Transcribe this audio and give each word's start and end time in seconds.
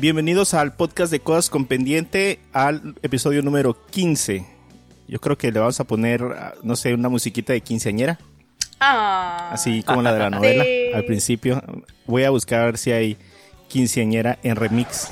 Bienvenidos 0.00 0.54
al 0.54 0.74
podcast 0.74 1.10
de 1.10 1.20
Cosas 1.20 1.50
con 1.50 1.64
Pendiente, 1.66 2.38
al 2.52 2.94
episodio 3.02 3.42
número 3.42 3.76
15. 3.90 4.46
Yo 5.08 5.20
creo 5.20 5.36
que 5.36 5.50
le 5.50 5.58
vamos 5.58 5.80
a 5.80 5.84
poner, 5.84 6.22
ah, 6.22 6.54
no 6.62 6.76
sé, 6.76 6.94
una 6.94 7.08
musiquita 7.08 7.52
de 7.52 7.60
quinceañera. 7.62 8.18
Ah. 8.78 9.50
Así 9.52 9.82
como 9.82 10.02
la 10.02 10.12
de 10.12 10.18
la 10.20 10.30
novela 10.30 10.62
Sí. 10.64 10.92
al 10.94 11.04
principio. 11.04 11.62
Voy 12.06 12.22
a 12.24 12.30
buscar 12.30 12.60
a 12.60 12.64
ver 12.66 12.78
si 12.78 12.92
hay 12.92 13.16
quinceañera 13.68 14.38
en 14.44 14.54
remix. 14.54 15.10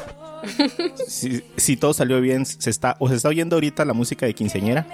si, 1.08 1.42
si 1.56 1.76
todo 1.76 1.92
salió 1.92 2.20
bien, 2.20 2.46
se 2.46 2.70
está, 2.70 2.96
o 3.00 3.08
se 3.08 3.16
está 3.16 3.28
oyendo 3.28 3.56
ahorita 3.56 3.84
la 3.84 3.92
música 3.92 4.26
de 4.26 4.34
quinceañera, 4.34 4.86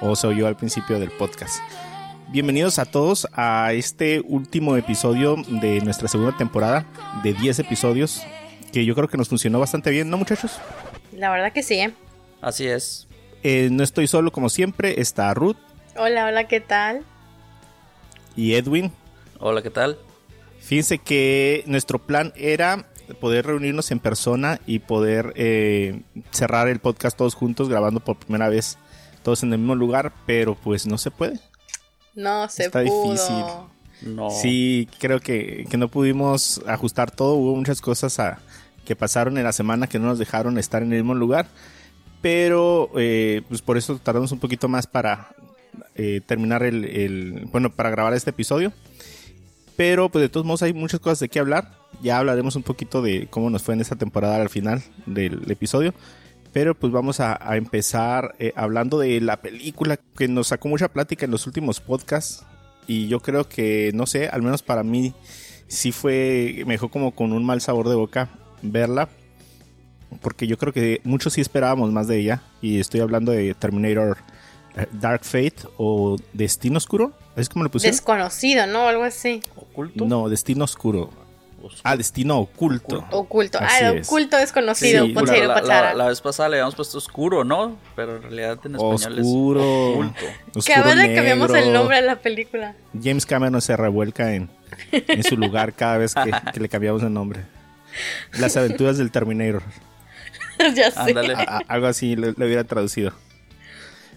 o 0.00 0.16
se 0.16 0.26
oyó 0.28 0.46
al 0.46 0.56
principio 0.56 0.98
del 0.98 1.10
podcast. 1.10 1.58
Bienvenidos 2.28 2.78
a 2.78 2.86
todos 2.86 3.28
a 3.34 3.72
este 3.74 4.22
último 4.24 4.76
episodio 4.76 5.36
de 5.60 5.80
nuestra 5.82 6.08
segunda 6.08 6.36
temporada 6.38 6.86
de 7.24 7.34
10 7.34 7.58
episodios, 7.58 8.22
que 8.72 8.84
yo 8.84 8.94
creo 8.94 9.08
que 9.08 9.16
nos 9.16 9.28
funcionó 9.28 9.58
bastante 9.58 9.90
bien, 9.90 10.10
¿no 10.10 10.16
muchachos? 10.16 10.52
La 11.12 11.30
verdad 11.30 11.52
que 11.52 11.62
sí, 11.62 11.74
¿eh? 11.74 11.92
Así 12.40 12.66
es. 12.66 13.06
Eh, 13.42 13.68
no 13.70 13.82
estoy 13.82 14.06
solo 14.06 14.32
como 14.32 14.48
siempre, 14.50 15.00
está 15.00 15.32
Ruth 15.34 15.56
Hola, 15.96 16.26
hola, 16.26 16.46
¿qué 16.46 16.60
tal? 16.60 17.04
y 18.36 18.54
Edwin. 18.54 18.92
Hola, 19.38 19.60
¿qué 19.62 19.70
tal? 19.70 19.98
Fíjense 20.60 20.98
que 20.98 21.64
nuestro 21.66 21.98
plan 21.98 22.32
era 22.36 22.86
poder 23.20 23.46
reunirnos 23.46 23.90
en 23.90 23.98
persona 23.98 24.60
y 24.66 24.78
poder 24.78 25.32
eh, 25.36 26.02
cerrar 26.30 26.68
el 26.68 26.78
podcast 26.78 27.16
todos 27.16 27.34
juntos, 27.34 27.68
grabando 27.68 28.00
por 28.00 28.16
primera 28.18 28.48
vez 28.48 28.78
todos 29.24 29.42
en 29.42 29.52
el 29.52 29.58
mismo 29.58 29.74
lugar, 29.74 30.12
pero 30.26 30.54
pues 30.54 30.86
no 30.86 30.96
se 30.96 31.10
puede. 31.10 31.40
No 32.14 32.48
se 32.48 32.64
Está 32.66 32.82
pudo. 32.84 33.12
difícil. 33.12 33.44
No. 34.14 34.30
Sí, 34.30 34.88
creo 34.98 35.20
que, 35.20 35.66
que 35.68 35.76
no 35.76 35.88
pudimos 35.88 36.62
ajustar 36.66 37.10
todo, 37.10 37.34
hubo 37.34 37.56
muchas 37.56 37.80
cosas 37.80 38.18
a- 38.20 38.38
que 38.90 38.96
pasaron 38.96 39.38
en 39.38 39.44
la 39.44 39.52
semana 39.52 39.86
que 39.86 40.00
no 40.00 40.08
nos 40.08 40.18
dejaron 40.18 40.58
estar 40.58 40.82
en 40.82 40.92
el 40.92 41.04
mismo 41.04 41.14
lugar, 41.14 41.46
pero 42.20 42.90
eh, 42.96 43.42
pues 43.46 43.62
por 43.62 43.78
eso 43.78 44.00
tardamos 44.02 44.32
un 44.32 44.40
poquito 44.40 44.66
más 44.66 44.88
para 44.88 45.28
eh, 45.94 46.20
terminar 46.26 46.64
el, 46.64 47.46
bueno, 47.52 47.70
para 47.70 47.90
grabar 47.90 48.14
este 48.14 48.30
episodio. 48.30 48.72
Pero 49.76 50.08
pues 50.08 50.22
de 50.22 50.28
todos 50.28 50.44
modos 50.44 50.64
hay 50.64 50.72
muchas 50.72 50.98
cosas 50.98 51.20
de 51.20 51.28
qué 51.28 51.38
hablar. 51.38 51.70
Ya 52.02 52.18
hablaremos 52.18 52.56
un 52.56 52.64
poquito 52.64 53.00
de 53.00 53.28
cómo 53.30 53.48
nos 53.48 53.62
fue 53.62 53.74
en 53.74 53.80
esta 53.80 53.94
temporada 53.94 54.42
al 54.42 54.48
final 54.48 54.82
del 55.06 55.48
episodio. 55.48 55.94
Pero 56.52 56.74
pues 56.74 56.92
vamos 56.92 57.20
a, 57.20 57.38
empezar 57.56 58.34
eh, 58.40 58.52
hablando 58.56 58.98
de 58.98 59.20
la 59.20 59.40
película 59.40 60.00
que 60.16 60.26
nos 60.26 60.48
sacó 60.48 60.66
mucha 60.66 60.88
plática 60.88 61.26
en 61.26 61.30
los 61.30 61.46
últimos 61.46 61.78
podcasts. 61.78 62.44
Y 62.88 63.06
yo 63.06 63.20
creo 63.20 63.48
que, 63.48 63.92
no 63.94 64.06
sé, 64.06 64.26
al 64.26 64.42
menos 64.42 64.64
para 64.64 64.82
mí 64.82 65.14
sí 65.68 65.92
fue, 65.92 66.64
me 66.66 66.76
como 66.76 67.12
con 67.14 67.32
un 67.32 67.44
mal 67.44 67.60
sabor 67.60 67.88
de 67.88 67.94
boca 67.94 68.39
verla. 68.62 69.08
Porque 70.22 70.46
yo 70.46 70.58
creo 70.58 70.72
que 70.72 71.00
muchos 71.04 71.34
sí 71.34 71.40
esperábamos 71.40 71.92
más 71.92 72.08
de 72.08 72.18
ella. 72.18 72.42
Y 72.60 72.80
estoy 72.80 73.00
hablando 73.00 73.30
de 73.32 73.54
Terminator 73.54 74.18
eh, 74.76 74.86
Dark 74.92 75.24
Fate 75.24 75.56
o 75.76 76.16
Destino 76.32 76.78
Oscuro. 76.78 77.12
¿Es 77.36 77.48
como 77.48 77.64
lo 77.64 77.70
pusieron? 77.70 77.94
Desconocido, 77.96 78.66
¿no? 78.66 78.88
Algo 78.88 79.04
así. 79.04 79.40
¿Oculto? 79.56 80.04
No, 80.06 80.28
Destino 80.28 80.64
Oscuro. 80.64 81.10
Oscuro. 81.62 81.80
Ah, 81.84 81.96
Destino 81.96 82.38
Oculto. 82.40 83.04
Oculto. 83.12 83.58
Así 83.58 83.84
ah, 83.84 83.92
es. 83.92 84.08
oculto 84.08 84.36
desconocido. 84.36 85.06
Sí, 85.06 85.12
Bueno, 85.12 85.30
la, 85.32 85.46
la- 85.46 85.54
pachara. 85.54 85.94
la 85.94 86.06
vez 86.08 86.20
pasada 86.20 86.48
le 86.48 86.56
habíamos 86.56 86.74
puesto 86.74 86.98
oscuro, 86.98 87.44
¿no? 87.44 87.76
Pero 87.94 88.16
en 88.16 88.22
realidad 88.22 88.58
en 88.64 88.74
español 88.76 88.94
Oscuro. 89.20 89.60
es 89.60 89.94
oculto. 89.94 90.60
Que 90.66 90.74
ahora 90.74 90.94
le 90.94 91.14
cambiamos 91.14 91.54
el 91.54 91.72
nombre 91.72 91.98
a 91.98 92.00
la 92.00 92.16
película. 92.16 92.74
James 93.00 93.26
Cameron 93.26 93.60
se 93.60 93.76
revuelca 93.76 94.34
en, 94.34 94.50
en 94.90 95.22
su 95.22 95.36
lugar 95.36 95.74
cada 95.74 95.98
vez 95.98 96.14
que, 96.14 96.32
que 96.52 96.60
le 96.60 96.68
cambiamos 96.68 97.02
el 97.02 97.12
nombre. 97.12 97.42
Las 98.38 98.56
aventuras 98.56 98.98
del 98.98 99.10
Terminator. 99.10 99.62
ya 100.74 100.90
sé. 100.90 100.98
Ándale. 101.00 101.34
A- 101.34 101.40
a- 101.58 101.62
algo 101.68 101.86
así 101.86 102.16
lo, 102.16 102.32
lo 102.36 102.46
hubiera 102.46 102.64
traducido. 102.64 103.12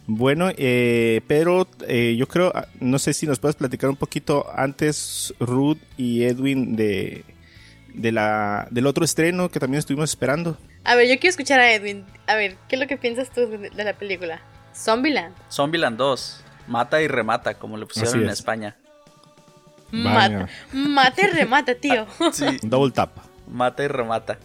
Bueno, 0.05 0.49
eh, 0.57 1.21
pero 1.27 1.67
eh, 1.88 2.16
yo 2.17 2.27
creo, 2.27 2.51
ah, 2.53 2.67
no 2.81 2.99
sé 2.99 3.13
si 3.13 3.25
nos 3.25 3.39
puedes 3.39 3.55
platicar 3.55 3.89
un 3.89 3.95
poquito 3.95 4.45
antes, 4.53 5.33
Ruth 5.39 5.77
y 5.95 6.23
Edwin, 6.23 6.75
de, 6.75 7.23
de 7.93 8.11
la, 8.11 8.67
del 8.69 8.85
otro 8.85 9.05
estreno 9.05 9.47
que 9.49 9.61
también 9.61 9.79
estuvimos 9.79 10.09
esperando. 10.09 10.57
A 10.83 10.95
ver, 10.95 11.07
yo 11.07 11.13
quiero 11.19 11.29
escuchar 11.29 11.61
a 11.61 11.72
Edwin. 11.73 12.03
A 12.27 12.35
ver, 12.35 12.57
¿qué 12.67 12.75
es 12.75 12.81
lo 12.81 12.88
que 12.88 12.97
piensas 12.97 13.29
tú 13.31 13.47
de, 13.47 13.69
de 13.69 13.83
la 13.85 13.93
película? 13.93 14.41
Zombieland. 14.75 15.33
Zombieland 15.49 15.95
2. 15.97 16.43
Mata 16.67 17.01
y 17.01 17.07
remata, 17.07 17.53
como 17.53 17.77
le 17.77 17.85
pusieron 17.85 18.23
en 18.23 18.27
es. 18.27 18.39
España. 18.39 18.75
Mata, 19.91 20.49
mata 20.73 21.22
y 21.22 21.27
remata, 21.27 21.75
tío. 21.75 22.07
Sí, 22.33 22.45
Double 22.63 22.91
tap. 22.91 23.11
Mata 23.53 23.84
y 23.84 23.88
remata. 23.88 24.38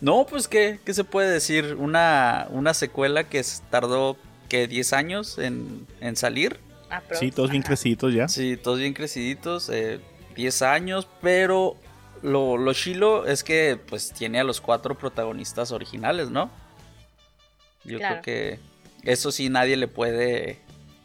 No, 0.00 0.24
pues, 0.26 0.48
¿qué, 0.48 0.80
qué 0.84 0.94
se 0.94 1.04
puede 1.04 1.30
decir? 1.30 1.76
Una, 1.78 2.46
una 2.50 2.72
secuela 2.74 3.24
que 3.24 3.44
tardó, 3.70 4.16
que 4.48 4.66
10 4.66 4.92
años 4.94 5.38
en, 5.38 5.86
en 6.00 6.16
salir. 6.16 6.58
Ah, 6.90 7.02
Sí, 7.12 7.30
todos 7.30 7.50
bien 7.50 7.62
ajá. 7.62 7.68
crecidos 7.68 8.12
ya. 8.14 8.28
Sí, 8.28 8.56
todos 8.56 8.78
bien 8.78 8.94
creciditos, 8.94 9.68
eh, 9.70 10.00
10 10.34 10.62
años, 10.62 11.06
pero 11.20 11.76
lo, 12.22 12.56
lo 12.56 12.72
chilo 12.74 13.26
es 13.26 13.44
que 13.44 13.78
pues 13.88 14.12
tiene 14.12 14.40
a 14.40 14.44
los 14.44 14.60
cuatro 14.60 14.96
protagonistas 14.98 15.72
originales, 15.72 16.30
¿no? 16.30 16.50
Yo 17.84 17.98
Claro. 17.98 18.20
creo 18.20 18.22
que 18.22 18.58
eso 19.10 19.32
sí 19.32 19.48
nadie 19.48 19.76
le 19.76 19.88
puede 19.88 20.58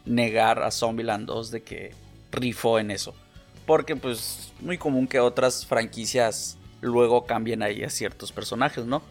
negar 0.04 0.62
a 0.62 0.70
Zombieland 0.70 1.26
2 1.26 1.50
de 1.50 1.62
que 1.62 1.94
rifó 2.32 2.78
en 2.78 2.90
eso. 2.90 3.14
Porque 3.66 3.96
pues 3.96 4.52
muy 4.60 4.78
común 4.78 5.06
que 5.06 5.20
otras 5.20 5.66
franquicias 5.66 6.56
luego 6.80 7.24
cambien 7.24 7.62
ahí 7.62 7.82
a 7.82 7.90
ciertos 7.90 8.32
personajes, 8.32 8.84
¿no? 8.86 9.02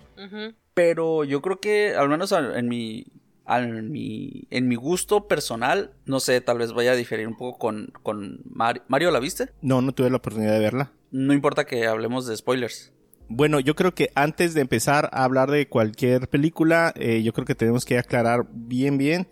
Pero 0.73 1.23
yo 1.23 1.41
creo 1.41 1.59
que, 1.59 1.95
al 1.95 2.09
menos 2.09 2.31
en 2.31 2.67
mi, 2.67 3.05
en 3.47 3.91
mi, 3.91 4.47
en 4.49 4.67
mi 4.67 4.75
gusto 4.75 5.27
personal, 5.27 5.91
no 6.05 6.19
sé, 6.19 6.41
tal 6.41 6.57
vez 6.57 6.73
vaya 6.73 6.91
a 6.91 6.95
diferir 6.95 7.27
un 7.27 7.37
poco 7.37 7.57
con, 7.57 7.93
con 8.03 8.41
Mario. 8.49 8.83
¿Mario 8.87 9.11
la 9.11 9.19
viste? 9.19 9.49
No, 9.61 9.81
no 9.81 9.91
tuve 9.91 10.09
la 10.09 10.17
oportunidad 10.17 10.53
de 10.53 10.59
verla. 10.59 10.91
No 11.11 11.33
importa 11.33 11.65
que 11.65 11.87
hablemos 11.87 12.27
de 12.27 12.35
spoilers. 12.35 12.91
Bueno, 13.29 13.59
yo 13.59 13.75
creo 13.75 13.93
que 13.93 14.11
antes 14.15 14.53
de 14.53 14.61
empezar 14.61 15.09
a 15.11 15.23
hablar 15.23 15.51
de 15.51 15.67
cualquier 15.67 16.29
película, 16.29 16.93
eh, 16.95 17.23
yo 17.23 17.33
creo 17.33 17.45
que 17.45 17.55
tenemos 17.55 17.83
que 17.83 17.97
aclarar 17.97 18.47
bien, 18.51 18.97
bien 18.97 19.27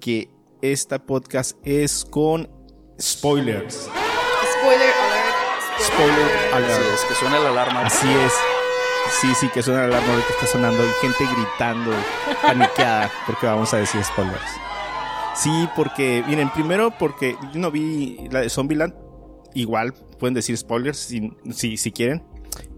que 0.00 0.30
esta 0.62 1.04
podcast 1.04 1.56
es 1.64 2.04
con 2.04 2.48
spoilers. 3.00 3.88
Spoiler. 5.82 6.30
Así 6.54 6.82
es, 6.94 7.04
que 7.06 7.14
suena 7.14 7.38
la 7.40 7.48
alarma. 7.48 7.86
Así 7.86 8.08
es. 8.08 8.32
Sí, 9.20 9.34
sí, 9.34 9.48
que 9.48 9.62
suena 9.62 9.80
la 9.80 9.86
alarma 9.86 10.12
ahorita 10.12 10.28
está 10.30 10.46
sonando. 10.46 10.82
Hay 10.82 10.88
gente 11.00 11.24
gritando, 11.24 11.90
paniqueada, 12.40 13.10
porque 13.26 13.46
vamos 13.46 13.72
a 13.74 13.78
decir 13.78 14.02
spoilers. 14.04 14.40
Sí, 15.34 15.68
porque, 15.74 16.22
miren, 16.26 16.50
primero 16.50 16.92
porque 16.98 17.36
yo 17.52 17.60
no 17.60 17.70
vi 17.70 18.28
la 18.30 18.40
de 18.40 18.50
Zombieland. 18.50 18.94
Igual 19.54 19.92
pueden 20.18 20.34
decir 20.34 20.56
spoilers 20.56 20.98
si, 20.98 21.32
si, 21.50 21.76
si 21.76 21.92
quieren. 21.92 22.24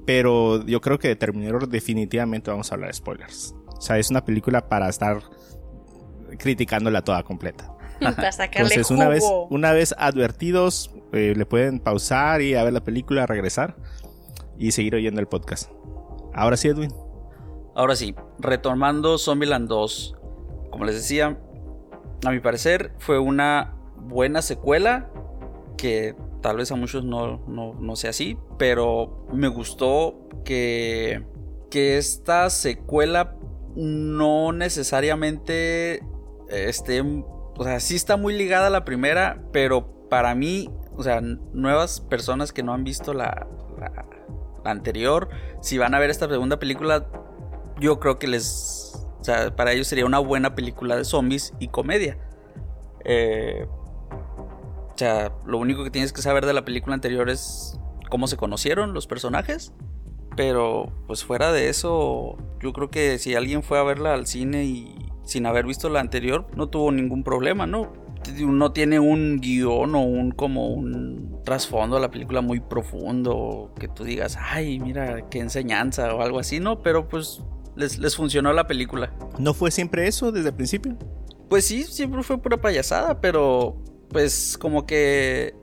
Pero 0.07 0.65
yo 0.67 0.81
creo 0.81 0.99
que 0.99 1.09
de 1.09 1.17
Terminator 1.17 1.69
definitivamente 1.69 2.51
vamos 2.51 2.71
a 2.71 2.75
hablar 2.75 2.89
de 2.89 2.95
spoilers. 2.95 3.55
O 3.67 3.81
sea, 3.81 3.99
es 3.99 4.11
una 4.11 4.25
película 4.25 4.69
para 4.69 4.89
estar 4.89 5.23
criticándola 6.39 7.03
toda 7.03 7.23
completa. 7.23 7.74
Para 8.01 8.33
sacarle 8.33 8.75
Entonces, 8.75 8.91
una 8.91 9.09
vez, 9.09 9.25
una 9.51 9.73
vez 9.73 9.95
advertidos, 9.99 10.91
eh, 11.13 11.35
le 11.37 11.47
pueden 11.47 11.81
pausar 11.81 12.43
y 12.43 12.55
a 12.55 12.65
ver 12.65 12.73
la 12.73 12.83
película, 12.83 13.27
regresar 13.27 13.77
y 14.59 14.73
seguir 14.73 14.95
oyendo 14.95 15.21
el 15.21 15.27
podcast. 15.27 15.71
Ahora 16.33 16.57
sí, 16.57 16.69
Edwin. 16.69 16.93
Ahora 17.75 17.97
sí, 17.97 18.15
retomando 18.39 19.19
Zombieland 19.19 19.69
2. 19.69 20.17
Como 20.71 20.85
les 20.85 20.97
decía, 20.97 21.39
a 22.25 22.31
mi 22.31 22.41
parecer 22.41 22.93
fue 22.99 23.19
una 23.19 23.75
buena 23.97 24.43
secuela. 24.43 25.11
Que 25.77 26.15
tal 26.41 26.57
vez 26.57 26.71
a 26.73 26.77
muchos 26.77 27.05
no, 27.05 27.39
no, 27.47 27.75
no 27.75 27.97
sea 27.97 28.11
así. 28.11 28.37
Pero 28.59 29.27
me 29.33 29.49
gustó 29.49 30.29
que, 30.45 31.25
que 31.71 31.99
esta 31.99 32.51
secuela 32.51 33.37
no 33.77 34.53
necesariamente 34.53 36.03
esté... 36.49 37.03
O 37.57 37.65
sea, 37.65 37.79
sí 37.81 37.95
está 37.97 38.17
muy 38.17 38.35
ligada 38.37 38.67
a 38.69 38.71
la 38.71 38.85
primera. 38.85 39.43
Pero 39.53 40.09
para 40.09 40.35
mí, 40.35 40.71
o 40.97 41.03
sea, 41.03 41.21
nuevas 41.21 42.01
personas 42.01 42.53
que 42.53 42.63
no 42.63 42.73
han 42.75 42.85
visto 42.85 43.13
la, 43.15 43.47
la- 43.79 44.07
la 44.65 44.71
anterior, 44.71 45.29
si 45.61 45.77
van 45.79 45.95
a 45.95 45.99
ver 45.99 46.09
esta 46.11 46.29
segunda 46.29 46.59
película, 46.59 47.07
yo 47.81 48.01
creo 48.01 48.19
que 48.19 48.27
les. 48.27 49.07
O 49.21 49.25
sea, 49.25 49.55
para 49.57 49.73
ellos 49.73 49.87
sería 49.87 50.07
una 50.07 50.19
buena 50.19 50.55
película 50.55 50.97
de 50.97 51.05
zombies 51.05 51.55
y 51.59 51.69
comedia. 51.69 52.19
Eh, 53.05 53.67
o 53.69 54.97
sea, 54.97 55.33
lo 55.47 55.59
único 55.59 55.83
que 55.85 55.91
tienes 55.91 56.13
que 56.13 56.23
saber 56.23 56.47
de 56.47 56.53
la 56.53 56.65
película 56.65 56.95
anterior 56.95 57.29
es 57.29 57.79
cómo 58.11 58.27
se 58.27 58.37
conocieron 58.37 58.93
los 58.95 59.07
personajes. 59.07 59.73
Pero, 60.37 60.93
pues 61.07 61.25
fuera 61.25 61.53
de 61.53 61.69
eso, 61.69 62.37
yo 62.61 62.73
creo 62.73 62.91
que 62.91 63.19
si 63.19 63.35
alguien 63.35 63.63
fue 63.63 63.79
a 63.79 63.83
verla 63.85 64.15
al 64.15 64.27
cine 64.27 64.65
y 64.65 65.04
sin 65.25 65.47
haber 65.47 65.67
visto 65.67 65.89
la 65.89 66.01
anterior, 66.01 66.47
no 66.57 66.69
tuvo 66.69 66.93
ningún 66.93 67.23
problema, 67.23 67.67
¿no? 67.67 67.93
No 68.41 68.73
tiene 68.73 69.01
un 69.01 69.39
guion 69.41 69.95
o 69.95 70.01
un 70.01 70.31
como 70.31 70.69
un 70.69 71.43
trasfondo 71.45 71.99
a 71.99 72.01
la 72.01 72.11
película 72.11 72.41
muy 72.41 72.61
profundo, 72.61 73.73
que 73.79 73.89
tú 73.89 74.05
digas, 74.05 74.39
ay, 74.41 74.79
mira, 74.81 75.29
qué 75.29 75.41
enseñanza 75.41 76.15
o 76.15 76.23
algo 76.23 76.39
así, 76.39 76.59
¿no? 76.59 76.83
Pero 76.83 77.09
pues 77.09 77.43
les, 77.77 77.99
les 77.99 78.17
funcionó 78.17 78.53
la 78.53 78.67
película. 78.67 79.13
¿No 79.39 79.53
fue 79.53 79.71
siempre 79.71 80.07
eso 80.07 80.33
desde 80.33 80.49
el 80.49 80.55
principio? 80.55 80.97
Pues 81.49 81.67
sí, 81.67 81.83
siempre 81.85 82.23
fue 82.23 82.39
pura 82.39 82.61
payasada, 82.61 83.21
pero 83.21 83.77
pues 84.09 84.57
como 84.59 84.87
que, 84.87 85.55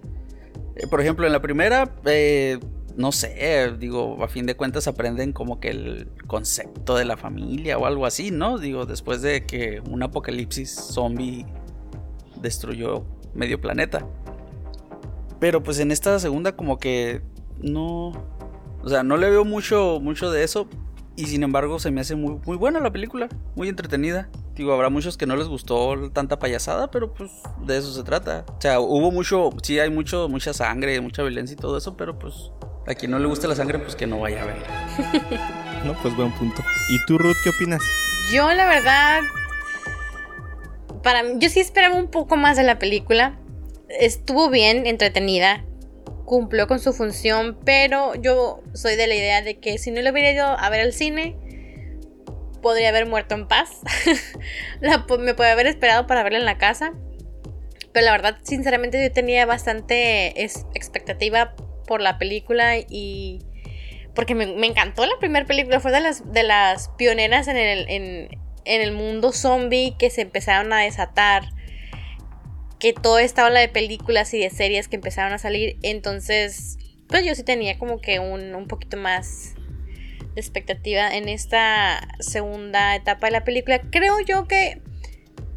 eh, 0.75 0.87
por 0.89 1.01
ejemplo, 1.01 1.25
en 1.25 1.33
la 1.33 1.41
primera, 1.41 1.95
eh, 2.05 2.59
no 3.01 3.11
sé, 3.11 3.73
digo, 3.79 4.23
a 4.23 4.27
fin 4.27 4.45
de 4.45 4.55
cuentas 4.55 4.87
aprenden 4.87 5.33
como 5.33 5.59
que 5.59 5.69
el 5.69 6.07
concepto 6.27 6.95
de 6.95 7.05
la 7.05 7.17
familia 7.17 7.77
o 7.77 7.85
algo 7.85 8.05
así, 8.05 8.29
¿no? 8.31 8.59
Digo, 8.59 8.85
después 8.85 9.21
de 9.21 9.45
que 9.45 9.81
un 9.89 10.03
apocalipsis 10.03 10.69
zombie 10.69 11.45
destruyó 12.41 13.03
medio 13.33 13.59
planeta. 13.59 14.05
Pero 15.39 15.63
pues 15.63 15.79
en 15.79 15.91
esta 15.91 16.19
segunda 16.19 16.55
como 16.55 16.77
que 16.77 17.21
no, 17.57 18.09
o 18.83 18.89
sea, 18.89 19.01
no 19.01 19.17
le 19.17 19.29
veo 19.29 19.43
mucho 19.43 19.99
mucho 19.99 20.31
de 20.31 20.43
eso 20.43 20.67
y 21.15 21.25
sin 21.25 21.43
embargo 21.43 21.79
se 21.79 21.91
me 21.91 22.01
hace 22.01 22.15
muy 22.15 22.39
muy 22.45 22.57
buena 22.57 22.79
la 22.79 22.91
película, 22.91 23.27
muy 23.55 23.67
entretenida. 23.67 24.29
Digo, 24.53 24.73
habrá 24.73 24.89
muchos 24.89 25.17
que 25.17 25.25
no 25.25 25.35
les 25.35 25.47
gustó 25.47 26.11
tanta 26.11 26.37
payasada, 26.37 26.91
pero 26.91 27.13
pues 27.13 27.31
de 27.65 27.77
eso 27.77 27.91
se 27.91 28.03
trata. 28.03 28.45
O 28.47 28.61
sea, 28.61 28.79
hubo 28.79 29.11
mucho, 29.11 29.49
sí 29.63 29.79
hay 29.79 29.89
mucho 29.89 30.29
mucha 30.29 30.53
sangre, 30.53 31.01
mucha 31.01 31.23
violencia 31.23 31.55
y 31.55 31.57
todo 31.57 31.77
eso, 31.77 31.97
pero 31.97 32.19
pues 32.19 32.51
a 32.87 32.95
quien 32.95 33.11
no 33.11 33.19
le 33.19 33.27
guste 33.27 33.47
la 33.47 33.55
sangre, 33.55 33.79
pues 33.79 33.95
que 33.95 34.07
no 34.07 34.19
vaya 34.19 34.41
a 34.41 34.45
verla. 34.45 34.67
no, 35.85 35.93
pues 36.01 36.15
buen 36.15 36.31
punto. 36.31 36.63
¿Y 36.89 37.05
tú, 37.05 37.17
Ruth, 37.17 37.37
qué 37.43 37.49
opinas? 37.49 37.81
Yo, 38.33 38.51
la 38.53 38.65
verdad, 38.65 39.21
para 41.03 41.23
yo 41.35 41.49
sí 41.49 41.59
esperaba 41.59 41.95
un 41.95 42.07
poco 42.07 42.35
más 42.37 42.57
de 42.57 42.63
la 42.63 42.79
película. 42.79 43.37
Estuvo 43.89 44.49
bien, 44.49 44.87
entretenida, 44.87 45.65
cumplió 46.25 46.67
con 46.67 46.79
su 46.79 46.93
función, 46.93 47.57
pero 47.65 48.15
yo 48.15 48.61
soy 48.73 48.95
de 48.95 49.07
la 49.07 49.15
idea 49.15 49.41
de 49.41 49.59
que 49.59 49.77
si 49.77 49.91
no 49.91 50.01
le 50.01 50.11
hubiera 50.11 50.31
ido 50.31 50.45
a 50.45 50.69
ver 50.69 50.81
al 50.81 50.93
cine, 50.93 51.35
podría 52.61 52.89
haber 52.89 53.05
muerto 53.05 53.35
en 53.35 53.47
paz. 53.47 53.81
me 54.81 55.33
podría 55.33 55.53
haber 55.53 55.67
esperado 55.67 56.07
para 56.07 56.23
verla 56.23 56.39
en 56.39 56.45
la 56.45 56.57
casa. 56.57 56.93
Pero 57.91 58.05
la 58.05 58.11
verdad, 58.13 58.37
sinceramente, 58.43 59.03
yo 59.03 59.11
tenía 59.11 59.45
bastante 59.45 60.41
expectativa 60.41 61.53
por 61.91 62.01
la 62.01 62.17
película 62.17 62.77
y 62.77 63.39
porque 64.15 64.33
me, 64.33 64.45
encantó 64.65 65.05
la 65.05 65.19
primera 65.19 65.45
película, 65.45 65.81
fue 65.81 65.91
de 65.91 65.99
las, 65.99 66.31
de 66.31 66.43
las 66.43 66.87
pioneras 66.97 67.49
en 67.49 67.57
el, 67.57 67.85
en, 67.89 68.29
el 68.63 68.93
mundo 68.93 69.33
zombie 69.33 69.97
que 69.99 70.09
se 70.09 70.21
empezaron 70.21 70.71
a 70.71 70.79
desatar, 70.79 71.49
que 72.79 72.93
todo 72.93 73.19
esta 73.19 73.45
ola 73.45 73.59
de 73.59 73.67
películas 73.67 74.33
y 74.33 74.39
de 74.39 74.49
series 74.51 74.87
que 74.87 74.95
empezaron 74.95 75.33
a 75.33 75.37
salir, 75.37 75.79
entonces 75.81 76.77
pues 77.09 77.25
yo 77.25 77.35
sí 77.35 77.43
tenía 77.43 77.77
como 77.77 77.99
que 77.99 78.19
un, 78.19 78.55
un 78.55 78.69
poquito 78.69 78.95
más 78.95 79.55
de 80.33 80.39
expectativa 80.39 81.13
en 81.13 81.27
esta 81.27 82.07
segunda 82.21 82.95
etapa 82.95 83.27
de 83.27 83.31
la 83.31 83.43
película. 83.43 83.81
Creo 83.91 84.17
yo 84.21 84.47
que 84.47 84.81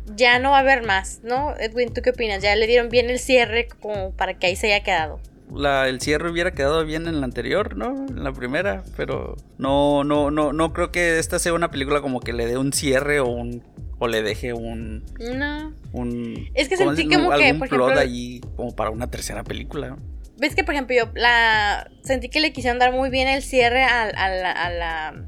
ya 0.06 0.40
no 0.40 0.50
va 0.50 0.56
a 0.56 0.60
haber 0.62 0.82
más, 0.82 1.20
¿no? 1.22 1.56
Edwin, 1.60 1.94
¿tú 1.94 2.02
qué 2.02 2.10
opinas? 2.10 2.42
Ya 2.42 2.56
le 2.56 2.66
dieron 2.66 2.88
bien 2.88 3.08
el 3.08 3.20
cierre 3.20 3.68
como 3.68 4.10
para 4.16 4.36
que 4.36 4.48
ahí 4.48 4.56
se 4.56 4.66
haya 4.66 4.82
quedado 4.82 5.20
el 5.56 6.00
cierre 6.00 6.30
hubiera 6.30 6.52
quedado 6.52 6.84
bien 6.84 7.06
en 7.06 7.20
la 7.20 7.26
anterior, 7.26 7.76
¿no? 7.76 8.06
En 8.06 8.24
la 8.24 8.32
primera, 8.32 8.82
pero 8.96 9.36
no, 9.58 10.04
no, 10.04 10.30
no, 10.30 10.52
no 10.52 10.72
creo 10.72 10.90
que 10.90 11.18
esta 11.18 11.38
sea 11.38 11.52
una 11.52 11.70
película 11.70 12.00
como 12.00 12.20
que 12.20 12.32
le 12.32 12.46
dé 12.46 12.58
un 12.58 12.72
cierre 12.72 13.20
o 13.20 13.26
un 13.26 13.62
o 13.98 14.08
le 14.08 14.22
deje 14.22 14.52
un 14.52 15.04
no. 15.18 15.72
un 15.92 16.48
es 16.54 16.68
que 16.68 16.76
sentí 16.76 17.08
como 17.08 17.30
que 17.30 17.54
por 17.54 17.66
ejemplo, 17.68 17.98
ahí 17.98 18.40
como 18.56 18.74
para 18.74 18.90
una 18.90 19.08
tercera 19.10 19.44
película. 19.44 19.96
Ves 20.36 20.54
que 20.54 20.64
por 20.64 20.74
ejemplo 20.74 20.96
yo 20.96 21.10
la 21.14 21.88
sentí 22.02 22.28
que 22.28 22.40
le 22.40 22.52
quisieron 22.52 22.78
dar 22.78 22.92
muy 22.92 23.10
bien 23.10 23.28
el 23.28 23.42
cierre 23.42 23.84
a, 23.84 24.06
la, 24.06 24.50
a 24.50 24.70
la 24.70 25.24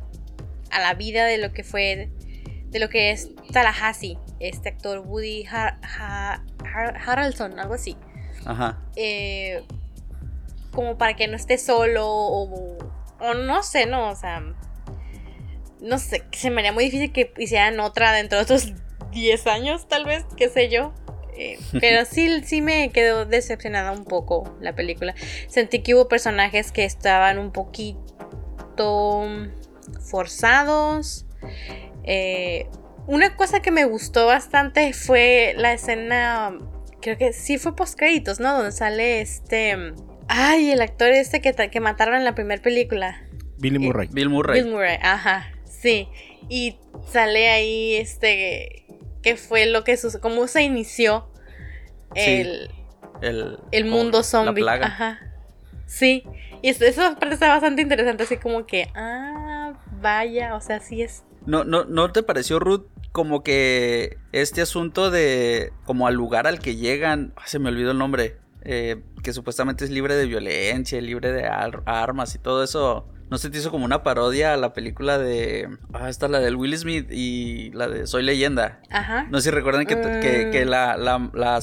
a 0.70 0.80
la 0.80 0.94
vida 0.94 1.24
de 1.24 1.38
lo 1.38 1.52
que 1.52 1.62
fue 1.62 2.10
de 2.70 2.78
lo 2.80 2.88
que 2.88 3.12
es 3.12 3.30
Tallahassee 3.52 4.18
este 4.40 4.70
actor 4.70 4.98
Woody 4.98 5.44
Harrelson 7.06 7.58
algo 7.60 7.74
así 7.74 7.96
ajá. 8.44 8.78
Eh, 8.96 9.62
como 10.76 10.98
para 10.98 11.16
que 11.16 11.26
no 11.26 11.36
esté 11.36 11.56
solo 11.56 12.06
o, 12.06 12.76
o 13.18 13.34
no 13.34 13.62
sé, 13.62 13.86
no, 13.86 14.10
o 14.10 14.14
sea, 14.14 14.42
no 15.80 15.98
sé, 15.98 16.22
se 16.32 16.50
me 16.50 16.60
haría 16.60 16.72
muy 16.72 16.84
difícil 16.84 17.12
que 17.12 17.32
hicieran 17.38 17.80
otra 17.80 18.12
dentro 18.12 18.36
de 18.36 18.44
otros 18.44 18.74
10 19.10 19.46
años, 19.46 19.88
tal 19.88 20.04
vez, 20.04 20.26
qué 20.36 20.50
sé 20.50 20.68
yo. 20.68 20.92
Eh, 21.34 21.58
pero 21.80 22.04
sí, 22.04 22.42
sí 22.44 22.60
me 22.60 22.90
quedó 22.90 23.24
decepcionada 23.24 23.90
un 23.92 24.04
poco 24.04 24.54
la 24.60 24.74
película. 24.74 25.14
Sentí 25.48 25.82
que 25.82 25.94
hubo 25.94 26.08
personajes 26.08 26.72
que 26.72 26.84
estaban 26.84 27.38
un 27.38 27.52
poquito 27.52 29.26
forzados. 30.10 31.24
Eh, 32.04 32.68
una 33.06 33.34
cosa 33.34 33.60
que 33.60 33.70
me 33.70 33.86
gustó 33.86 34.26
bastante 34.26 34.92
fue 34.92 35.54
la 35.56 35.72
escena, 35.72 36.58
creo 37.00 37.16
que 37.16 37.32
sí 37.32 37.56
fue 37.56 37.74
post 37.74 37.98
créditos, 37.98 38.40
¿no? 38.40 38.54
Donde 38.54 38.72
sale 38.72 39.22
este 39.22 39.94
Ay, 40.28 40.70
el 40.70 40.80
actor 40.80 41.08
este 41.08 41.40
que, 41.40 41.52
que 41.52 41.80
mataron 41.80 42.16
en 42.16 42.24
la 42.24 42.34
primera 42.34 42.60
película. 42.62 43.22
Billy 43.58 43.76
eh, 43.76 43.86
Murray. 43.86 44.08
Bill 44.12 44.28
Murray. 44.28 44.62
Bill 44.62 44.72
Murray, 44.72 44.98
ajá, 45.02 45.52
sí. 45.64 46.08
Y 46.48 46.78
sale 47.08 47.48
ahí 47.48 47.94
este, 47.96 48.86
¿qué 49.22 49.36
fue 49.36 49.66
lo 49.66 49.84
que 49.84 49.96
sucedió? 49.96 50.20
¿Cómo 50.20 50.46
se 50.46 50.62
inició 50.62 51.28
el, 52.14 52.70
el, 53.20 53.84
mundo 53.84 54.22
zombie? 54.22 54.62
La 54.62 54.72
plaga. 54.78 54.86
Ajá. 54.86 55.20
Sí. 55.86 56.24
Y 56.62 56.70
esa 56.70 57.16
parte 57.16 57.34
está 57.34 57.48
bastante 57.48 57.82
interesante, 57.82 58.24
así 58.24 58.36
como 58.36 58.66
que, 58.66 58.88
ah, 58.94 59.74
vaya, 60.00 60.54
o 60.54 60.60
sea, 60.60 60.80
sí 60.80 61.02
es. 61.02 61.24
¿No, 61.46 61.64
no, 61.64 61.84
¿No 61.84 62.10
te 62.12 62.22
pareció, 62.22 62.58
Ruth, 62.58 62.86
como 63.12 63.42
que 63.42 64.18
este 64.32 64.62
asunto 64.62 65.10
de, 65.10 65.72
como 65.84 66.06
al 66.06 66.14
lugar 66.14 66.46
al 66.46 66.58
que 66.58 66.76
llegan, 66.76 67.34
se 67.44 67.58
me 67.58 67.68
olvidó 67.68 67.92
el 67.92 67.98
nombre, 67.98 68.36
eh, 68.68 69.00
que 69.22 69.32
supuestamente 69.32 69.84
es 69.84 69.90
libre 69.92 70.16
de 70.16 70.26
violencia, 70.26 71.00
libre 71.00 71.30
de 71.30 71.44
armas 71.46 72.34
y 72.34 72.38
todo 72.38 72.64
eso. 72.64 73.06
¿No 73.30 73.38
se 73.38 73.48
te 73.48 73.58
hizo 73.58 73.70
como 73.70 73.84
una 73.84 74.02
parodia 74.02 74.54
a 74.54 74.56
la 74.56 74.72
película 74.72 75.18
de. 75.18 75.68
Ah, 75.92 76.08
está 76.08 76.26
la 76.26 76.40
del 76.40 76.56
Will 76.56 76.76
Smith 76.76 77.06
y 77.12 77.70
la 77.74 77.86
de 77.86 78.08
Soy 78.08 78.24
Leyenda? 78.24 78.80
Ajá. 78.90 79.28
No 79.30 79.38
sé 79.38 79.50
si 79.50 79.54
recuerdan 79.54 79.86
que, 79.86 79.94
que, 79.94 80.64
mm. 80.64 80.68
la, 80.68 80.96
la, 80.96 81.60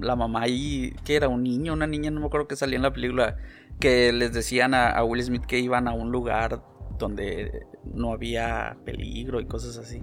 la, 0.00 0.16
mamá 0.16 0.42
ahí, 0.42 0.92
que 1.04 1.14
era 1.14 1.28
un 1.28 1.44
niño, 1.44 1.72
una 1.72 1.86
niña, 1.86 2.10
no 2.10 2.20
me 2.20 2.26
acuerdo 2.26 2.48
que 2.48 2.56
salía 2.56 2.76
en 2.76 2.82
la 2.82 2.92
película, 2.92 3.36
que 3.78 4.12
les 4.12 4.32
decían 4.32 4.74
a, 4.74 5.02
Will 5.04 5.22
Smith 5.22 5.46
que 5.46 5.60
iban 5.60 5.86
a 5.86 5.92
un 5.92 6.10
lugar 6.10 6.62
donde 6.98 7.64
no 7.84 8.12
había 8.12 8.76
peligro 8.84 9.40
y 9.40 9.46
cosas 9.46 9.78
así. 9.78 10.02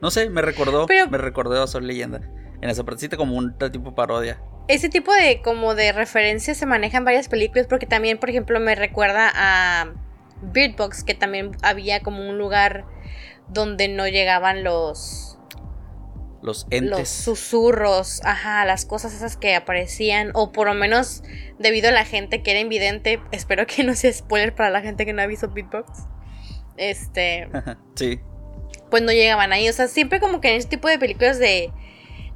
No 0.00 0.12
sé, 0.12 0.30
me 0.30 0.42
recordó, 0.42 0.86
me 0.88 1.18
recordó 1.18 1.60
a 1.60 1.66
Soy 1.66 1.84
Leyenda. 1.84 2.20
En 2.60 2.70
esa 2.70 2.84
partecita 2.84 3.16
como 3.16 3.36
un 3.36 3.56
tipo 3.58 3.94
parodia 3.94 4.40
ese 4.68 4.88
tipo 4.88 5.12
de 5.12 5.40
como 5.42 5.74
de 5.74 5.92
referencias 5.92 6.56
se 6.56 6.66
maneja 6.66 6.98
en 6.98 7.04
varias 7.04 7.28
películas 7.28 7.66
porque 7.68 7.86
también, 7.86 8.18
por 8.18 8.30
ejemplo, 8.30 8.58
me 8.60 8.74
recuerda 8.74 9.30
a 9.34 9.92
Beardbox, 10.42 11.04
que 11.04 11.14
también 11.14 11.52
había 11.62 12.00
como 12.00 12.28
un 12.28 12.38
lugar 12.38 12.84
donde 13.48 13.88
no 13.88 14.08
llegaban 14.08 14.64
los 14.64 15.38
los 16.42 16.66
entes. 16.70 16.90
Los 16.90 17.08
susurros, 17.08 18.20
ajá, 18.24 18.64
las 18.64 18.84
cosas 18.84 19.12
esas 19.12 19.36
que 19.36 19.56
aparecían, 19.56 20.30
o 20.34 20.52
por 20.52 20.68
lo 20.68 20.74
menos 20.74 21.22
debido 21.58 21.88
a 21.88 21.92
la 21.92 22.04
gente 22.04 22.42
que 22.42 22.52
era 22.52 22.60
invidente, 22.60 23.20
espero 23.32 23.66
que 23.66 23.82
no 23.82 23.94
sea 23.94 24.12
spoiler 24.12 24.54
para 24.54 24.70
la 24.70 24.80
gente 24.80 25.04
que 25.04 25.12
no 25.12 25.22
ha 25.22 25.26
visto 25.26 25.50
Beatbox. 25.50 26.04
Este. 26.76 27.48
sí. 27.96 28.20
Pues 28.90 29.02
no 29.02 29.10
llegaban 29.10 29.52
ahí. 29.52 29.68
O 29.68 29.72
sea, 29.72 29.88
siempre 29.88 30.20
como 30.20 30.40
que 30.40 30.50
en 30.50 30.56
ese 30.56 30.68
tipo 30.68 30.86
de 30.86 30.98
películas 30.98 31.40
de 31.40 31.72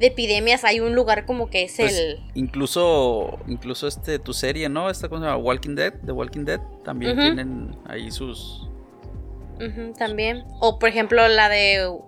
de 0.00 0.06
epidemias 0.06 0.64
hay 0.64 0.80
un 0.80 0.94
lugar 0.94 1.26
como 1.26 1.48
que 1.50 1.64
es 1.64 1.76
pues, 1.76 1.96
el 1.96 2.20
incluso 2.34 3.38
incluso 3.46 3.86
este 3.86 4.18
tu 4.18 4.32
serie 4.32 4.68
no 4.68 4.90
esta 4.90 5.08
cosa 5.08 5.36
Walking 5.36 5.76
Dead 5.76 5.92
de 5.92 6.12
Walking 6.12 6.44
Dead 6.44 6.60
también 6.82 7.16
tienen 7.16 7.76
ahí 7.86 8.10
sus 8.10 8.66
también. 9.98 10.44
O 10.60 10.78
por 10.78 10.88
ejemplo 10.88 11.26
la 11.28 11.48
de 11.48 11.98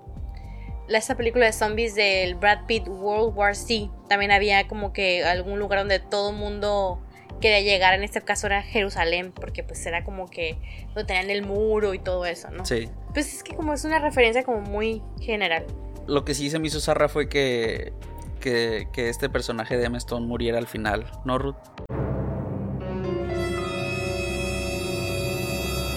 la, 0.88 0.98
esta 0.98 1.16
película 1.16 1.46
de 1.46 1.52
zombies 1.52 1.94
del 1.94 2.34
Brad 2.34 2.66
Pitt 2.66 2.88
World 2.88 3.36
War 3.36 3.54
C. 3.54 3.90
También 4.08 4.30
había 4.30 4.66
como 4.68 4.92
que 4.92 5.24
algún 5.24 5.58
lugar 5.58 5.80
donde 5.80 5.98
todo 5.98 6.30
el 6.30 6.36
mundo 6.36 7.00
quería 7.42 7.60
llegar 7.60 7.92
en 7.92 8.02
este 8.02 8.22
caso 8.22 8.46
era 8.46 8.62
Jerusalén 8.62 9.32
porque 9.32 9.62
pues 9.62 9.84
era 9.84 10.04
como 10.04 10.30
que 10.30 10.56
lo 10.94 11.04
tenían 11.04 11.28
el 11.28 11.42
muro 11.44 11.92
y 11.92 11.98
todo 11.98 12.24
eso 12.24 12.50
no 12.50 12.64
sí 12.64 12.88
pues 13.12 13.34
es 13.34 13.42
que 13.42 13.54
como 13.54 13.74
es 13.74 13.84
una 13.84 13.98
referencia 13.98 14.42
como 14.42 14.60
muy 14.60 15.02
general 15.20 15.66
lo 16.06 16.24
que 16.24 16.34
sí 16.34 16.50
se 16.50 16.58
me 16.58 16.66
hizo 16.68 16.80
zarra 16.80 17.08
fue 17.08 17.28
que, 17.28 17.92
que, 18.40 18.88
este 18.94 19.28
personaje 19.28 19.76
de 19.76 19.86
Emma 19.86 19.98
Stone 19.98 20.26
muriera 20.26 20.58
al 20.58 20.66
final, 20.66 21.06
¿no, 21.24 21.38
Ruth? 21.38 21.56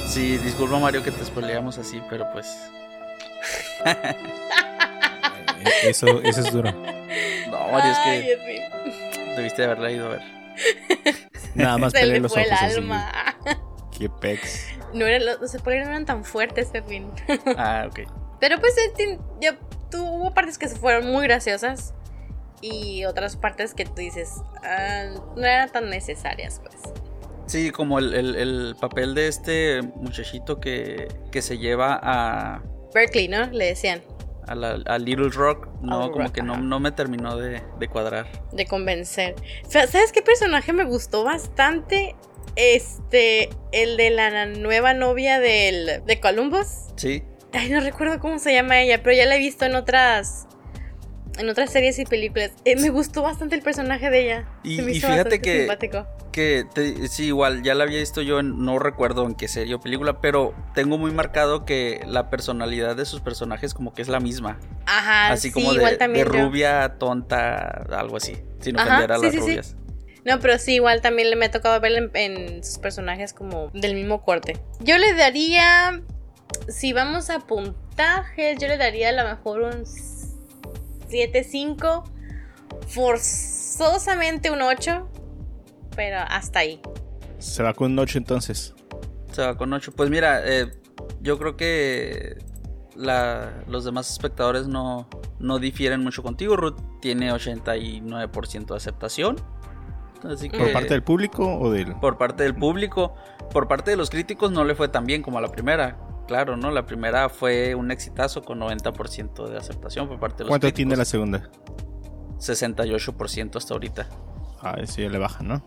Sí, 0.08 0.38
disculpa 0.38 0.80
Mario 0.80 1.04
que 1.04 1.12
te 1.12 1.26
spoileamos 1.26 1.78
así, 1.78 2.02
pero 2.10 2.26
pues... 2.32 2.48
Eh, 5.58 5.90
eso, 5.90 6.22
eso 6.22 6.42
es 6.42 6.52
duro. 6.52 6.72
No, 7.50 7.72
Mario, 7.72 7.92
es 7.92 7.98
que 8.00 8.38
debiste 9.36 9.64
haberla 9.64 9.90
ido 9.90 10.06
a 10.06 10.10
ver. 10.10 10.22
Nada 11.56 11.78
más 11.78 11.92
Se 11.92 12.06
le 12.06 12.20
los 12.20 12.34
fue 12.34 12.44
ojos 12.44 12.52
el 12.62 12.68
así. 12.68 12.82
Qué 13.98 14.10
pex. 14.10 14.68
No 14.94 15.06
eran 15.06 15.26
los, 15.26 15.40
los 15.42 15.52
spoilers 15.52 15.86
no 15.88 15.92
eran 15.92 16.06
tan 16.06 16.26
fuertes, 16.26 16.68
Pepín. 16.70 17.12
Ah, 17.58 17.86
ok. 17.88 18.02
Pero 18.40 18.60
pues 18.60 18.76
tu- 19.90 20.06
hubo 20.06 20.34
partes 20.34 20.58
que 20.58 20.68
se 20.68 20.76
fueron 20.76 21.10
muy 21.12 21.24
graciosas 21.26 21.94
y 22.62 23.06
otras 23.06 23.38
partes 23.38 23.74
que 23.74 23.86
tú 23.86 23.94
dices 23.96 24.34
ah, 24.64 25.06
no 25.36 25.44
eran 25.46 25.70
tan 25.72 25.90
necesarias, 25.90 26.60
pues. 26.62 26.76
Sí, 27.48 27.72
como 27.72 28.00
el, 28.00 28.14
el- 28.14 28.36
el 28.36 28.76
papel 28.80 29.16
de 29.16 29.28
este 29.28 29.82
muchachito 29.82 30.60
que, 30.60 31.08
que 31.32 31.42
se 31.42 31.58
lleva 31.58 32.00
a, 32.02 32.62
Berkeley, 32.94 33.28
¿no? 33.28 33.46
Le 33.48 33.66
decían, 33.66 34.02
a, 34.48 34.56
la- 34.56 34.82
a 34.86 34.98
Little 34.98 35.30
Rock, 35.30 35.68
no, 35.82 36.12
como 36.12 36.24
Rock, 36.26 36.34
que 36.36 36.42
no, 36.44 36.58
no 36.58 36.80
me 36.80 36.92
terminó 36.92 37.36
de, 37.38 37.62
de 37.80 37.88
cuadrar. 37.88 38.28
de 38.52 38.66
convencer. 38.66 39.36
Sa- 39.68 39.88
¿Sabes 39.88 40.12
qué 40.12 40.22
personaje 40.22 40.74
me 40.74 40.84
gustó 40.86 41.24
bastante? 41.24 42.16
Este, 42.56 43.50
el 43.72 43.98
de 43.98 44.10
la 44.12 44.46
nueva 44.46 44.94
novia 44.94 45.40
del, 45.40 46.04
de 46.06 46.20
Columbus. 46.20 46.68
Sí, 46.96 47.24
Ay, 47.54 47.70
no 47.70 47.80
recuerdo 47.80 48.20
cómo 48.20 48.38
se 48.40 48.54
llama 48.54 48.82
ella, 48.82 49.02
pero 49.02 49.16
ya 49.16 49.26
la 49.26 49.36
he 49.36 49.40
visto 49.40 49.64
en 49.66 49.76
otras 49.76 50.46
en 51.38 51.50
otras 51.50 51.72
series 51.72 52.00
y 52.00 52.06
películas. 52.06 52.52
Eh, 52.66 52.76
me 52.76 52.90
gustó 52.90 53.22
bastante 53.22 53.56
el 53.56 53.62
personaje 53.62 54.10
de 54.10 54.24
ella. 54.26 54.46
Y- 54.64 54.78
Se 54.78 54.82
me 54.82 54.92
y 54.94 54.98
hizo 54.98 55.08
fíjate 55.08 55.40
que- 55.42 55.60
simpático. 55.60 56.08
que 56.32 56.66
te- 56.74 57.08
sí, 57.08 57.28
igual, 57.28 57.64
ya 57.64 57.74
la 57.76 57.84
había 57.86 58.00
visto 58.00 58.22
yo, 58.22 58.40
en- 58.40 58.64
no 58.66 58.78
recuerdo 58.80 59.26
en 59.26 59.36
qué 59.36 59.48
serie 59.48 59.76
o 59.76 59.80
película, 59.80 60.20
pero 60.22 60.54
tengo 60.74 60.98
muy 60.98 61.12
marcado 61.12 61.64
que 61.66 62.02
la 62.08 62.30
personalidad 62.30 62.96
de 62.96 63.06
sus 63.06 63.22
personajes 63.22 63.74
como 63.74 63.94
que 63.94 64.02
es 64.02 64.08
la 64.10 64.20
misma. 64.20 64.60
Ajá, 64.86 65.32
así 65.32 65.48
sí, 65.50 65.54
como 65.54 65.72
de, 65.72 65.78
igual 65.78 65.92
de 65.94 65.98
también 65.98 66.26
yo. 66.26 66.32
rubia, 66.32 66.96
tonta, 67.00 67.86
algo 67.98 68.18
así, 68.18 68.38
sin 68.60 68.78
Ajá, 68.78 68.88
ofender 68.96 69.12
a 69.14 69.18
las 69.18 69.32
sí, 69.32 69.40
rubias. 69.40 69.76
No, 70.26 70.40
pero 70.40 70.58
sí, 70.58 70.74
igual 70.76 71.02
también 71.02 71.30
le 71.30 71.36
me 71.36 71.46
ha 71.46 71.52
tocado 71.52 71.80
verla 71.80 72.00
en, 72.00 72.12
en 72.16 72.64
sus 72.64 72.80
personajes 72.80 73.32
como 73.32 73.70
del 73.74 73.94
mismo 73.94 74.24
corte. 74.24 74.58
Yo 74.80 74.98
le 74.98 75.14
daría, 75.14 76.02
si 76.68 76.94
vamos 76.94 77.30
a 77.30 77.40
puntajes, 77.42 78.58
yo 78.60 78.68
le 78.68 78.78
daría 78.78 79.10
a 79.10 79.12
lo 79.12 79.24
mejor 79.24 79.62
un 79.62 79.86
7-5, 81.16 82.04
forzosamente 82.88 84.52
un 84.52 84.62
8, 84.62 85.08
pero 85.96 86.18
hasta 86.28 86.60
ahí. 86.60 86.82
Se 87.40 87.64
va 87.64 87.74
con 87.74 87.94
un 87.94 88.00
8 88.00 88.18
entonces. 88.18 88.74
Se 89.32 89.42
va 89.42 89.56
con 89.58 89.72
8. 89.72 89.94
Pues 89.96 90.10
mira, 90.10 90.42
eh, 90.46 90.72
yo 91.22 91.38
creo 91.38 91.56
que 91.56 92.38
la- 92.96 93.64
los 93.68 93.86
demás 93.86 94.10
espectadores 94.12 94.68
no, 94.68 95.08
no 95.40 95.60
difieren 95.60 96.02
mucho 96.04 96.24
contigo. 96.24 96.56
Ruth 96.56 96.80
tiene 97.02 97.32
89% 97.32 98.74
de 98.74 98.78
aceptación. 98.78 99.36
Así 100.24 100.50
que, 100.50 100.58
¿Por 100.58 100.72
parte 100.74 100.90
del 100.90 101.04
público 101.04 101.58
o 101.60 101.70
del.? 101.72 101.94
por 101.98 102.18
parte 102.18 102.44
del 102.44 102.56
público. 102.56 103.14
Por 103.52 103.68
parte 103.68 103.92
de 103.92 103.98
los 103.98 104.10
críticos 104.10 104.52
no 104.52 104.64
le 104.64 104.74
fue 104.76 104.88
tan 104.88 105.06
bien 105.06 105.22
como 105.22 105.38
a 105.38 105.42
la 105.42 105.50
primera. 105.50 105.98
Claro, 106.28 106.58
¿no? 106.58 106.72
La 106.72 106.86
primera 106.86 107.30
fue 107.30 107.76
un 107.76 107.92
exitazo 107.92 108.42
con 108.42 108.60
90% 108.60 109.48
de 109.48 109.58
aceptación 109.58 110.08
por 110.08 110.20
parte 110.20 110.38
de 110.38 110.44
los 110.46 110.50
¿Cuánto 110.50 110.66
críticos. 110.68 110.76
tiene 110.78 110.96
la 110.96 111.06
segunda? 111.06 111.50
68% 112.40 113.56
hasta 113.56 113.74
ahorita. 113.74 114.10
Ah, 114.62 114.76
eso 114.80 115.02
ya 115.02 115.10
le 115.10 115.18
baja, 115.18 115.44
¿no? 115.44 115.64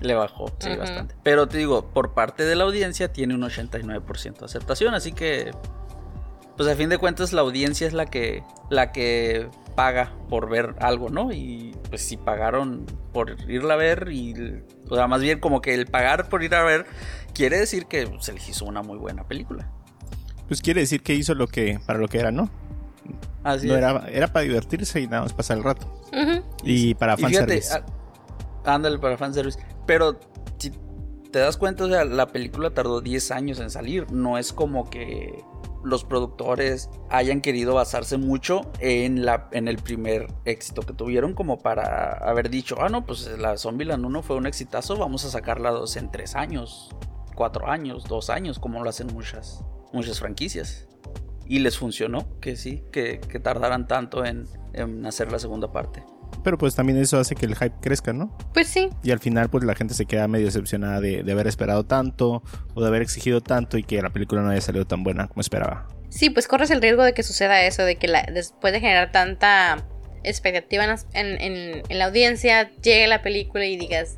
Le 0.00 0.14
bajó, 0.14 0.46
sí, 0.58 0.74
bastante. 0.76 1.14
Pero 1.22 1.48
te 1.48 1.58
digo, 1.58 1.90
por 1.90 2.12
parte 2.14 2.44
de 2.44 2.54
la 2.54 2.64
audiencia 2.64 3.12
tiene 3.12 3.34
un 3.34 3.42
89% 3.42 4.38
de 4.38 4.44
aceptación, 4.44 4.94
así 4.94 5.12
que 5.12 5.52
pues 6.56 6.68
a 6.68 6.74
fin 6.74 6.88
de 6.88 6.98
cuentas 6.98 7.32
la 7.32 7.42
audiencia 7.42 7.86
es 7.86 7.92
la 7.92 8.06
que 8.06 8.42
la 8.70 8.90
que 8.92 9.48
paga 9.74 10.12
por 10.28 10.48
ver 10.48 10.74
algo, 10.80 11.10
¿no? 11.10 11.32
Y 11.32 11.76
pues 11.90 12.02
si 12.02 12.16
pagaron 12.16 12.86
por 13.16 13.34
irla 13.50 13.72
a 13.72 13.76
ver 13.78 14.08
y 14.12 14.62
o 14.90 14.94
sea, 14.94 15.08
más 15.08 15.22
bien 15.22 15.40
como 15.40 15.62
que 15.62 15.72
el 15.72 15.86
pagar 15.86 16.28
por 16.28 16.44
ir 16.44 16.54
a 16.54 16.62
ver 16.62 16.84
quiere 17.32 17.58
decir 17.58 17.86
que 17.86 18.06
se 18.20 18.34
les 18.34 18.46
hizo 18.46 18.66
una 18.66 18.82
muy 18.82 18.98
buena 18.98 19.26
película. 19.26 19.72
Pues 20.48 20.60
quiere 20.60 20.82
decir 20.82 21.02
que 21.02 21.14
hizo 21.14 21.34
lo 21.34 21.46
que 21.46 21.80
para 21.86 21.98
lo 21.98 22.08
que 22.08 22.18
era, 22.18 22.30
¿no? 22.30 22.50
Así 23.42 23.68
no 23.68 23.72
es. 23.72 23.78
era, 23.78 24.06
era 24.10 24.28
para 24.28 24.42
divertirse 24.42 25.00
y 25.00 25.06
nada 25.06 25.22
más 25.22 25.32
pasar 25.32 25.56
el 25.56 25.64
rato. 25.64 25.90
Y 26.62 26.94
para 26.96 27.16
fanservice. 27.16 27.72
ah, 27.72 27.86
ándale 28.66 28.98
para 28.98 29.16
fanservice. 29.16 29.58
Pero 29.86 30.20
si 30.58 30.72
te 31.30 31.38
das 31.38 31.56
cuenta, 31.56 31.84
o 31.84 31.88
sea, 31.88 32.04
la 32.04 32.26
película 32.26 32.68
tardó 32.68 33.00
10 33.00 33.30
años 33.30 33.60
en 33.60 33.70
salir. 33.70 34.12
No 34.12 34.36
es 34.36 34.52
como 34.52 34.90
que 34.90 35.42
los 35.86 36.04
productores 36.04 36.90
hayan 37.08 37.40
querido 37.40 37.74
basarse 37.74 38.18
mucho 38.18 38.62
en, 38.80 39.24
el 39.52 39.76
primer 39.78 40.26
éxito 40.44 40.82
que 40.82 40.92
tuvieron, 40.92 41.32
como 41.32 41.60
para 41.60 42.18
haber 42.18 42.50
dicho, 42.50 42.76
ah, 42.80 42.88
no, 42.88 43.06
pues 43.06 43.26
la 43.38 43.56
Zombieland 43.56 44.04
1 44.04 44.22
fue 44.22 44.36
un 44.36 44.46
exitazo, 44.46 44.96
vamos 44.96 45.24
a 45.24 45.30
sacarla 45.30 45.70
dos 45.70 45.96
en 45.96 46.10
3 46.10 46.34
años, 46.34 46.90
4 47.36 47.70
años, 47.70 48.04
2 48.08 48.30
años, 48.30 48.58
como 48.58 48.82
lo 48.82 48.90
hacen 48.90 49.06
muchas, 49.12 49.64
muchas 49.92 50.18
franquicias. 50.18 50.88
Y 51.48 51.60
les 51.60 51.78
funcionó, 51.78 52.26
que 52.40 52.56
sí, 52.56 52.82
que, 52.90 53.18
tardaran 53.40 53.86
tanto 53.86 54.24
en 54.24 55.06
hacer 55.06 55.30
la 55.30 55.38
segunda 55.38 55.70
parte. 55.70 56.04
Pero 56.44 56.58
pues 56.58 56.74
también 56.74 56.98
eso 56.98 57.18
hace 57.18 57.34
que 57.34 57.46
el 57.46 57.56
hype 57.56 57.74
crezca, 57.80 58.12
¿no? 58.12 58.36
Pues 58.54 58.68
sí, 58.68 58.88
Y 59.02 59.10
al 59.10 59.18
final 59.18 59.48
pues 59.50 59.64
la 59.64 59.74
gente 59.74 59.94
se 59.94 60.06
queda 60.06 60.28
medio 60.28 60.46
decepcionada 60.46 61.00
de, 61.00 61.22
de 61.24 61.32
haber 61.32 61.46
esperado 61.48 61.84
tanto 61.84 62.42
o 62.74 62.80
de 62.80 62.86
haber 62.86 63.02
exigido 63.02 63.40
tanto 63.40 63.78
y 63.78 63.82
que 63.82 64.00
la 64.00 64.10
película 64.10 64.42
no 64.42 64.50
haya 64.50 64.60
salido 64.60 64.86
tan 64.86 65.02
buena 65.02 65.26
como 65.26 65.40
esperaba. 65.40 65.88
Sí, 66.08 66.30
pues 66.30 66.46
corres 66.46 66.70
el 66.70 66.80
riesgo 66.80 67.02
de 67.02 67.14
que 67.14 67.22
suceda 67.24 67.62
eso, 67.64 67.82
de 67.82 67.96
que 67.96 68.06
la- 68.08 68.26
después 68.32 68.72
de 68.72 68.80
generar 68.80 69.10
tanta 69.12 69.84
expectativa 70.22 70.84
en- 70.84 71.40
en- 71.40 71.82
en 71.88 71.98
la 71.98 72.06
audiencia, 72.06 72.70
llegue 72.82 73.06
la 73.08 73.22
película 73.22 73.64
y 73.66 73.76
digas, 73.76 74.16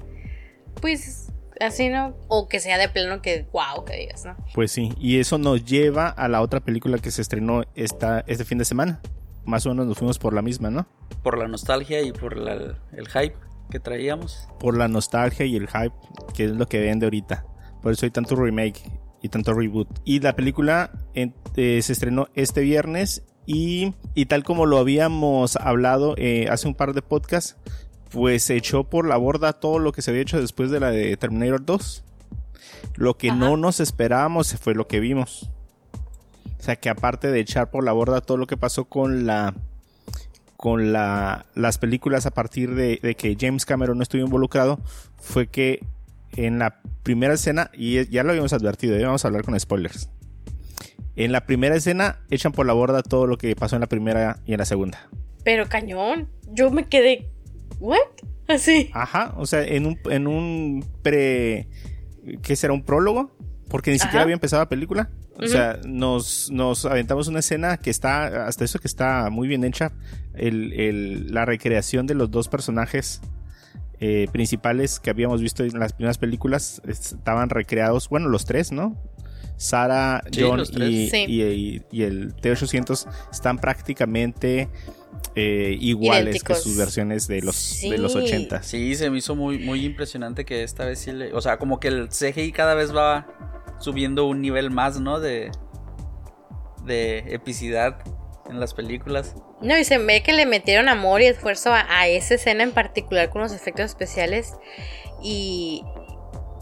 pues 0.81 1.33
así, 1.61 1.89
¿no? 1.89 2.15
O 2.29 2.49
que 2.49 2.61
sea 2.61 2.79
de 2.79 2.89
plano 2.89 3.21
que, 3.21 3.47
wow, 3.53 3.85
que 3.85 3.97
digas, 3.97 4.25
¿no? 4.25 4.37
Pues 4.55 4.71
sí, 4.71 4.93
y 4.99 5.19
eso 5.19 5.39
nos 5.39 5.65
lleva 5.65 6.09
a 6.09 6.29
la 6.29 6.41
otra 6.41 6.61
película 6.61 6.99
que 6.99 7.11
se 7.11 7.21
estrenó 7.23 7.65
esta, 7.75 8.23
este 8.27 8.45
fin 8.45 8.59
de 8.59 8.65
semana. 8.65 9.01
Más 9.49 9.65
o 9.67 9.71
menos 9.71 9.87
nos 9.87 9.99
fuimos 9.99 10.19
por 10.19 10.35
la 10.35 10.43
misma, 10.43 10.71
¿no? 10.71 10.87
por 11.23 11.39
la 11.39 11.49
nostalgia 11.49 12.01
y 12.03 12.13
por 12.13 12.37
la- 12.37 12.77
el 12.93 13.09
hype 13.09 13.35
que 13.71 13.81
traíamos. 13.81 14.47
Por 14.61 14.77
la 14.77 14.89
nostalgia 14.89 15.45
y 15.47 15.57
el 15.57 15.67
hype, 15.69 15.95
que 16.35 16.45
es 16.45 16.51
lo 16.53 16.67
que 16.67 16.81
vende 16.81 17.07
ahorita. 17.07 17.45
Por 17.83 17.93
eso 17.93 18.07
hay 18.07 18.11
tanto 18.11 18.37
remake 18.37 18.81
y 19.23 19.29
tanto 19.31 19.53
reboot. 19.55 19.89
Y 20.05 20.21
la 20.21 20.37
película 20.37 20.91
en- 21.15 21.35
eh, 21.57 21.81
se 21.83 21.93
estrenó 21.93 22.29
este 22.35 22.61
viernes 22.61 23.25
y, 23.47 23.95
y 24.15 24.27
tal 24.27 24.45
como 24.45 24.67
lo 24.67 24.79
habíamos 24.79 25.57
hablado 25.57 26.15
eh, 26.19 26.47
hace 26.51 26.69
un 26.69 26.75
par 26.75 26.93
de 26.93 27.03
podcasts, 27.03 27.57
pues 28.11 28.43
se 28.45 28.57
echó 28.57 28.85
por 28.85 29.07
la 29.07 29.17
borda 29.17 29.55
todo 29.55 29.79
lo 29.79 29.93
que 29.93 30.03
se 30.03 30.11
había 30.11 30.23
hecho 30.23 30.41
después 30.41 30.71
de 30.71 30.81
la 30.81 30.91
de 30.91 31.17
Terminator 31.17 31.65
2. 31.65 32.05
Lo 32.97 33.17
que 33.17 33.31
Ajá. 33.31 33.39
no 33.39 33.57
nos 33.57 33.81
esperábamos 33.81 34.55
fue 34.57 34.75
lo 34.75 34.87
que 34.87 35.01
vimos. 35.01 35.51
O 36.59 36.63
sea 36.63 36.77
que 36.77 36.89
aparte 36.89 37.31
de 37.31 37.41
echar 37.41 37.71
por 37.71 37.85
la 37.85 37.93
borda 37.93 38.21
todo 38.21 38.37
lo 38.37 38.47
que 38.47 38.57
pasó 38.57 38.87
con 38.87 39.27
la 39.27 39.55
con 40.57 40.93
la, 40.93 41.47
las 41.55 41.79
películas 41.79 42.27
a 42.27 42.33
partir 42.33 42.75
de, 42.75 42.99
de 43.01 43.15
que 43.15 43.37
James 43.39 43.65
Cameron 43.65 43.97
no 43.97 44.03
estuvo 44.03 44.23
involucrado, 44.23 44.81
fue 45.17 45.47
que 45.47 45.85
en 46.37 46.59
la 46.59 46.81
primera 47.05 47.35
escena, 47.35 47.71
y 47.73 48.05
ya 48.11 48.25
lo 48.25 48.31
habíamos 48.31 48.53
advertido, 48.53 48.99
ya 48.99 49.07
vamos 49.07 49.25
a 49.25 49.29
hablar 49.29 49.45
con 49.45 49.59
spoilers. 49.59 50.11
En 51.15 51.33
la 51.33 51.47
primera 51.47 51.77
escena 51.77 52.21
echan 52.31 52.53
por 52.53 52.67
la 52.67 52.73
borda 52.73 53.03
todo 53.03 53.27
lo 53.27 53.39
que 53.39 53.55
pasó 53.55 53.77
en 53.77 53.81
la 53.81 53.87
primera 53.87 54.41
y 54.47 54.53
en 54.53 54.59
la 54.59 54.65
segunda. 54.65 55.09
Pero 55.45 55.69
cañón, 55.69 56.29
yo 56.53 56.71
me 56.71 56.89
quedé, 56.89 57.31
¿what? 57.79 57.99
Así. 58.49 58.91
Ajá, 58.95 59.35
o 59.37 59.47
sea, 59.47 59.63
en 59.63 59.87
un, 59.87 59.99
en 60.11 60.27
un 60.27 60.85
pre. 61.03 61.69
¿Qué 62.43 62.57
será? 62.57 62.73
¿Un 62.73 62.83
prólogo? 62.83 63.37
Porque 63.69 63.91
ni 63.91 63.99
siquiera 63.99 64.23
había 64.23 64.35
empezado 64.35 64.63
la 64.63 64.69
película. 64.69 65.11
O 65.37 65.47
sea, 65.47 65.79
nos, 65.87 66.51
nos 66.51 66.85
aventamos 66.85 67.29
una 67.29 67.39
escena 67.41 67.77
que 67.77 67.91
está, 67.91 68.47
hasta 68.47 68.65
eso 68.65 68.79
que 68.79 68.89
está 68.89 69.29
muy 69.31 69.47
bien 69.47 69.63
hecha. 69.65 69.93
El, 70.35 70.73
el- 70.73 71.33
la 71.35 71.45
recreación 71.45 72.07
de 72.07 72.15
los 72.15 72.31
dos 72.31 72.49
personajes 72.49 73.21
eh, 74.01 74.27
principales 74.33 75.01
que 75.01 75.11
habíamos 75.11 75.41
visto 75.43 75.65
en 75.65 75.79
las 75.79 75.93
primeras 75.93 76.19
películas 76.19 76.81
estaban 76.87 77.51
recreados, 77.51 78.09
bueno, 78.09 78.29
los 78.29 78.45
tres, 78.45 78.73
¿no? 78.73 78.97
Sara, 79.57 80.23
Sí, 80.31 80.41
John 80.43 80.65
Sí. 80.65 80.73
y- 81.29 81.43
y- 81.43 81.83
y 81.91 82.03
el 82.05 82.35
T-800 82.37 83.09
están 83.33 83.59
prácticamente 83.59 84.69
eh, 85.35 85.77
iguales 85.81 86.37
Idénticos. 86.37 86.57
que 86.59 86.63
sus 86.63 86.77
versiones 86.77 87.27
de 87.29 87.43
los, 87.43 87.81
de 87.83 87.99
los 87.99 88.13
Sí. 88.13 88.19
80. 88.19 88.63
Sí, 88.63 88.95
se 88.97 89.11
me 89.11 89.19
hizo 89.19 89.35
muy, 89.37 89.59
muy 89.59 89.85
impresionante 89.85 90.45
que 90.45 90.63
esta 90.63 90.85
vez 90.85 90.99
sí 91.01 91.13
le. 91.13 91.33
O 91.35 91.41
sea, 91.41 91.59
como 91.59 91.79
que 91.81 91.89
el 91.89 92.09
CGI 92.09 92.53
cada 92.53 92.75
vez 92.75 92.95
va 92.95 93.27
subiendo 93.81 94.27
un 94.27 94.41
nivel 94.41 94.71
más, 94.71 95.01
¿no? 95.01 95.21
De. 95.21 95.51
De 96.85 97.19
epicidad 97.35 97.99
en 98.49 98.61
las 98.61 98.73
películas. 98.73 99.35
No, 99.61 99.77
y 99.77 99.85
se 99.85 99.99
ve 99.99 100.23
que 100.23 100.33
le 100.33 100.47
metieron 100.47 100.89
amor 100.89 101.21
y 101.21 101.27
esfuerzo 101.27 101.73
a, 101.73 101.85
a 101.89 102.07
esa 102.09 102.35
escena 102.35 102.63
en 102.63 102.71
particular 102.73 103.29
con 103.31 103.43
los 103.43 103.53
efectos 103.53 103.87
especiales 103.87 104.55
y 105.23 105.83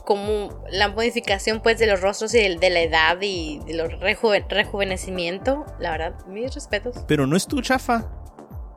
como 0.05 0.65
la 0.71 0.89
modificación 0.89 1.61
pues 1.63 1.79
de 1.79 1.87
los 1.87 2.01
rostros 2.01 2.35
y 2.35 2.39
del- 2.39 2.59
de, 2.59 2.71
la 2.71 2.81
edad 2.81 3.19
y 3.21 3.61
de 3.67 3.75
los 3.75 3.89
rejuve- 4.01 4.47
rejuvenecimiento, 4.49 5.65
la 5.79 5.91
verdad, 5.93 6.27
mis 6.27 6.55
respetos. 6.55 6.97
Pero 7.07 7.27
no 7.27 7.37
es 7.37 7.47
tu 7.47 7.61
chafa. 7.61 8.11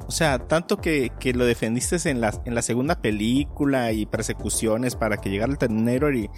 O 0.09 0.11
sea, 0.11 0.39
tanto 0.39 0.77
que, 0.77 1.11
que 1.19 1.33
lo 1.33 1.45
defendiste 1.45 2.09
en 2.09 2.19
la, 2.19 2.33
en 2.43 2.55
la 2.55 2.63
segunda 2.63 2.99
película 2.99 3.91
y 3.91 4.07
persecuciones 4.07 4.95
para 4.95 5.17
que 5.17 5.29
llegara 5.29 5.51
el 5.51 5.59
Terminator 5.59 6.15
y 6.15 6.31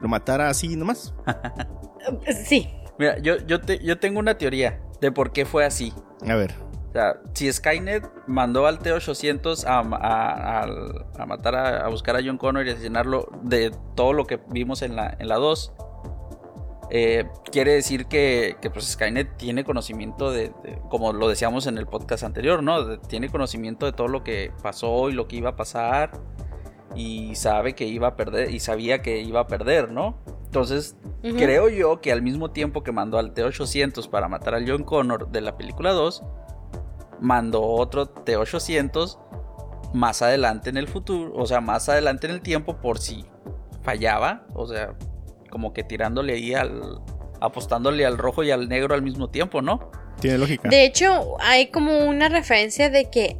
lo 0.00 0.08
matara 0.08 0.48
así 0.48 0.76
nomás. 0.76 1.12
sí. 2.46 2.70
Mira, 2.98 3.18
yo, 3.18 3.36
yo, 3.46 3.60
te, 3.60 3.84
yo 3.84 3.98
tengo 3.98 4.18
una 4.18 4.38
teoría 4.38 4.80
de 5.02 5.12
por 5.12 5.30
qué 5.32 5.44
fue 5.44 5.66
así. 5.66 5.92
A 6.26 6.36
ver. 6.36 6.54
O 6.88 6.92
sea, 6.94 7.20
si 7.34 7.52
Skynet 7.52 8.08
mandó 8.26 8.66
al 8.66 8.78
T-800 8.78 9.66
a, 9.66 9.80
a, 9.80 11.22
a, 11.22 11.26
matar, 11.26 11.54
a, 11.54 11.88
buscar 11.88 12.16
a 12.16 12.20
John 12.24 12.38
Connor 12.38 12.66
y 12.66 12.70
asesinarlo 12.70 13.28
de 13.42 13.72
todo 13.94 14.14
lo 14.14 14.26
que 14.26 14.40
vimos 14.48 14.80
en 14.80 14.96
la, 14.96 15.14
en 15.18 15.28
la 15.28 15.36
2, 15.36 15.70
eh, 16.94 17.24
quiere 17.50 17.72
decir 17.72 18.04
que, 18.04 18.58
que, 18.60 18.68
pues 18.68 18.84
Skynet 18.84 19.38
tiene 19.38 19.64
conocimiento 19.64 20.30
de, 20.30 20.52
como 20.90 21.14
lo 21.14 21.26
decíamos 21.26 21.66
en 21.66 21.78
el 21.78 21.86
podcast 21.86 22.22
anterior, 22.22 22.62
¿no? 22.62 22.98
tiene 22.98 23.30
conocimiento 23.30 23.86
de 23.86 23.92
todo 23.92 24.08
lo 24.08 24.22
que 24.22 24.52
pasó 24.62 25.08
y 25.08 25.14
lo 25.14 25.26
que 25.26 25.36
iba 25.36 25.48
a 25.48 25.56
pasar 25.56 26.10
y 26.94 27.34
sabe 27.34 27.74
que 27.74 27.86
iba 27.86 28.08
a 28.08 28.16
perder 28.16 28.50
y 28.50 28.60
sabía 28.60 29.00
que 29.00 29.22
iba 29.22 29.40
a 29.40 29.46
perder, 29.46 29.90
¿no? 29.90 30.18
Entonces, 30.44 30.98
creo 31.22 31.70
yo 31.70 32.02
que 32.02 32.12
al 32.12 32.20
mismo 32.20 32.50
tiempo 32.50 32.82
que 32.82 32.92
mandó 32.92 33.18
al 33.18 33.32
T-800 33.32 34.10
para 34.10 34.28
matar 34.28 34.54
a 34.54 34.60
John 34.66 34.84
Connor 34.84 35.30
de 35.30 35.40
la 35.40 35.56
película 35.56 35.92
2, 35.92 36.22
mandó 37.22 37.62
otro 37.62 38.10
T-800 38.10 39.18
más 39.94 40.20
adelante 40.20 40.68
en 40.68 40.76
el 40.76 40.88
futuro, 40.88 41.32
o 41.34 41.46
sea, 41.46 41.62
más 41.62 41.88
adelante 41.88 42.26
en 42.26 42.34
el 42.34 42.42
tiempo 42.42 42.76
por 42.82 42.98
si 42.98 43.24
fallaba, 43.80 44.44
o 44.52 44.66
sea, 44.66 44.94
como 45.52 45.74
que 45.74 45.84
tirándole 45.84 46.32
ahí 46.32 46.54
al. 46.54 46.98
apostándole 47.40 48.06
al 48.06 48.16
rojo 48.16 48.42
y 48.42 48.50
al 48.50 48.70
negro 48.70 48.94
al 48.94 49.02
mismo 49.02 49.28
tiempo, 49.28 49.60
¿no? 49.60 49.90
Tiene 50.18 50.38
lógica. 50.38 50.70
De 50.70 50.84
hecho, 50.86 51.36
hay 51.40 51.66
como 51.66 52.06
una 52.06 52.30
referencia 52.30 52.88
de 52.88 53.10
que. 53.10 53.36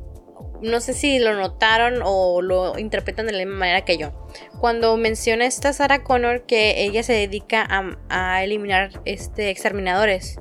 No 0.61 0.81
sé 0.81 0.93
si 0.93 1.19
lo 1.19 1.35
notaron 1.35 2.03
o 2.05 2.43
lo 2.43 2.79
interpretan 2.79 3.27
de 3.27 3.33
la 3.33 3.39
misma 3.39 3.61
manera 3.61 3.85
que 3.85 3.97
yo. 3.97 4.29
Cuando 4.61 4.97
menciona 4.97 5.47
esta 5.47 5.73
Sarah 5.73 6.05
Connor 6.05 6.45
que 6.47 6.85
ella 6.85 7.03
se 7.03 7.15
dedica 7.15 7.67
a, 7.69 7.99
a 8.11 8.45
eliminar 8.45 9.01
este, 9.05 9.51
exterminadores. 9.51 10.39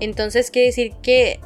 Entonces 0.00 0.50
quiere 0.50 0.66
decir 0.66 0.92
que 1.02 1.40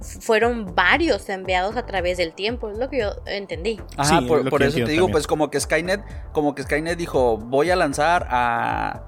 fueron 0.00 0.74
varios 0.74 1.28
enviados 1.28 1.76
a 1.76 1.86
través 1.86 2.18
del 2.18 2.32
tiempo, 2.32 2.70
es 2.70 2.78
lo 2.78 2.88
que 2.88 3.00
yo 3.00 3.10
entendí. 3.26 3.80
Ajá, 3.96 4.20
por, 4.22 4.62
eso 4.62 4.76
te 4.76 4.92
digo, 4.92 5.08
pues 5.08 5.26
como 5.26 5.50
que 5.50 5.60
Skynet, 5.60 6.02
como 6.32 6.54
que 6.54 6.62
Skynet 6.62 6.96
dijo, 6.96 7.36
voy 7.36 7.70
a 7.70 7.76
lanzar 7.76 8.26
a 8.30 9.02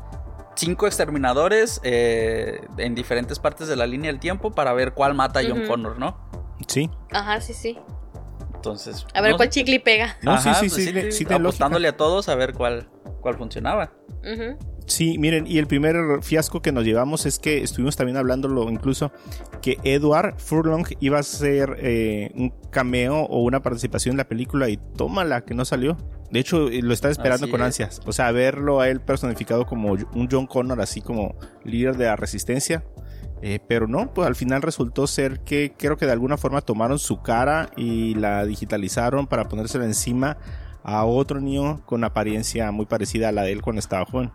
cinco 0.57 0.87
exterminadores 0.87 1.81
eh, 1.85 2.61
en 2.77 2.95
diferentes 2.95 3.39
partes 3.39 3.69
de 3.69 3.77
la 3.77 3.87
línea 3.87 4.11
del 4.11 4.21
tiempo 4.21 4.51
para 4.51 4.73
ver 4.73 4.93
cuál 4.93 5.15
mata 5.15 5.41
a 5.41 5.43
John 5.47 5.67
Connor, 5.67 5.99
¿no? 5.99 6.17
Sí. 6.67 6.91
Ajá, 7.11 7.41
sí, 7.41 7.55
sí. 7.55 7.79
Entonces. 8.55 9.07
A 9.15 9.23
ver 9.23 9.37
cuál 9.37 9.49
chicle 9.49 9.81
pega. 9.81 10.19
No, 10.23 10.39
sí, 10.39 10.51
sí, 10.61 10.69
sí, 10.69 10.93
pues 10.93 11.17
sí, 11.17 11.27
apostándole 11.31 11.89
a 11.89 11.97
todos 11.97 12.29
a 12.29 12.35
ver 12.35 12.53
cuál, 12.53 12.91
cuál 13.21 13.37
funcionaba. 13.37 13.93
Sí, 14.91 15.19
miren, 15.19 15.47
y 15.47 15.59
el 15.59 15.69
primer 15.69 16.21
fiasco 16.21 16.63
que 16.63 16.73
nos 16.73 16.83
llevamos 16.85 17.25
es 17.25 17.39
que 17.39 17.63
estuvimos 17.63 17.95
también 17.95 18.17
hablándolo 18.17 18.69
incluso 18.69 19.13
que 19.63 19.79
Edward 19.85 20.35
Furlong 20.39 20.85
iba 20.99 21.21
a 21.21 21.23
ser 21.23 21.77
eh, 21.79 22.33
un 22.35 22.53
cameo 22.73 23.21
o 23.21 23.45
una 23.45 23.63
participación 23.63 24.15
en 24.15 24.17
la 24.17 24.27
película 24.27 24.69
y 24.69 24.79
tómala 24.97 25.45
que 25.45 25.55
no 25.55 25.65
salió. 25.65 25.97
De 26.33 26.41
hecho, 26.41 26.69
eh, 26.69 26.83
lo 26.83 26.93
estaba 26.93 27.13
esperando 27.13 27.49
con 27.49 27.63
ansias. 27.63 28.01
O 28.05 28.13
sea, 28.13 28.33
verlo 28.33 28.81
a 28.81 28.89
él 28.89 29.01
personificado 29.01 29.65
como 29.65 29.93
un 29.93 30.29
John 30.29 30.49
Connor, 30.49 30.81
así 30.81 31.01
como 31.01 31.37
líder 31.63 31.97
de 31.97 32.07
la 32.07 32.17
resistencia. 32.17 32.83
Eh, 33.43 33.61
pero 33.69 33.87
no, 33.87 34.13
pues 34.13 34.27
al 34.27 34.35
final 34.35 34.61
resultó 34.61 35.07
ser 35.07 35.39
que 35.45 35.73
creo 35.79 35.99
que 35.99 36.07
de 36.07 36.13
alguna 36.13 36.37
forma 36.37 36.63
tomaron 36.63 36.99
su 36.99 37.23
cara 37.23 37.71
y 37.77 38.15
la 38.15 38.45
digitalizaron 38.45 39.29
para 39.29 39.45
ponérsela 39.45 39.85
encima 39.85 40.37
a 40.83 41.05
otro 41.05 41.41
niño 41.41 41.81
con 41.87 42.05
apariencia 42.05 42.71
muy 42.73 42.87
parecida 42.87 43.29
a 43.29 43.33
la 43.33 43.43
de 43.43 43.53
él 43.53 43.63
cuando 43.63 43.81
estaba 43.81 44.05
joven. 44.05 44.31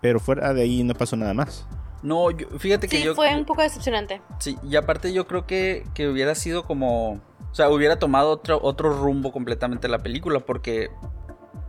Pero 0.00 0.20
fuera 0.20 0.52
de 0.54 0.62
ahí 0.62 0.82
no 0.82 0.94
pasó 0.94 1.16
nada 1.16 1.34
más. 1.34 1.66
No, 2.02 2.26
fíjate 2.58 2.86
que 2.86 2.98
sí, 2.98 3.04
yo... 3.04 3.14
fue 3.14 3.34
un 3.34 3.46
poco 3.46 3.62
decepcionante. 3.62 4.20
Sí, 4.38 4.58
y 4.62 4.76
aparte 4.76 5.12
yo 5.12 5.26
creo 5.26 5.46
que, 5.46 5.84
que 5.94 6.08
hubiera 6.08 6.34
sido 6.34 6.64
como... 6.64 7.20
O 7.50 7.54
sea, 7.54 7.70
hubiera 7.70 7.98
tomado 7.98 8.30
otro, 8.30 8.58
otro 8.62 8.92
rumbo 8.92 9.32
completamente 9.32 9.88
la 9.88 10.00
película, 10.00 10.40
porque 10.40 10.90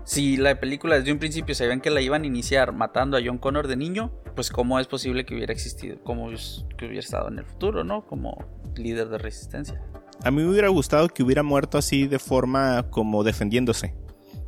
si 0.04 0.36
la 0.36 0.60
película 0.60 0.98
desde 0.98 1.12
un 1.12 1.20
principio 1.20 1.54
sabían 1.56 1.80
que 1.80 1.90
la 1.90 2.02
iban 2.02 2.24
a 2.24 2.26
iniciar 2.26 2.74
matando 2.74 3.18
a 3.18 3.22
John 3.24 3.38
Connor 3.38 3.68
de 3.68 3.76
niño, 3.76 4.12
pues 4.36 4.50
cómo 4.50 4.80
es 4.80 4.88
posible 4.88 5.26
que 5.26 5.36
hubiera 5.36 5.54
existido, 5.54 5.98
cómo 6.04 6.30
que 6.78 6.86
hubiera 6.86 7.00
estado 7.00 7.28
en 7.28 7.40
el 7.40 7.46
futuro, 7.46 7.84
¿no? 7.84 8.06
Como 8.06 8.38
líder 8.76 9.10
de 9.10 9.20
resistencia. 9.20 9.82
A 10.24 10.32
mí 10.32 10.42
me 10.42 10.50
hubiera 10.50 10.70
gustado 10.70 11.08
que 11.08 11.24
hubiera 11.24 11.44
muerto 11.44 11.78
así 11.78 12.08
de 12.08 12.20
forma 12.20 12.90
como 12.90 13.24
defendiéndose 13.24 13.94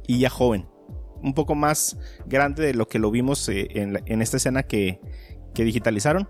y 0.08 0.20
ya 0.20 0.30
joven. 0.30 0.66
Un 1.22 1.34
poco 1.34 1.56
más 1.56 1.98
grande 2.26 2.66
de 2.66 2.74
lo 2.74 2.88
que 2.88 3.00
lo 3.00 3.12
vimos 3.12 3.48
eh, 3.50 3.68
en, 3.74 4.22
esta 4.22 4.38
escena 4.38 4.64
que, 4.64 5.00
digitalizaron. 5.54 6.28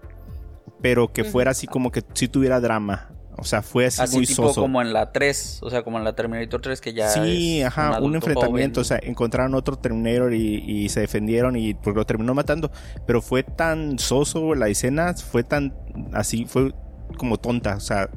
Pero 0.81 1.11
que 1.13 1.23
fuera 1.23 1.51
así 1.51 1.67
como 1.67 1.91
que 1.91 2.03
si 2.13 2.27
tuviera 2.27 2.59
drama. 2.59 3.13
O 3.39 3.43
sea, 3.43 3.61
fue 3.61 3.85
así, 3.85 4.15
muy 4.15 4.25
tipo 4.25 4.51
como 4.53 4.81
en 4.81 4.93
la 4.93 5.11
3, 5.11 5.59
o 5.61 5.69
sea, 5.69 5.83
como 5.83 5.99
en 5.99 6.03
la 6.03 6.15
Terminator 6.15 6.59
3 6.59 6.81
que 6.81 6.93
ya 6.93 7.09
Sí, 7.09 7.61
ajá, 7.61 7.99
un, 8.01 8.15
enfrentamiento, 8.15 8.81
o 8.81 8.83
sea, 8.83 8.99
encontraron 9.03 9.53
otro 9.53 9.77
Terminator 9.77 10.33
y, 10.33 10.89
se 10.89 11.01
defendieron 11.01 11.55
y 11.55 11.75
pues 11.75 11.95
lo 11.95 12.03
terminó 12.03 12.33
matando, 12.33 12.71
pero 13.05 13.21
fue 13.21 13.43
tan 13.43 13.99
soso 13.99 14.55
la 14.55 14.69
escena, 14.69 15.13
fue 15.13 15.43
tan 15.43 15.75
así, 16.13 16.45
fue 16.45 16.73
como 17.19 17.37
tonta, 17.37 17.75
o 17.75 17.79
sea, 17.79 18.09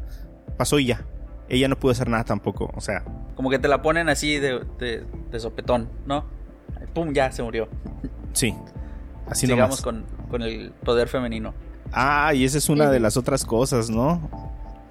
pasó 0.57 0.79
y 0.79 0.87
ya 0.87 1.05
ella 1.51 1.69
no 1.69 1.79
pudo 1.79 1.93
hacer 1.93 2.09
nada 2.09 2.25
tampoco, 2.25 2.71
o 2.75 2.81
sea. 2.81 3.05
Como 3.35 3.51
que 3.51 3.59
te 3.59 3.69
la 3.69 3.83
ponen 3.83 4.09
así 4.09 4.39
de, 4.39 4.65
de, 4.79 5.41
sopetón, 5.41 5.91
¿no? 6.07 6.25
Pum, 6.95 7.13
ya 7.13 7.31
se 7.33 7.43
murió. 7.43 7.69
Sí, 8.33 8.55
así 9.27 9.47
Sigamos 9.47 9.83
con, 9.83 10.07
con 10.31 10.43
el 10.43 10.73
poder 10.85 11.09
femenino. 11.09 11.53
Ah, 11.93 12.33
y 12.35 12.45
esa 12.45 12.59
es 12.59 12.69
una 12.69 12.91
de 12.91 13.01
las 13.01 13.17
otras 13.17 13.45
cosas, 13.45 13.91
¿no? 13.91 14.31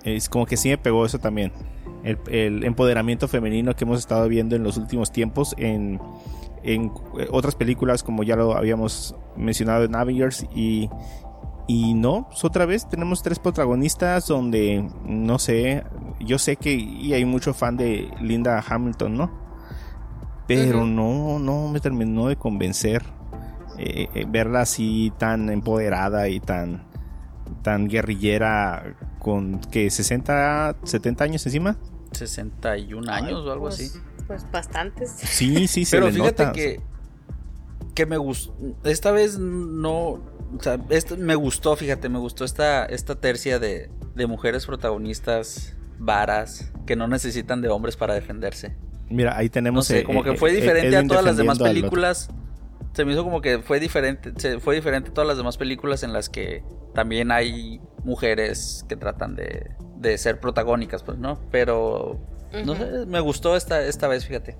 Es 0.04 0.28
como 0.28 0.46
que 0.46 0.58
sí 0.58 0.70
me 0.70 0.78
pegó 0.78 1.06
eso 1.06 1.20
también. 1.20 1.54
El, 2.04 2.18
el, 2.30 2.64
empoderamiento 2.64 3.28
femenino 3.28 3.76
que 3.76 3.86
hemos 3.86 4.00
estado 4.00 4.28
viendo 4.28 4.56
en 4.56 4.64
los 4.64 4.78
últimos 4.78 5.12
tiempos 5.12 5.54
en, 5.58 6.00
en 6.64 6.92
otras 7.32 7.56
películas, 7.56 8.04
como 8.04 8.24
ya 8.24 8.36
lo 8.36 8.56
habíamos 8.56 9.16
mencionado 9.36 9.86
en 9.86 9.96
Avengers, 9.96 10.46
y, 10.54 10.90
y 11.70 11.94
no, 11.94 12.26
pues 12.28 12.44
otra 12.44 12.66
vez 12.66 12.90
tenemos 12.90 13.22
tres 13.22 13.38
protagonistas 13.38 14.26
donde, 14.26 14.90
no 15.06 15.38
sé, 15.38 15.84
yo 16.20 16.40
sé 16.40 16.56
que 16.56 16.74
y 16.74 17.14
hay 17.14 17.26
mucho 17.26 17.54
fan 17.54 17.78
de 17.78 18.10
Linda 18.20 18.66
Hamilton, 18.68 19.16
¿no? 19.16 19.32
Pero 20.48 20.88
no, 20.88 21.38
no 21.38 21.68
me 21.68 21.80
terminó 21.80 22.28
de 22.28 22.38
convencer 22.38 23.04
eh, 23.78 24.08
eh, 24.16 24.26
verla 24.28 24.62
así 24.62 25.14
tan 25.20 25.52
empoderada 25.52 26.28
y 26.28 26.40
tan, 26.40 26.88
tan 27.62 27.88
guerrillera 27.88 28.96
con 29.20 29.60
que 29.60 29.92
60, 29.92 30.78
70 30.82 31.24
años 31.24 31.46
encima. 31.46 31.78
61 32.14 33.12
años 33.12 33.46
o 33.46 33.52
algo 33.52 33.66
pues, 33.66 33.76
así. 33.76 34.00
Pues 34.26 34.52
bastantes. 34.52 35.12
Sí, 35.12 35.68
sí, 35.68 35.86
se 35.86 36.00
Pero 36.00 36.12
fíjate 36.12 36.52
que 36.52 36.82
que 37.94 38.06
me 38.06 38.18
gustó 38.18 38.54
esta 38.86 39.12
vez 39.12 39.38
no 39.38 40.20
o 40.58 40.62
sea, 40.62 40.80
esto 40.90 41.18
me 41.18 41.36
gustó, 41.36 41.76
fíjate, 41.76 42.10
me 42.10 42.20
gustó 42.20 42.46
esta, 42.46 42.86
esta 42.86 43.16
tercia 43.16 43.60
de, 43.60 43.90
de 44.16 44.28
mujeres 44.28 44.66
protagonistas 44.66 45.76
varas 45.98 46.72
que 46.86 46.96
no 46.96 47.08
necesitan 47.08 47.62
de 47.62 47.70
hombres 47.70 47.98
para 47.98 48.14
defenderse. 48.14 48.76
Mira, 49.10 49.38
ahí 49.38 49.50
tenemos. 49.50 49.90
No 49.90 49.96
sé, 49.96 50.04
como 50.04 50.24
que 50.24 50.36
fue 50.36 50.52
diferente 50.52 50.96
a 50.96 51.06
todas 51.06 51.24
las 51.24 51.38
demás 51.38 51.60
películas. 51.60 52.30
Se 52.94 53.06
me 53.06 53.14
hizo 53.14 53.24
como 53.24 53.42
que 53.42 53.60
fue 53.60 53.80
diferente. 53.80 54.34
Se, 54.38 54.60
fue 54.60 54.76
diferente 54.76 55.10
a 55.10 55.14
todas 55.14 55.28
las 55.28 55.38
demás 55.38 55.58
películas 55.58 56.04
en 56.04 56.14
las 56.14 56.30
que 56.30 56.64
también 56.94 57.32
hay 57.32 57.82
mujeres 58.04 58.86
que 58.88 58.96
tratan 58.96 59.36
de, 59.36 59.72
de 59.98 60.18
ser 60.18 60.40
protagónicas, 60.40 61.04
pues, 61.04 61.18
¿no? 61.18 61.40
Pero. 61.52 62.20
No 62.66 62.76
sé, 62.76 63.06
me 63.06 63.20
gustó 63.20 63.56
esta, 63.56 63.84
esta 63.84 64.08
vez, 64.08 64.26
fíjate. 64.26 64.58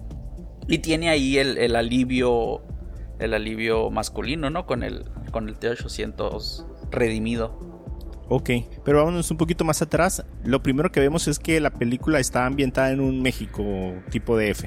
Y 0.68 0.80
tiene 0.80 1.10
ahí 1.10 1.40
el, 1.40 1.58
el 1.58 1.76
alivio 1.76 2.62
el 3.20 3.34
alivio 3.34 3.90
masculino, 3.92 4.50
¿no? 4.50 4.66
Con 4.66 4.84
el, 4.84 5.06
con 5.32 5.50
el 5.50 5.58
T-800 5.58 6.66
redimido. 6.90 7.70
Ok, 8.30 8.50
pero 8.86 9.00
vámonos 9.00 9.30
un 9.32 9.38
poquito 9.38 9.66
más 9.66 9.82
atrás. 9.82 10.24
Lo 10.44 10.62
primero 10.62 10.92
que 10.92 11.00
vemos 11.00 11.28
es 11.28 11.40
que 11.40 11.60
la 11.60 11.72
película 11.72 12.20
está 12.20 12.46
ambientada 12.46 12.92
en 12.92 13.00
un 13.00 13.22
México 13.22 13.64
tipo 14.10 14.38
DF. 14.38 14.66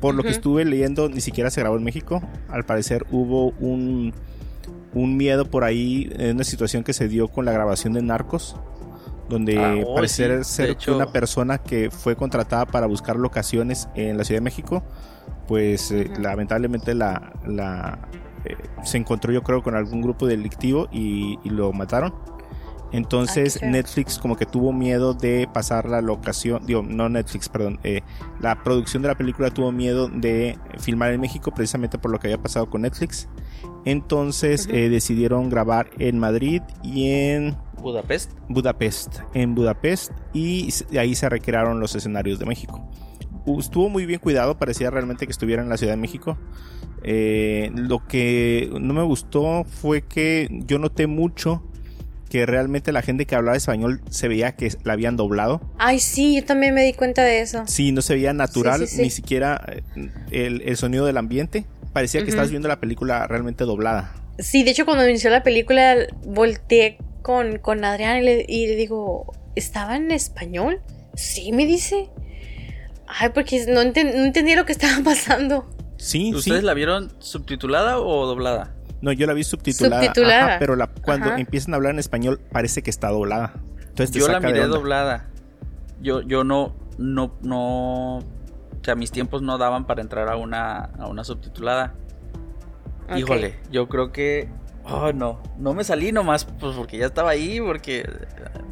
Por 0.00 0.14
lo 0.14 0.22
que 0.22 0.28
estuve 0.28 0.64
leyendo, 0.64 1.08
ni 1.08 1.20
siquiera 1.20 1.50
se 1.50 1.60
grabó 1.60 1.76
en 1.76 1.82
México. 1.82 2.22
Al 2.48 2.64
parecer 2.64 3.04
hubo 3.10 3.48
un, 3.58 4.14
un 4.92 5.16
miedo 5.16 5.50
por 5.50 5.64
ahí 5.64 6.08
en 6.16 6.36
una 6.36 6.44
situación 6.44 6.84
que 6.84 6.92
se 6.92 7.08
dio 7.08 7.26
con 7.26 7.44
la 7.44 7.50
grabación 7.50 7.94
de 7.94 8.02
Narcos, 8.02 8.56
donde 9.28 9.58
ah, 9.58 9.74
oh, 9.84 9.96
parece 9.96 10.44
ser 10.44 10.76
una 10.86 11.10
persona 11.10 11.58
que 11.58 11.90
fue 11.90 12.14
contratada 12.14 12.66
para 12.66 12.86
buscar 12.86 13.16
locaciones 13.16 13.88
en 13.96 14.16
la 14.16 14.22
Ciudad 14.22 14.38
de 14.38 14.44
México 14.44 14.84
pues 15.46 15.90
eh, 15.90 16.10
lamentablemente 16.18 16.94
la, 16.94 17.32
la 17.46 17.98
eh, 18.44 18.56
se 18.82 18.98
encontró 18.98 19.32
yo 19.32 19.42
creo 19.42 19.62
con 19.62 19.74
algún 19.74 20.02
grupo 20.02 20.26
delictivo 20.26 20.88
y, 20.92 21.38
lo 21.44 21.72
mataron. 21.72 22.14
Entonces. 22.92 23.60
Netflix 23.62 24.18
como 24.18 24.36
que 24.36 24.46
tuvo 24.46 24.72
miedo 24.72 25.14
de 25.14 25.48
pasar 25.52 25.88
la 25.88 26.00
locación, 26.00 26.64
digo, 26.64 26.82
no 26.82 27.08
Netflix, 27.08 27.48
perdón, 27.48 27.80
eh, 27.82 28.02
la 28.40 28.62
producción 28.62 29.02
de 29.02 29.08
la 29.08 29.16
película 29.16 29.50
tuvo 29.50 29.72
miedo 29.72 30.08
de 30.08 30.58
filmar 30.78 31.12
en 31.12 31.20
México 31.20 31.50
precisamente 31.52 31.98
por 31.98 32.12
lo 32.12 32.20
que 32.20 32.28
había 32.28 32.40
pasado 32.40 32.70
con 32.70 32.82
Netflix. 32.82 33.28
Entonces 33.84 34.68
eh, 34.70 34.88
decidieron 34.88 35.50
grabar 35.50 35.90
en 35.98 36.18
Madrid 36.18 36.62
y 36.82 37.10
en 37.10 37.56
Budapest. 37.82 38.32
Budapest, 38.48 39.18
en 39.34 39.54
Budapest 39.54 40.12
y 40.32 40.68
ahí 40.96 41.14
se 41.14 41.28
recrearon 41.28 41.80
los 41.80 41.94
escenarios 41.96 42.38
de 42.38 42.46
México. 42.46 42.88
Estuvo 43.58 43.88
muy 43.88 44.06
bien 44.06 44.20
cuidado, 44.20 44.58
parecía 44.58 44.90
realmente 44.90 45.26
que 45.26 45.32
estuviera 45.32 45.62
en 45.62 45.68
la 45.68 45.76
Ciudad 45.76 45.92
de 45.92 45.98
México. 45.98 46.38
Eh, 47.02 47.70
lo 47.74 48.06
que 48.06 48.70
no 48.80 48.94
me 48.94 49.02
gustó 49.02 49.64
fue 49.64 50.02
que 50.02 50.48
yo 50.66 50.78
noté 50.78 51.06
mucho 51.06 51.62
que 52.30 52.46
realmente 52.46 52.90
la 52.90 53.02
gente 53.02 53.26
que 53.26 53.36
hablaba 53.36 53.56
español 53.56 54.00
se 54.10 54.26
veía 54.26 54.56
que 54.56 54.72
la 54.82 54.94
habían 54.94 55.16
doblado. 55.16 55.60
Ay, 55.78 56.00
sí, 56.00 56.34
yo 56.36 56.44
también 56.44 56.74
me 56.74 56.82
di 56.82 56.92
cuenta 56.94 57.22
de 57.22 57.40
eso. 57.40 57.62
Sí, 57.66 57.92
no 57.92 58.02
se 58.02 58.14
veía 58.14 58.32
natural, 58.32 58.80
Sí, 58.80 58.86
sí, 58.86 58.96
sí. 58.96 59.02
ni 59.02 59.10
siquiera 59.10 59.64
eh, 59.68 59.82
el, 60.30 60.62
el 60.62 60.76
sonido 60.76 61.04
del 61.06 61.16
ambiente. 61.18 61.64
Parecía 61.92 62.20
que 62.20 62.24
Ujú. 62.24 62.30
estabas 62.30 62.50
viendo 62.50 62.66
la 62.66 62.80
película 62.80 63.26
realmente 63.28 63.64
doblada. 63.64 64.14
Sí, 64.40 64.64
de 64.64 64.70
hecho 64.72 64.84
cuando 64.84 65.08
inició 65.08 65.30
la 65.30 65.44
película 65.44 65.94
volteé 66.24 66.98
con, 67.22 67.58
con 67.58 67.84
Adrián 67.84 68.18
y 68.18 68.22
le, 68.22 68.44
y 68.48 68.66
le 68.66 68.74
digo, 68.76 69.32
¿estaba 69.54 69.96
en 69.96 70.10
español? 70.10 70.80
Sí, 71.14 71.52
me 71.52 71.66
dice. 71.66 72.08
Ay, 73.06 73.30
porque 73.34 73.64
no, 73.68 73.80
enten- 73.82 74.14
no 74.14 74.24
entendía 74.24 74.56
lo 74.56 74.64
que 74.64 74.72
estaba 74.72 74.96
pasando. 75.04 75.68
Sí, 75.96 76.30
sí. 76.30 76.34
¿Ustedes 76.34 76.64
la 76.64 76.74
vieron 76.74 77.12
subtitulada 77.18 77.98
o 78.00 78.26
doblada? 78.26 78.74
No, 79.00 79.12
yo 79.12 79.26
la 79.26 79.34
vi 79.34 79.44
subtitulada. 79.44 80.02
Subtitulada. 80.02 80.46
ajá, 80.46 80.56
pero 80.58 80.76
la, 80.76 80.86
cuando 80.86 81.26
Ajá. 81.26 81.38
empiezan 81.38 81.74
a 81.74 81.76
hablar 81.76 81.92
en 81.92 81.98
español 81.98 82.40
parece 82.50 82.82
que 82.82 82.90
está 82.90 83.08
doblada. 83.10 83.52
Entonces 83.80 84.10
te 84.12 84.18
Yo 84.18 84.26
la 84.28 84.34
saca 84.34 84.46
miré 84.48 84.64
onda. 84.64 84.76
doblada. 84.76 85.30
Yo, 86.00 86.22
yo 86.22 86.42
no, 86.44 86.74
no, 86.98 87.34
no. 87.42 88.18
O 88.18 88.84
sea, 88.84 88.94
mis 88.94 89.10
tiempos 89.12 89.40
no 89.42 89.56
daban 89.58 89.86
para 89.86 90.00
entrar 90.02 90.28
a 90.28 90.36
una, 90.36 90.76
a 90.98 91.06
una 91.08 91.22
subtitulada. 91.24 91.94
Híjole, 93.16 93.56
yo 93.70 93.88
creo 93.88 94.10
que. 94.12 94.48
Oh, 94.84 95.12
no. 95.12 95.40
No 95.58 95.74
me 95.74 95.84
salí 95.84 96.12
nomás, 96.12 96.44
pues 96.44 96.74
porque 96.76 96.98
ya 96.98 97.06
estaba 97.06 97.30
ahí, 97.30 97.60
porque 97.60 98.08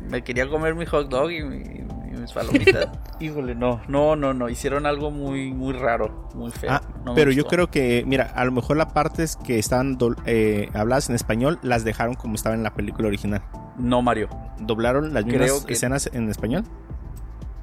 me 0.08 0.22
quería 0.24 0.48
comer 0.48 0.74
mi 0.74 0.84
hot 0.86 1.08
dog 1.08 1.30
y, 1.30 1.42
mi- 1.42 1.84
y 2.12 2.16
mis 2.20 2.32
palomitas. 2.32 2.88
Híjole, 3.20 3.54
no, 3.54 3.80
no, 3.88 4.16
no, 4.16 4.34
no. 4.34 4.48
Hicieron 4.48 4.86
algo 4.86 5.10
muy, 5.10 5.52
muy 5.52 5.72
raro, 5.72 6.28
muy 6.34 6.50
feo. 6.50 6.70
Ah, 6.72 6.82
No 7.04 7.14
pero 7.14 7.30
yo 7.32 7.46
creo 7.46 7.70
que, 7.70 8.04
mira, 8.06 8.24
a 8.34 8.44
lo 8.44 8.52
mejor 8.52 8.76
las 8.76 8.92
partes 8.92 9.36
que 9.36 9.58
estaban 9.58 9.96
eh, 10.26 10.68
habladas 10.74 11.08
en 11.08 11.14
español 11.14 11.58
las 11.62 11.84
dejaron 11.84 12.14
como 12.14 12.34
estaban 12.34 12.58
en 12.58 12.64
la 12.64 12.74
película 12.74 13.08
original. 13.08 13.42
No, 13.78 14.02
Mario. 14.02 14.28
¿Doblaron 14.58 15.14
las 15.14 15.24
mismas 15.24 15.42
Creo 15.50 15.64
que- 15.64 15.72
escenas 15.72 16.10
en 16.12 16.28
español? 16.28 16.64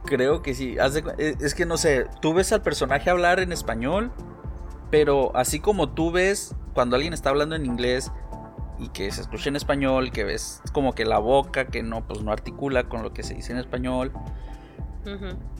Creo 0.06 0.42
que 0.42 0.54
sí. 0.56 0.76
Eh, 1.18 1.36
es 1.40 1.54
que 1.54 1.66
no 1.66 1.78
sé, 1.78 2.08
tú 2.22 2.34
ves 2.34 2.52
al 2.52 2.62
personaje 2.62 3.10
hablar 3.10 3.40
en 3.40 3.52
español, 3.52 4.12
pero 4.90 5.36
así 5.36 5.60
como 5.60 5.90
tú 5.90 6.12
ves 6.12 6.56
cuando 6.74 6.96
alguien 6.96 7.14
está 7.14 7.30
hablando 7.30 7.56
en 7.56 7.66
inglés 7.66 8.12
y 8.80 8.90
que 8.90 9.12
se 9.12 9.22
escucha 9.22 9.50
en 9.50 9.56
español, 9.56 10.12
que 10.12 10.24
ves 10.24 10.62
como 10.74 10.94
que 10.94 11.06
la 11.06 11.20
boca 11.20 11.66
que 11.68 11.84
no 11.84 12.08
pues 12.08 12.22
no 12.22 12.32
articula 12.32 12.86
con 12.86 13.04
lo 13.04 13.14
que 13.14 13.24
se 13.24 13.34
dice 13.36 13.52
en 13.52 13.58
español. 13.60 14.12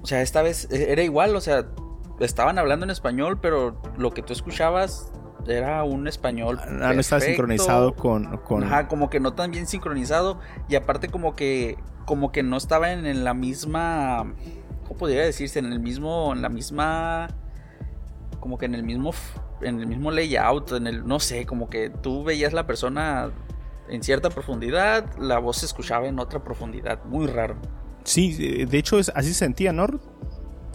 O 0.02 0.06
sea, 0.08 0.22
esta 0.22 0.42
vez 0.42 0.68
eh, 0.72 0.92
era 0.92 1.02
igual, 1.02 1.36
o 1.36 1.42
sea, 1.42 1.66
estaban 2.20 2.58
hablando 2.60 2.86
en 2.86 2.92
español, 2.92 3.40
pero 3.42 3.82
lo 3.98 4.12
que 4.12 4.22
tú 4.22 4.34
escuchabas 4.34 5.12
era 5.48 5.84
un 5.84 6.08
español 6.08 6.60
Ah, 6.62 6.68
no 6.70 6.80
perfecto. 6.96 7.20
sincronizado 7.22 7.96
con... 7.96 8.38
con... 8.38 8.64
Ajá, 8.64 8.88
como 8.88 9.10
que 9.10 9.20
no 9.20 9.34
tan 9.34 9.52
bien 9.52 9.66
sincronizado. 9.68 10.40
Y 10.68 10.76
aparte 10.76 11.08
como 11.08 11.36
que. 11.36 11.78
Como 12.06 12.32
que 12.32 12.44
no 12.44 12.58
estaba 12.58 12.92
en, 12.92 13.06
en 13.06 13.24
la 13.24 13.34
misma. 13.34 14.34
¿Cómo 14.88 14.98
podría 15.00 15.22
decirse? 15.22 15.60
En 15.60 15.72
el 15.72 15.80
mismo. 15.80 16.34
En 16.34 16.42
la 16.42 16.50
misma. 16.50 17.30
Como 18.40 18.58
que 18.58 18.66
en 18.66 18.76
el 18.76 18.84
mismo. 18.84 19.12
En 19.62 19.80
el 19.80 19.88
mismo 19.88 20.12
layout. 20.12 20.72
En 20.74 20.88
el. 20.88 21.08
No 21.08 21.20
sé. 21.20 21.46
Como 21.46 21.70
que 21.70 21.90
tú 21.90 22.24
veías 22.24 22.54
la 22.54 22.66
persona 22.68 23.32
en 23.90 24.04
cierta 24.04 24.30
profundidad. 24.30 25.06
La 25.18 25.40
voz 25.40 25.58
se 25.58 25.66
escuchaba 25.66 26.08
en 26.08 26.20
otra 26.20 26.44
profundidad. 26.44 27.04
Muy 27.06 27.28
raro. 27.28 27.56
Sí, 28.04 28.36
eh, 28.40 28.66
de 28.66 28.78
hecho 28.78 28.98
es, 29.00 29.12
así 29.14 29.30
se 29.30 29.40
sentía, 29.40 29.72
¿no? 29.74 29.88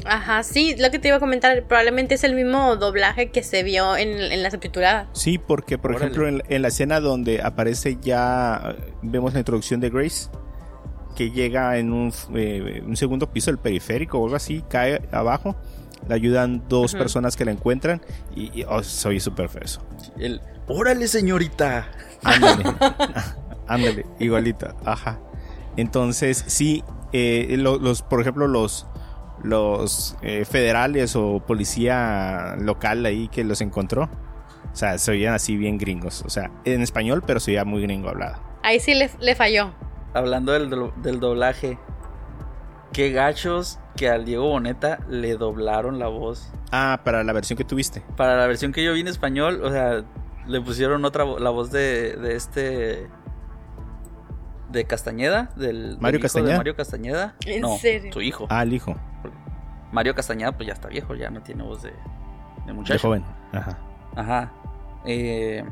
Ajá, 0.04 0.42
sí, 0.42 0.74
lo 0.78 0.90
que 0.90 0.98
te 0.98 1.08
iba 1.08 1.16
a 1.16 1.20
comentar, 1.20 1.66
probablemente 1.66 2.16
es 2.16 2.24
el 2.24 2.34
mismo 2.34 2.76
doblaje 2.76 3.30
que 3.30 3.42
se 3.42 3.62
vio 3.62 3.96
en, 3.96 4.08
en 4.10 4.42
la 4.42 4.50
subtitulada. 4.50 5.08
Sí, 5.12 5.38
porque 5.38 5.78
por 5.78 5.92
Órale. 5.92 6.06
ejemplo 6.06 6.28
en, 6.28 6.42
en 6.48 6.62
la 6.62 6.68
escena 6.68 7.00
donde 7.00 7.40
aparece 7.40 7.96
ya, 8.02 8.74
eh, 8.76 8.92
vemos 9.02 9.32
la 9.32 9.38
introducción 9.38 9.80
de 9.80 9.88
Grace, 9.88 10.28
que 11.16 11.30
llega 11.30 11.78
en 11.78 11.92
un, 11.92 12.12
eh, 12.34 12.82
un 12.84 12.96
segundo 12.96 13.30
piso 13.30 13.50
del 13.50 13.58
periférico 13.58 14.18
o 14.18 14.24
algo 14.24 14.36
así, 14.36 14.62
cae 14.68 15.00
abajo, 15.10 15.56
le 16.08 16.14
ayudan 16.14 16.64
dos 16.68 16.94
personas 16.94 17.36
que 17.36 17.44
la 17.44 17.50
encuentran 17.52 18.00
y, 18.34 18.60
y, 18.60 18.64
oh, 18.68 18.82
soy 18.82 19.20
súper 19.20 19.48
feo 19.48 19.62
eso. 19.64 19.80
El. 20.18 20.40
¡Órale, 20.66 21.08
señorita! 21.08 21.88
Ándale, 22.22 22.64
ándale, 23.68 24.06
igualita, 24.18 24.74
ajá. 24.84 25.18
Entonces, 25.76 26.42
sí, 26.46 26.82
eh, 27.12 27.56
lo- 27.58 27.78
los, 27.78 28.00
por 28.02 28.20
ejemplo, 28.20 28.46
los, 28.48 28.86
los 29.42 30.16
eh, 30.22 30.44
federales 30.46 31.16
o 31.16 31.40
policía 31.46 32.56
local 32.58 33.04
ahí 33.04 33.28
que 33.28 33.44
los 33.44 33.60
encontró, 33.60 34.04
o 34.72 34.76
sea, 34.76 34.96
se 34.98 35.10
oían 35.10 35.34
así 35.34 35.56
bien 35.56 35.76
gringos, 35.76 36.22
o 36.24 36.30
sea, 36.30 36.50
en 36.64 36.80
español, 36.80 37.22
pero 37.26 37.40
se 37.40 37.50
oía 37.50 37.64
muy 37.64 37.82
gringo 37.82 38.08
hablado. 38.08 38.40
Ahí 38.62 38.80
sí 38.80 38.94
le, 38.94 39.10
le 39.20 39.34
falló. 39.34 39.74
Hablando 40.14 40.52
del, 40.52 40.70
del 41.02 41.20
doblaje. 41.20 41.78
Qué 42.92 43.10
gachos 43.10 43.78
que 43.96 44.08
al 44.10 44.24
Diego 44.24 44.48
Boneta 44.48 44.98
le 45.08 45.36
doblaron 45.36 45.98
la 45.98 46.08
voz. 46.08 46.50
Ah, 46.72 47.00
para 47.04 47.22
la 47.24 47.32
versión 47.32 47.56
que 47.56 47.64
tuviste. 47.64 48.02
Para 48.16 48.36
la 48.36 48.46
versión 48.46 48.72
que 48.72 48.82
yo 48.84 48.92
vi 48.92 49.00
en 49.00 49.08
español, 49.08 49.60
o 49.64 49.70
sea, 49.70 50.04
le 50.46 50.60
pusieron 50.60 51.04
otra 51.04 51.24
la 51.24 51.50
voz 51.50 51.70
de, 51.70 52.16
de 52.16 52.34
este 52.36 53.08
de 54.70 54.84
Castañeda, 54.86 55.50
del, 55.56 55.90
del 55.92 56.00
Mario 56.00 56.18
hijo 56.18 56.24
Castañeda. 56.24 56.50
de 56.52 56.56
Mario 56.58 56.76
Castañeda. 56.76 57.34
¿En 57.46 57.60
no, 57.60 57.76
serio? 57.78 58.12
su 58.12 58.20
hijo. 58.20 58.46
Ah, 58.50 58.62
el 58.64 58.72
hijo, 58.72 58.94
Mario 59.92 60.14
Castañeda 60.14 60.52
pues 60.52 60.66
ya 60.66 60.72
está 60.72 60.88
viejo, 60.88 61.14
ya 61.14 61.30
no 61.30 61.40
tiene 61.42 61.62
voz 61.62 61.82
de, 61.82 61.90
de 61.90 61.96
de 62.66 62.72
muchacho. 62.72 63.00
joven. 63.08 63.24
Ajá. 63.52 63.78
Ajá. 64.16 64.52
Eh, 65.06 65.64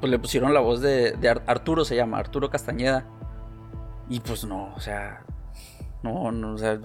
pues 0.00 0.10
le 0.10 0.18
pusieron 0.18 0.54
la 0.54 0.60
voz 0.60 0.80
de, 0.80 1.12
de 1.12 1.28
Ar- 1.28 1.42
Arturo, 1.46 1.84
se 1.84 1.96
llama, 1.96 2.18
Arturo 2.18 2.50
Castañeda. 2.50 3.04
Y 4.08 4.20
pues 4.20 4.44
no, 4.44 4.72
o 4.74 4.80
sea, 4.80 5.24
no, 6.02 6.30
no, 6.30 6.52
o 6.54 6.58
sea, 6.58 6.78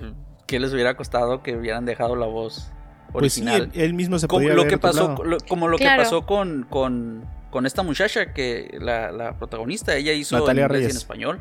¿qué 0.50 0.60
les 0.60 0.74
hubiera 0.74 0.98
costado 0.98 1.44
que 1.44 1.56
hubieran 1.56 1.86
dejado 1.86 2.16
la 2.16 2.26
voz 2.26 2.72
Pues 3.12 3.34
sí, 3.34 3.42
original? 3.42 3.72
él, 3.74 3.94
mismo 3.94 4.18
se 4.20 4.28
como 4.28 4.40
podía 4.42 4.56
lo 4.56 4.62
haber 4.62 4.74
que 4.74 4.78
pasó, 4.80 5.16
lo- 5.24 5.38
como 5.48 5.68
lo 5.68 5.78
Claro. 5.78 5.98
que 6.02 6.04
pasó 6.06 6.26
con, 6.26 6.66
con, 6.70 7.26
con 7.52 7.66
esta 7.66 7.84
muchacha 7.84 8.34
que 8.34 8.76
la, 8.82 9.12
la 9.12 9.38
protagonista, 9.38 9.96
ella 9.96 10.14
hizo 10.14 10.40
Natalia 10.40 10.64
en 10.66 10.66
inglés 10.72 10.80
y 10.80 10.84
Reyes. 10.84 10.92
en 10.96 10.98
español. 10.98 11.40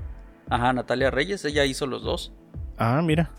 Ajá, 0.51 0.73
Natalia 0.75 1.11
Reyes, 1.11 1.45
ella 1.45 1.65
hizo 1.65 1.87
los 1.87 2.03
dos. 2.03 2.33
Ah, 2.77 3.01
mira. 3.03 3.31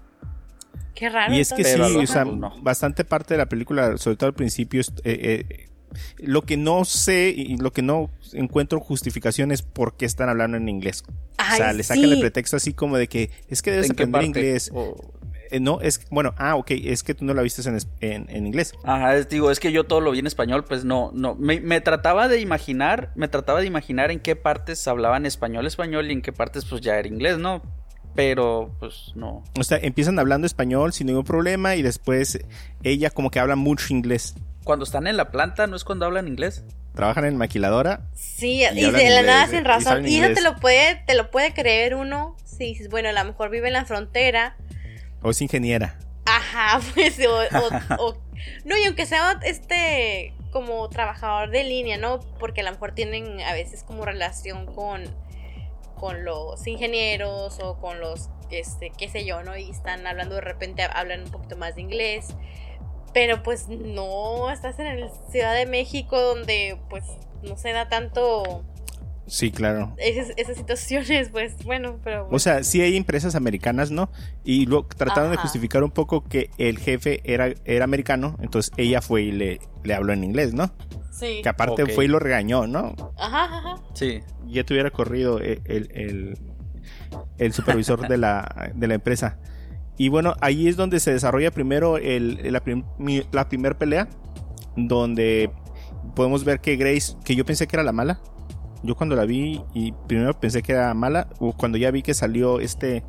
Qué 0.96 1.08
raro. 1.10 1.34
Y 1.34 1.40
es 1.40 1.54
que 1.54 1.64
sí, 1.64 1.80
o 1.80 2.08
sea, 2.08 2.26
pues 2.26 2.36
no. 2.38 2.54
bastante 2.62 3.06
parte 3.06 3.34
de 3.36 3.38
la 3.38 3.46
película, 3.48 3.98
sobre 3.98 4.18
todo 4.18 4.28
al 4.28 4.34
principio, 4.36 4.82
eh, 4.82 5.46
eh, 5.50 5.70
lo 6.18 6.42
que 6.44 6.58
no 6.58 6.84
sé 6.86 7.34
y 7.36 7.58
lo 7.58 7.72
que 7.72 7.82
no 7.82 8.10
encuentro 8.34 8.80
justificación 8.80 9.52
es 9.52 9.62
por 9.62 9.96
qué 9.98 10.06
están 10.06 10.30
hablando 10.30 10.58
en 10.58 10.68
inglés. 10.68 11.04
o 11.08 11.56
sea, 11.56 11.72
le 11.74 11.84
sacan 11.84 12.04
el 12.06 12.20
pretexto 12.20 12.58
así 12.58 12.74
como 12.74 12.98
de 12.98 13.08
que 13.08 13.32
es 13.48 13.62
que 13.62 13.72
debes 13.72 13.90
¿En 13.90 13.96
qué 13.96 14.04
aprender 14.04 14.44
inglés. 14.44 14.72
O- 14.74 15.14
Eh, 15.52 15.60
no, 15.60 15.82
es, 15.82 16.06
bueno, 16.12 16.34
ah, 16.38 16.56
ok, 16.56 16.72
es 16.72 17.04
que 17.04 17.14
tú 17.16 17.26
no 17.26 17.34
la 17.34 17.42
viste 17.42 17.68
en, 17.68 17.78
en, 18.02 18.30
en 18.30 18.46
inglés. 18.48 18.74
Ajá, 18.84 19.16
es- 19.16 19.30
digo, 19.30 19.50
es 19.52 19.60
que 19.60 19.72
yo 19.72 19.84
todo 19.86 20.00
lo 20.02 20.12
vi 20.12 20.20
en 20.20 20.28
español, 20.28 20.64
pues 20.66 20.86
no, 20.86 21.12
no, 21.14 21.36
me, 21.36 21.60
me 21.60 21.82
trataba 21.82 22.28
de 22.28 22.40
imaginar, 22.40 23.12
me 23.16 23.28
trataba 23.28 23.60
de 23.62 23.66
imaginar 23.68 24.12
en 24.12 24.20
qué 24.20 24.36
partes 24.36 24.88
hablaban 24.88 25.26
español, 25.26 25.66
español 25.68 26.10
y 26.10 26.14
en 26.14 26.22
qué 26.22 26.32
partes 26.34 26.66
pues 26.66 26.82
ya 26.82 26.98
era 26.98 27.08
inglés, 27.08 27.38
¿no? 27.38 27.62
Pero 28.16 28.76
pues 28.80 29.12
no. 29.16 29.44
O 29.58 29.64
sea, 29.64 29.78
empiezan 29.82 30.20
hablando 30.20 30.46
español 30.48 30.94
sin 30.94 31.08
ningún 31.08 31.24
problema 31.24 31.76
y 31.76 31.82
después 31.82 32.40
ella 32.84 33.10
como 33.12 33.30
que 33.32 33.40
habla 33.40 33.56
mucho 33.56 33.94
inglés. 33.94 34.36
Cuando 34.64 34.84
están 34.84 35.08
en 35.08 35.16
la 35.18 35.32
planta, 35.32 35.68
¿no 35.68 35.76
es 35.76 35.84
cuando 35.84 36.06
hablan 36.06 36.28
inglés? 36.28 36.64
Trabajan 36.96 37.26
en 37.26 37.38
maquiladora. 37.38 38.02
Sí, 38.14 38.62
Y 38.62 38.66
de 38.66 38.92
la 38.92 39.02
inglés, 39.02 39.26
nada 39.26 39.48
sin 39.48 39.64
razón. 39.64 40.08
Y, 40.08 40.18
eso 40.20 40.34
te 40.34 40.42
lo 40.42 40.56
puede, 40.56 41.02
te 41.08 41.16
lo 41.16 41.32
puede 41.32 41.54
creer 41.54 41.96
uno. 41.96 42.36
Si 42.44 42.66
dices, 42.66 42.90
bueno, 42.90 43.10
a 43.10 43.14
lo 43.14 43.24
mejor 43.24 43.50
vive 43.52 43.68
en 43.68 43.74
la 43.74 43.86
frontera. 43.86 44.58
O 45.22 45.30
es 45.32 45.42
ingeniera. 45.42 45.98
Ajá, 46.26 46.80
pues, 46.94 47.20
o, 47.26 48.04
o- 48.04 48.18
no, 48.66 48.78
y 48.78 48.86
aunque 48.86 49.06
sea 49.06 49.40
este 49.44 50.34
como 50.52 50.90
trabajador 50.90 51.50
de 51.52 51.64
línea, 51.64 51.98
¿no? 51.98 52.20
Porque 52.40 52.62
a 52.62 52.64
lo 52.64 52.72
mejor 52.72 52.94
tienen 52.94 53.40
a 53.42 53.54
veces 53.54 53.84
como 53.84 54.04
relación 54.06 54.66
con, 54.66 55.04
con 55.96 56.24
los 56.26 56.66
ingenieros 56.66 57.60
o 57.60 57.78
con 57.80 58.00
los, 58.00 58.30
este, 58.50 58.92
qué 58.98 59.10
sé 59.10 59.26
yo, 59.26 59.44
¿no? 59.44 59.56
Y 59.58 59.70
están 59.70 60.08
hablando 60.08 60.36
de 60.36 60.42
repente, 60.42 60.84
hablan 60.84 61.24
un 61.26 61.32
poquito 61.32 61.56
más 61.58 61.76
de 61.76 61.82
inglés. 61.82 62.36
Pero 63.14 63.42
pues 63.44 63.68
no, 63.70 64.50
estás 64.52 64.78
en 64.80 64.86
el 64.88 65.10
Ciudad 65.32 65.56
de 65.56 65.66
México 65.66 66.20
donde 66.22 66.80
pues 66.90 67.04
no 67.44 67.58
se 67.58 67.72
da 67.72 67.90
tanto... 67.90 68.64
Sí, 69.30 69.52
claro. 69.52 69.96
Esas, 69.98 70.34
esas 70.38 70.58
situaciones, 70.58 71.30
pues 71.30 71.56
bueno, 71.64 71.98
pero... 72.04 72.28
O 72.32 72.40
sea, 72.40 72.64
sí 72.64 72.82
hay 72.82 72.98
empresas 72.98 73.36
americanas, 73.36 73.92
¿no? 73.92 74.10
Y 74.44 74.66
lo 74.66 74.84
trataron 74.86 75.32
de 75.32 75.38
justificar 75.38 75.84
un 75.84 75.92
poco 75.92 76.24
que 76.24 76.50
el 76.58 76.80
jefe 76.80 77.22
era, 77.24 77.54
era 77.66 77.84
americano, 77.86 78.36
entonces 78.42 78.72
ella 78.78 79.02
fue 79.02 79.22
y 79.22 79.32
le, 79.32 79.60
le 79.84 79.94
habló 79.94 80.14
en 80.14 80.24
inglés, 80.24 80.54
¿no? 80.54 80.72
sí. 81.12 81.42
Que 81.44 81.50
aparte 81.50 81.86
fue 81.96 82.06
y 82.06 82.08
lo 82.08 82.18
regañó, 82.20 82.66
¿no? 82.66 82.96
Ajá, 83.18 83.44
ajá. 83.46 83.76
Sí. 83.94 84.22
Ya 84.48 84.64
te 84.64 84.74
hubiera 84.74 84.90
corrido 84.90 85.40
el, 85.40 85.62
el, 85.66 85.90
el- 85.94 86.38
el 87.38 87.54
supervisor 87.54 88.08
de 88.08 88.18
la, 88.18 88.72
de 88.76 88.88
la 88.88 88.94
empresa. 88.96 89.38
Y 89.98 90.10
bueno, 90.10 90.36
ahí 90.42 90.68
es 90.68 90.76
donde 90.78 91.00
se 91.00 91.12
desarrolla 91.12 91.52
primero 91.52 91.98
el, 91.98 92.40
la, 92.54 92.62
prim- 92.62 92.84
la 93.32 93.48
primer 93.50 93.78
pelea, 93.78 94.08
donde 94.76 95.52
podemos 96.16 96.44
ver 96.44 96.60
que 96.62 96.76
Grace, 96.78 97.14
que 97.26 97.36
yo 97.36 97.46
pensé 97.46 97.68
que 97.68 97.76
era 97.76 97.84
la 97.84 97.92
mala, 97.92 98.20
yo 98.84 98.96
cuando 98.96 99.16
la 99.16 99.26
vi 99.26 99.62
y 99.74 99.92
primero 100.08 100.40
pensé 100.40 100.62
que 100.64 100.72
era 100.74 100.94
mala, 100.94 101.28
o 101.40 101.54
cuando 101.54 101.78
ya 101.78 101.92
vi 101.92 102.02
que 102.02 102.14
salió 102.14 102.60
este, 102.60 103.04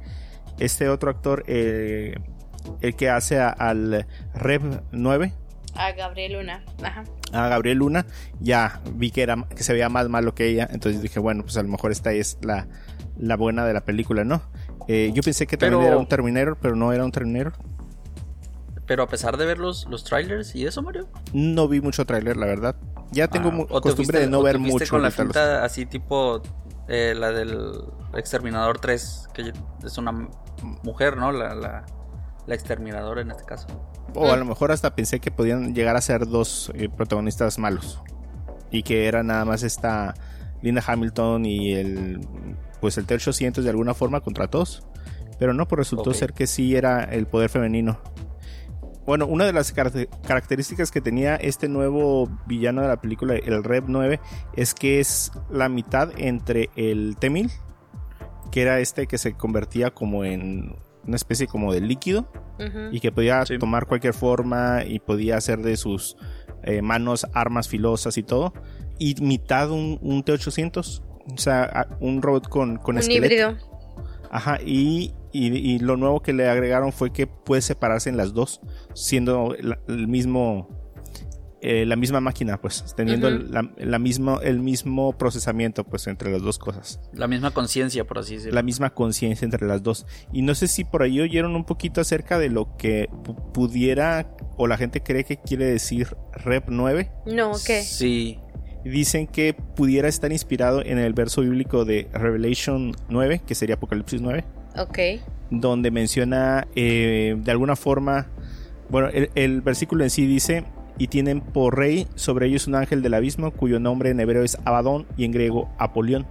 este 0.58 0.88
otro 0.88 1.10
actor, 1.10 1.44
eh, 1.46 2.14
el 2.80 2.94
que 2.94 3.08
hace 3.10 3.38
a- 3.40 3.48
al 3.50 4.06
Rev 4.34 4.82
9, 4.92 5.32
A 5.74 5.92
Gabriel 5.92 6.32
Luna. 6.34 6.64
Ajá. 6.82 7.04
a 7.32 7.48
Gabriel 7.48 7.78
Luna, 7.78 8.06
ya 8.40 8.80
vi 8.94 9.10
que 9.12 9.22
era 9.22 9.36
que 9.54 9.62
se 9.62 9.72
veía 9.72 9.88
más 9.88 10.08
malo 10.08 10.34
que 10.34 10.48
ella, 10.48 10.68
entonces 10.72 11.00
dije, 11.00 11.20
bueno, 11.20 11.42
pues 11.44 11.56
a 11.56 11.62
lo 11.62 11.68
mejor 11.68 11.92
esta 11.92 12.12
es 12.12 12.38
la, 12.42 12.66
la 13.18 13.36
buena 13.36 13.64
de 13.64 13.72
la 13.72 13.82
película, 13.84 14.24
¿no? 14.24 14.42
Eh, 14.88 15.12
yo 15.14 15.22
pensé 15.22 15.46
que 15.46 15.56
también 15.56 15.78
Pero- 15.80 15.88
era 15.92 15.96
un 15.98 16.08
Terminator, 16.08 16.58
pero 16.60 16.74
no 16.74 16.92
era 16.92 17.04
un 17.04 17.12
Terminator. 17.12 17.52
Pero 18.90 19.04
a 19.04 19.06
pesar 19.06 19.36
de 19.36 19.46
ver 19.46 19.58
los, 19.60 19.86
los 19.88 20.02
trailers 20.02 20.52
y 20.56 20.66
eso, 20.66 20.82
Mario. 20.82 21.06
No 21.32 21.68
vi 21.68 21.80
mucho 21.80 22.04
tráiler, 22.04 22.36
la 22.36 22.46
verdad. 22.46 22.74
Ya 23.12 23.28
tengo 23.28 23.50
Ah, 23.50 23.56
te 23.58 23.66
costumbre 23.68 23.94
fuiste- 23.94 24.18
de 24.18 24.26
no 24.26 24.42
ver 24.42 24.58
mucho. 24.58 24.84
con 24.90 25.00
la 25.02 25.06
ahorita 25.10 25.22
los- 25.22 25.32
finta 25.36 25.64
así 25.64 25.86
tipo 25.86 26.42
eh, 26.88 27.14
la 27.16 27.30
del 27.30 27.82
Exterminador 28.16 28.80
3, 28.80 29.28
que 29.32 29.52
es 29.84 29.96
una 29.96 30.10
mujer, 30.82 31.16
¿no? 31.16 31.30
La, 31.30 31.54
la, 31.54 31.86
la 32.48 32.54
exterminadora 32.56 33.20
en 33.20 33.30
este 33.30 33.44
caso. 33.44 33.68
O 34.12 34.32
a 34.32 34.36
lo 34.36 34.44
mejor 34.44 34.72
hasta 34.72 34.92
pensé 34.96 35.20
que 35.20 35.30
podían 35.30 35.72
llegar 35.72 35.94
a 35.94 36.00
ser 36.00 36.26
dos 36.26 36.72
eh, 36.74 36.88
protagonistas 36.88 37.60
malos. 37.60 38.02
Y 38.72 38.82
que 38.82 39.06
era 39.06 39.22
nada 39.22 39.44
más 39.44 39.62
esta 39.62 40.14
Linda 40.62 40.82
Hamilton 40.84 41.46
y 41.46 41.74
el 41.74 42.26
pues 42.80 42.98
el 42.98 43.06
T-800 43.06 43.62
de 43.62 43.70
alguna 43.70 43.94
forma 43.94 44.20
contra 44.20 44.48
todos. 44.48 44.82
Pero 45.38 45.54
no, 45.54 45.68
pues 45.68 45.78
resultó 45.78 46.12
ser 46.12 46.32
que 46.32 46.48
sí 46.48 46.74
era 46.74 47.04
el 47.04 47.28
poder 47.28 47.50
femenino. 47.50 48.00
Bueno, 49.10 49.26
una 49.26 49.44
de 49.44 49.52
las 49.52 49.72
car- 49.72 49.90
características 50.24 50.92
que 50.92 51.00
tenía 51.00 51.34
este 51.34 51.68
nuevo 51.68 52.28
villano 52.46 52.80
de 52.82 52.86
la 52.86 53.00
película, 53.00 53.34
el 53.34 53.64
Rev 53.64 53.86
9, 53.88 54.20
es 54.54 54.72
que 54.72 55.00
es 55.00 55.32
la 55.50 55.68
mitad 55.68 56.12
entre 56.16 56.70
el 56.76 57.16
T-1000, 57.18 57.50
que 58.52 58.62
era 58.62 58.78
este 58.78 59.08
que 59.08 59.18
se 59.18 59.32
convertía 59.32 59.90
como 59.90 60.24
en 60.24 60.76
una 61.04 61.16
especie 61.16 61.48
como 61.48 61.72
de 61.72 61.80
líquido, 61.80 62.30
y 62.92 63.00
que 63.00 63.10
podía 63.10 63.44
Sí. 63.46 63.58
tomar 63.58 63.86
cualquier 63.86 64.14
forma 64.14 64.84
y 64.86 65.00
podía 65.00 65.38
hacer 65.38 65.58
de 65.58 65.76
sus 65.76 66.16
eh, 66.62 66.80
manos 66.80 67.26
armas 67.34 67.66
filosas 67.68 68.16
y 68.16 68.22
todo. 68.22 68.52
Y 69.00 69.16
mitad 69.20 69.72
un, 69.72 69.98
un 70.02 70.22
T-800, 70.22 71.02
o 71.34 71.36
sea, 71.36 71.88
un 71.98 72.22
robot 72.22 72.48
con, 72.48 72.76
con 72.76 72.94
Un 72.94 73.00
esqueleto. 73.00 73.24
híbrido. 73.26 73.69
Ajá, 74.30 74.58
y, 74.64 75.12
y- 75.32 75.48
y 75.56 75.78
lo 75.80 75.96
nuevo 75.96 76.20
que 76.22 76.32
le 76.32 76.48
agregaron 76.48 76.92
fue 76.92 77.12
que 77.12 77.26
puede 77.26 77.62
separarse 77.62 78.08
en 78.10 78.16
las 78.16 78.32
dos, 78.32 78.60
siendo 78.94 79.56
la, 79.60 79.80
el 79.88 80.06
mismo, 80.06 80.68
eh, 81.62 81.84
la 81.84 81.96
misma 81.96 82.20
máquina, 82.20 82.58
pues, 82.60 82.94
teniendo 82.96 83.28
la, 83.28 83.70
la 83.76 83.98
mismo, 83.98 84.40
el 84.40 84.60
mismo 84.60 85.18
procesamiento, 85.18 85.84
pues, 85.84 86.06
entre 86.06 86.30
las 86.32 86.40
dos 86.42 86.58
cosas 86.58 87.00
La 87.12 87.26
misma 87.26 87.50
conciencia, 87.50 88.06
por 88.06 88.18
así 88.18 88.36
decirlo. 88.36 88.54
la 88.54 88.62
misma 88.62 88.90
conciencia 88.94 89.44
entre 89.44 89.66
las 89.66 89.82
dos. 89.82 90.06
Y 90.32 90.42
no 90.42 90.54
sé 90.54 90.68
si 90.68 90.84
por 90.84 91.02
ahí 91.02 91.20
oyeron 91.20 91.54
un 91.56 91.64
poquito 91.64 92.00
acerca 92.00 92.38
de 92.38 92.48
lo 92.48 92.76
que 92.78 93.08
pu- 93.10 93.52
pudiera 93.52 94.34
o 94.56 94.66
la 94.68 94.76
gente 94.78 95.02
cree 95.02 95.24
que 95.24 95.36
quiere 95.38 95.66
decir 95.66 96.16
Rep 96.32 96.68
9. 96.68 97.10
No, 97.26 97.52
¿qué? 97.66 97.82
Sí. 97.82 98.38
Dicen 98.84 99.26
que 99.26 99.54
pudiera 99.54 100.08
estar 100.08 100.32
inspirado 100.32 100.82
en 100.84 100.98
el 100.98 101.12
verso 101.12 101.42
bíblico 101.42 101.84
de 101.84 102.08
Revelation 102.12 102.92
9, 103.08 103.42
que 103.46 103.54
sería 103.54 103.74
Apocalipsis 103.74 104.20
9, 104.22 104.44
Ok. 104.78 104.98
donde 105.50 105.90
menciona 105.90 106.66
eh, 106.74 107.36
de 107.38 107.50
alguna 107.50 107.76
forma, 107.76 108.28
bueno, 108.88 109.08
el, 109.08 109.30
el 109.34 109.60
versículo 109.60 110.04
en 110.04 110.10
sí 110.10 110.26
dice, 110.26 110.64
y 110.96 111.08
tienen 111.08 111.40
por 111.40 111.76
rey 111.76 112.06
sobre 112.14 112.46
ellos 112.46 112.66
un 112.68 112.74
ángel 112.74 113.02
del 113.02 113.14
abismo, 113.14 113.50
cuyo 113.50 113.80
nombre 113.80 114.10
en 114.10 114.20
hebreo 114.20 114.42
es 114.44 114.56
Abadón 114.64 115.06
y 115.16 115.24
en 115.24 115.32
griego 115.32 115.68
Apolión, 115.78 116.26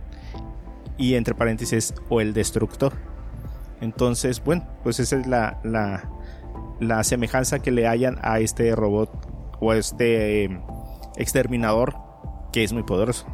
y 0.98 1.14
entre 1.16 1.36
paréntesis, 1.36 1.94
o 2.10 2.20
el 2.20 2.34
destructor. 2.34 2.94
Entonces, 3.82 4.44
bueno, 4.44 4.68
pues 4.84 5.00
esa 5.00 5.20
es 5.20 5.28
la, 5.28 5.60
la, 5.64 6.10
la 6.80 7.04
semejanza 7.04 7.60
que 7.60 7.72
le 7.72 7.88
hayan 7.88 8.18
a 8.22 8.40
este 8.40 8.76
robot 8.76 9.10
o 9.60 9.72
a 9.72 9.78
este 9.78 10.46
eh, 10.46 10.60
exterminador 11.18 11.96
que 12.52 12.64
es 12.64 12.74
muy 12.74 12.84
poderoso. 12.84 13.26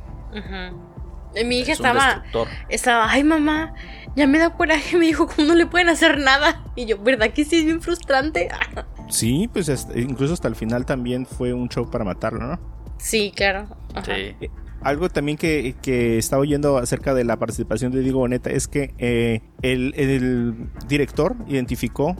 Y 1.35 1.43
Mi 1.43 1.59
hija 1.59 1.73
Es 1.73 1.79
un 1.79 1.85
estaba, 1.87 2.23
estaba, 2.69 3.11
ay 3.11 3.23
mamá, 3.23 3.73
ya 4.15 4.25
me 4.27 4.37
da 4.39 4.51
coraje, 4.51 4.97
me 4.97 5.05
dijo, 5.05 5.27
¿cómo 5.27 5.49
no 5.49 5.55
le 5.55 5.65
pueden 5.65 5.89
hacer 5.89 6.17
nada? 6.19 6.63
Y 6.75 6.85
yo, 6.85 6.97
¿verdad 6.97 7.31
que 7.31 7.43
sí 7.45 7.59
es 7.59 7.65
bien 7.65 7.81
frustrante? 7.81 8.49
Sí, 9.07 9.47
pues 9.53 9.69
hasta- 9.69 9.99
incluso 9.99 10.33
hasta 10.33 10.47
el 10.47 10.55
final 10.55 10.83
también 10.87 11.27
fue 11.27 11.53
un 11.53 11.69
show 11.69 11.91
para 11.91 12.03
matarlo, 12.03 12.39
¿no? 12.39 12.59
Sí, 12.97 13.31
claro. 13.35 13.67
Ajá. 13.93 14.15
Sí. 14.15 14.49
Algo 14.81 15.09
también 15.09 15.37
que, 15.37 15.75
que 15.83 16.17
estaba 16.17 16.41
oyendo 16.41 16.77
acerca 16.79 17.13
de 17.13 17.23
la 17.23 17.37
participación 17.37 17.91
de 17.91 17.99
Diego 17.99 18.17
Boneta 18.17 18.49
es 18.49 18.67
que 18.67 18.95
eh, 18.97 19.41
el, 19.61 19.93
el 19.95 20.69
director 20.87 21.35
identificó 21.47 22.15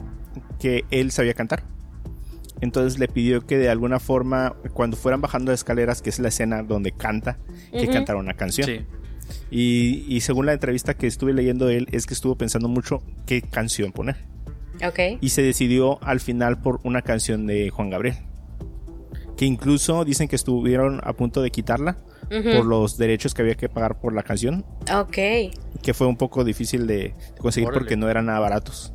que 0.60 0.84
él 0.92 1.10
sabía 1.10 1.34
cantar. 1.34 1.64
Entonces 2.60 2.98
le 2.98 3.08
pidió 3.08 3.46
que 3.46 3.58
de 3.58 3.68
alguna 3.68 4.00
forma, 4.00 4.56
cuando 4.72 4.96
fueran 4.96 5.20
bajando 5.20 5.52
las 5.52 5.60
escaleras, 5.60 6.00
que 6.00 6.10
es 6.10 6.18
la 6.18 6.28
escena 6.28 6.62
donde 6.62 6.92
canta, 6.92 7.38
que 7.70 7.86
cantara 7.88 8.18
una 8.18 8.34
canción. 8.34 8.66
Sí. 8.66 8.86
Y, 9.50 10.04
y 10.08 10.20
según 10.20 10.46
la 10.46 10.52
entrevista 10.52 10.94
que 10.94 11.06
estuve 11.06 11.32
leyendo 11.32 11.66
de 11.66 11.78
él, 11.78 11.88
es 11.92 12.06
que 12.06 12.14
estuvo 12.14 12.36
pensando 12.36 12.68
mucho 12.68 13.02
qué 13.26 13.42
canción 13.42 13.92
poner. 13.92 14.16
Ok. 14.86 15.18
Y 15.20 15.30
se 15.30 15.42
decidió 15.42 16.02
al 16.02 16.20
final 16.20 16.60
por 16.60 16.80
una 16.84 17.02
canción 17.02 17.46
de 17.46 17.70
Juan 17.70 17.90
Gabriel. 17.90 18.16
Que 19.36 19.44
incluso 19.44 20.04
dicen 20.04 20.28
que 20.28 20.36
estuvieron 20.36 21.00
a 21.04 21.12
punto 21.12 21.42
de 21.42 21.50
quitarla 21.50 21.98
por 22.28 22.64
los 22.66 22.96
derechos 22.96 23.34
que 23.34 23.42
había 23.42 23.54
que 23.54 23.68
pagar 23.68 24.00
por 24.00 24.14
la 24.14 24.22
canción. 24.22 24.64
Ok. 24.94 25.16
Que 25.82 25.92
fue 25.94 26.06
un 26.06 26.16
poco 26.16 26.42
difícil 26.42 26.86
de 26.86 27.14
conseguir 27.38 27.68
Órale. 27.68 27.80
porque 27.80 27.96
no 27.96 28.08
eran 28.08 28.26
nada 28.26 28.38
baratos. 28.40 28.92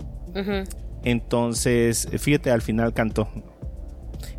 Entonces, 1.04 2.08
fíjate, 2.17 2.52
al 2.52 2.62
final 2.62 2.93
cantó. 2.93 3.28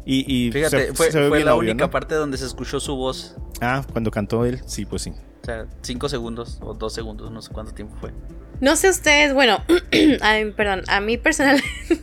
Y, 0.04 0.46
y 0.48 0.52
Fíjate, 0.52 0.86
se- 0.88 0.94
fue, 0.94 1.12
se 1.12 1.28
fue 1.28 1.44
la 1.44 1.54
obvio, 1.54 1.70
única 1.72 1.84
¿no? 1.86 1.90
parte 1.90 2.14
donde 2.14 2.36
se 2.38 2.46
escuchó 2.46 2.80
su 2.80 2.96
voz. 2.96 3.36
Ah, 3.60 3.84
cuando 3.92 4.10
cantó 4.10 4.44
él, 4.44 4.60
sí, 4.66 4.84
pues 4.84 5.02
sí. 5.02 5.10
O 5.42 5.44
sea, 5.44 5.66
cinco 5.82 6.08
segundos 6.08 6.58
o 6.60 6.74
dos 6.74 6.92
segundos, 6.92 7.30
no 7.30 7.40
sé 7.42 7.52
cuánto 7.52 7.72
tiempo 7.72 7.96
fue. 8.00 8.12
No 8.60 8.76
sé 8.76 8.88
ustedes, 8.90 9.34
bueno, 9.34 9.58
ay, 10.20 10.52
perdón, 10.52 10.82
a 10.88 11.00
mí 11.00 11.18
personal. 11.18 11.60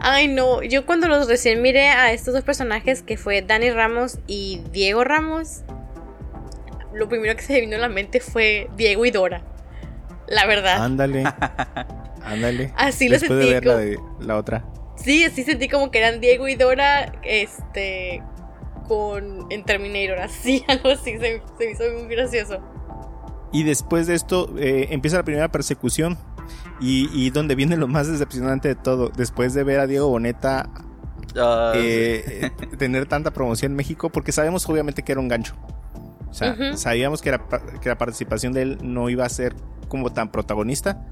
Ay, 0.00 0.28
no, 0.28 0.62
yo 0.62 0.84
cuando 0.84 1.06
los 1.08 1.28
recién 1.28 1.62
miré 1.62 1.88
a 1.88 2.12
estos 2.12 2.34
dos 2.34 2.42
personajes, 2.42 3.02
que 3.02 3.16
fue 3.16 3.40
Dani 3.42 3.70
Ramos 3.70 4.18
y 4.26 4.60
Diego 4.72 5.02
Ramos, 5.04 5.62
lo 6.92 7.08
primero 7.08 7.34
que 7.36 7.42
se 7.42 7.54
me 7.54 7.60
vino 7.60 7.76
a 7.76 7.78
la 7.78 7.88
mente 7.88 8.20
fue 8.20 8.68
Diego 8.76 9.06
y 9.06 9.10
Dora. 9.12 9.42
La 10.28 10.46
verdad. 10.46 10.82
Ándale. 10.84 11.24
Ándale. 12.24 12.72
Así 12.76 13.08
lo 13.08 13.18
Después 13.18 13.38
de 13.38 13.44
sentí 13.44 13.54
ver 13.54 13.66
la, 13.66 13.76
de, 13.76 13.98
la 14.20 14.36
otra. 14.36 14.64
Sí, 14.96 15.24
así 15.24 15.42
sentí 15.42 15.68
como 15.68 15.90
que 15.90 15.98
eran 15.98 16.20
Diego 16.20 16.48
y 16.48 16.54
Dora, 16.54 17.12
este, 17.22 18.22
con 18.86 19.46
en 19.50 19.64
Terminator, 19.64 20.20
así, 20.20 20.64
algo 20.68 20.90
así, 20.90 21.18
se, 21.18 21.42
se 21.58 21.66
me 21.66 21.70
hizo 21.72 21.84
muy 21.98 22.14
gracioso. 22.14 22.60
Y 23.52 23.62
después 23.62 24.06
de 24.06 24.14
esto 24.14 24.52
eh, 24.58 24.88
empieza 24.90 25.16
la 25.18 25.24
primera 25.24 25.48
persecución. 25.48 26.18
Y, 26.80 27.08
y 27.14 27.30
donde 27.30 27.54
viene 27.54 27.76
lo 27.76 27.86
más 27.86 28.08
decepcionante 28.08 28.68
de 28.68 28.74
todo. 28.74 29.08
Después 29.08 29.54
de 29.54 29.62
ver 29.62 29.78
a 29.78 29.86
Diego 29.86 30.08
Boneta 30.08 30.68
Ah, 31.36 31.72
eh, 31.74 32.50
tener 32.78 33.06
tanta 33.06 33.32
promoción 33.32 33.72
en 33.72 33.76
México, 33.76 34.10
porque 34.10 34.32
sabemos 34.32 34.68
obviamente 34.68 35.02
que 35.02 35.12
era 35.12 35.20
un 35.20 35.28
gancho. 35.28 35.54
O 36.28 36.34
sea, 36.34 36.52
Ujú. 36.52 36.76
sabíamos 36.76 37.22
que, 37.22 37.28
era 37.30 37.46
que 37.80 37.88
la 37.88 37.98
participación 37.98 38.52
de 38.52 38.62
él 38.62 38.78
no 38.82 39.08
iba 39.08 39.24
a 39.24 39.28
ser 39.28 39.54
como 39.88 40.12
tan 40.12 40.30
protagonista, 40.30 41.04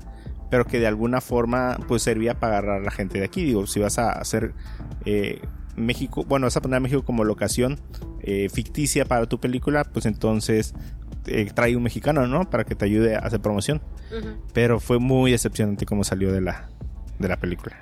pero 0.52 0.66
que 0.66 0.78
de 0.78 0.86
alguna 0.86 1.22
forma 1.22 1.78
pues 1.88 2.02
servía 2.02 2.34
para 2.38 2.58
agarrar 2.58 2.80
a 2.82 2.84
la 2.84 2.90
gente 2.90 3.18
de 3.18 3.24
aquí. 3.24 3.42
Digo, 3.42 3.66
si 3.66 3.80
vas 3.80 3.98
a 3.98 4.10
hacer 4.12 4.52
eh, 5.06 5.40
México, 5.76 6.24
bueno, 6.28 6.44
vas 6.44 6.58
a 6.58 6.60
poner 6.60 6.76
a 6.76 6.80
México 6.80 7.02
como 7.06 7.24
locación 7.24 7.80
eh, 8.20 8.50
ficticia 8.52 9.06
para 9.06 9.24
tu 9.24 9.40
película, 9.40 9.84
pues 9.84 10.04
entonces 10.04 10.74
eh, 11.24 11.50
trae 11.54 11.74
un 11.74 11.82
mexicano, 11.82 12.26
¿no? 12.26 12.50
Para 12.50 12.64
que 12.64 12.74
te 12.74 12.84
ayude 12.84 13.16
a 13.16 13.20
hacer 13.20 13.40
promoción. 13.40 13.80
Pero 14.52 14.78
fue 14.78 14.98
muy 14.98 15.30
decepcionante 15.30 15.86
cómo 15.86 16.04
salió 16.04 16.30
de 16.30 16.42
la, 16.42 16.68
de 17.18 17.28
la 17.28 17.38
película. 17.38 17.74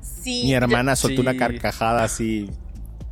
Sí, 0.00 0.42
Mi 0.44 0.50
yo- 0.52 0.58
hermana 0.58 0.94
soltó 0.94 1.22
Sí. 1.22 1.28
una 1.28 1.36
carcajada 1.36 2.04
así. 2.04 2.48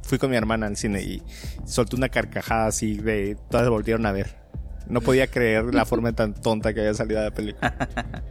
Fui 0.04 0.18
con 0.18 0.30
mi 0.30 0.37
hermana 0.37 0.66
al 0.66 0.76
cine 0.76 1.02
y 1.02 1.20
soltó 1.64 1.96
una 1.96 2.11
carcajada 2.11 2.66
así 2.68 2.96
de 2.98 3.37
todas 3.50 3.68
volvieron 3.68 4.07
a 4.07 4.12
ver. 4.12 4.43
No 4.88 5.01
podía 5.01 5.27
creer 5.27 5.75
la 5.75 5.85
forma 5.85 6.12
tan 6.12 6.35
tonta 6.35 6.75
que 6.75 6.81
había 6.81 6.94
salido 6.94 7.20
de 7.20 7.31
la 7.31 7.35
película. 7.35 7.75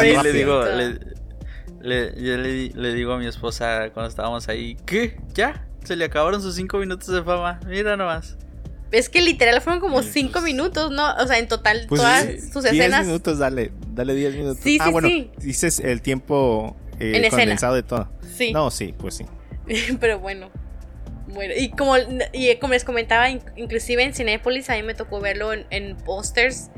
Sí, 0.00 0.14
le 0.22 0.32
digo, 0.32 0.64
le, 0.64 0.98
le, 1.80 2.22
yo 2.22 2.36
le, 2.36 2.68
le, 2.68 2.94
digo 2.94 3.14
a 3.14 3.18
mi 3.18 3.26
esposa 3.26 3.90
cuando 3.92 4.08
estábamos 4.08 4.48
ahí, 4.48 4.76
¿qué? 4.86 5.16
¿Ya? 5.34 5.66
Se 5.82 5.96
le 5.96 6.04
acabaron 6.04 6.40
sus 6.40 6.54
cinco 6.54 6.78
minutos 6.78 7.08
de 7.08 7.22
fama. 7.22 7.58
Mira 7.66 7.96
nomás. 7.96 8.36
Es 8.92 9.08
que 9.08 9.22
literal 9.22 9.60
fueron 9.60 9.80
como 9.80 10.02
cinco 10.02 10.34
pues, 10.34 10.44
minutos, 10.44 10.90
¿no? 10.90 11.14
O 11.16 11.26
sea, 11.26 11.38
en 11.38 11.48
total 11.48 11.86
pues 11.88 12.00
todas 12.00 12.24
sus 12.52 12.64
escenas. 12.64 13.00
Diez 13.00 13.06
minutos, 13.06 13.38
dale, 13.38 13.72
dale 13.88 14.14
diez 14.14 14.34
minutos. 14.34 14.58
Sí, 14.62 14.78
ah, 14.80 14.86
sí, 14.86 14.92
bueno, 14.92 15.08
sí. 15.08 15.30
dices 15.38 15.80
el 15.80 16.02
tiempo 16.02 16.76
eh, 17.00 17.28
condensado 17.30 17.74
de 17.74 17.82
todo. 17.82 18.08
Sí. 18.36 18.52
No, 18.52 18.70
sí, 18.70 18.94
pues 18.96 19.14
sí. 19.14 19.24
Pero 20.00 20.20
bueno. 20.20 20.50
Bueno, 21.32 21.54
y 21.56 21.70
como, 21.70 21.96
y 22.32 22.54
como 22.56 22.74
les 22.74 22.84
comentaba, 22.84 23.30
inclusive 23.30 24.04
en 24.04 24.14
Cinepolis 24.14 24.68
a 24.70 24.74
mí 24.74 24.82
me 24.82 24.94
tocó 24.94 25.20
verlo 25.20 25.52
en, 25.52 25.66
en 25.70 25.96
pósters 25.96 26.70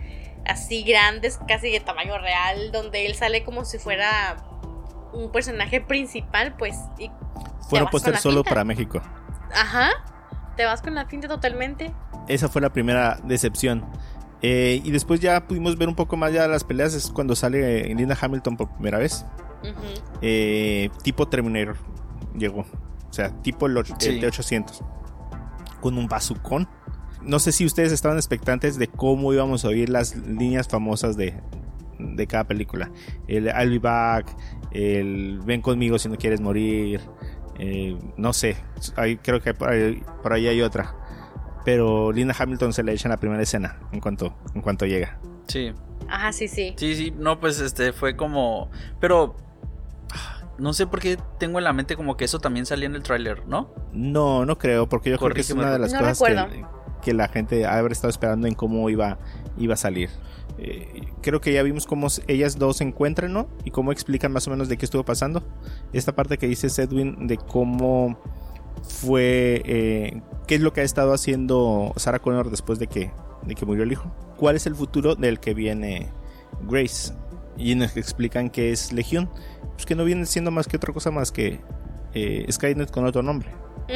así 0.47 0.83
grandes, 0.83 1.39
casi 1.49 1.71
de 1.71 1.81
tamaño 1.81 2.19
real, 2.19 2.71
donde 2.73 3.07
él 3.07 3.15
sale 3.15 3.45
como 3.45 3.65
si 3.65 3.79
fuera 3.79 4.37
un 5.13 5.31
personaje 5.31 5.81
principal, 5.81 6.55
pues. 6.57 6.77
Y 6.99 7.11
Fueron 7.69 7.89
póster 7.89 8.17
solo 8.17 8.45
para 8.45 8.65
México. 8.65 9.01
Ajá. 9.53 9.91
Te 10.57 10.65
vas 10.65 10.83
con 10.83 10.95
la 10.95 11.07
finta 11.07 11.29
totalmente. 11.29 11.93
Esa 12.29 12.49
fue 12.49 12.61
la 12.61 12.73
primera 12.73 13.19
decepción. 13.25 13.85
Eh, 14.43 14.83
y 14.85 14.91
después 14.91 15.21
ya 15.21 15.47
pudimos 15.47 15.79
ver 15.79 15.89
un 15.89 15.95
poco 15.95 16.17
más 16.17 16.33
ya 16.33 16.47
las 16.47 16.65
peleas. 16.65 16.95
Es 16.95 17.11
cuando 17.11 17.35
sale 17.35 17.95
Linda 17.95 18.17
Hamilton 18.21 18.57
por 18.57 18.71
primera 18.75 18.99
vez. 18.99 19.25
Eh, 20.21 20.91
tipo 21.03 21.27
Terminator 21.27 21.77
llegó. 22.37 22.67
O 23.15 23.17
sea, 23.17 23.31
tipo 23.43 23.67
el, 23.67 23.77
T800. 23.77 24.85
Con 25.81 25.97
un 25.97 26.09
bazucón. 26.09 26.69
No 27.23 27.39
sé 27.39 27.53
si 27.53 27.65
ustedes 27.65 27.93
estaban 27.93 28.19
expectantes 28.19 28.77
de 28.77 28.89
cómo 28.89 29.33
íbamos 29.33 29.65
a 29.65 29.69
oír 29.69 29.89
las 29.89 30.17
líneas 30.17 30.67
famosas 30.67 31.17
de, 31.17 31.41
de 32.01 32.27
cada 32.27 32.43
película. 32.43 32.91
El 33.29 33.47
I'll 33.47 33.71
be 33.71 33.79
back, 33.79 34.27
el 34.73 35.39
Ven 35.45 35.61
conmigo 35.61 35.97
si 35.97 36.09
no 36.09 36.17
quieres 36.17 36.41
morir. 36.41 37.03
Eh, 37.61 37.97
no 38.17 38.33
sé, 38.33 38.57
creo 39.23 39.41
que 39.41 39.55
por 39.55 39.71
ahí, 39.71 40.49
hay 40.49 40.61
otra. 40.61 40.97
Pero 41.65 42.11
Linda 42.11 42.35
Hamilton 42.37 42.73
se 42.73 42.83
le 42.83 42.95
echa 42.95 43.07
en 43.07 43.11
la 43.11 43.21
primera 43.21 43.41
escena 43.41 43.79
en 43.93 44.01
cuanto, 44.01 44.37
en 44.57 44.61
cuanto 44.61 44.87
llega. 44.87 45.21
Sí. 45.47 45.73
Ajá, 46.09 46.33
sí, 46.33 46.49
sí. 46.49 46.75
Sí, 46.77 46.97
sí, 46.97 47.15
no, 47.17 47.39
pues 47.39 47.61
este 47.61 47.93
fue 47.93 48.17
como. 48.17 48.73
Pero. 48.99 49.37
No 50.59 50.73
sé 50.73 50.87
por 50.87 51.01
qué 51.01 51.19
tengo 51.39 51.59
en 51.59 51.65
la 51.65 51.73
mente 51.73 51.97
como 51.97 52.17
que 52.17 52.25
eso 52.25 52.39
también 52.39 52.67
salía 52.67 52.87
en 52.87 52.95
el 52.95 53.03
tráiler, 53.03 53.47
¿no? 53.47 53.71
No, 53.93 54.47
no 54.47 54.59
creo, 54.59 54.89
porque 54.89 55.11
yo 55.11 55.19
creo 55.19 55.35
que 55.35 55.41
es 55.41 55.51
una 55.51 55.73
de 55.73 55.79
las 55.79 55.93
cosas 55.93 56.21
que, 56.21 56.65
que, 57.03 57.15
la 57.15 57.29
gente 57.29 57.67
haber 57.67 57.93
estado 57.93 58.11
esperando 58.11 58.47
en 58.47 58.55
cómo 58.55 58.89
iba, 58.89 59.19
iba 59.57 59.75
a 59.75 59.77
salir. 59.77 60.11
Eh, 60.59 61.03
creo 61.21 61.41
que 61.41 61.53
ya 61.53 61.63
vimos 61.63 61.87
cómo 61.87 62.07
ellas 62.29 62.59
dos 62.59 62.77
se 62.77 62.85
encuentran, 62.85 63.33
¿no? 63.33 63.49
Y 63.65 63.71
cómo 63.71 63.93
explican 63.93 64.33
más 64.33 64.47
o 64.47 64.51
menos 64.51 64.69
de 64.69 64.77
qué 64.77 64.85
estuvo 64.85 65.05
pasando. 65.05 65.43
Esta 65.93 66.15
parte 66.15 66.39
que 66.39 66.47
dice 66.47 66.69
Edwin 66.81 67.27
de 67.27 67.37
cómo 67.37 68.19
fue, 68.83 69.63
eh, 69.65 70.23
qué 70.47 70.55
es 70.55 70.61
lo 70.61 70.73
que 70.73 70.83
ha 70.83 70.85
estado 70.85 71.13
haciendo 71.13 71.93
Sarah 71.97 72.21
Connor 72.21 72.51
después 72.51 72.79
de 72.79 72.87
que, 72.87 73.11
de 73.43 73.55
que 73.55 73.67
murió 73.67 73.83
el 73.83 73.93
hijo. 73.93 74.11
¿Cuál 74.37 74.57
es 74.57 74.67
el 74.67 74.75
futuro 74.75 75.17
del 75.17 75.41
que 75.41 75.55
viene 75.55 76.09
Grace? 76.69 77.13
Y 77.57 77.75
nos 77.75 77.97
explican 77.97 78.51
que 78.51 78.73
es 78.73 78.93
Legión. 78.93 79.31
Pues 79.75 79.87
que 79.87 79.95
no 79.95 80.05
viene 80.05 80.27
siendo 80.27 80.51
más 80.51 80.67
que 80.67 80.77
otra 80.77 80.93
cosa 80.93 81.11
más 81.11 81.33
que 81.33 81.61
eh, 82.15 82.47
Skynet 82.51 82.91
con 82.91 83.05
otro 83.05 83.23
nombre. 83.23 83.51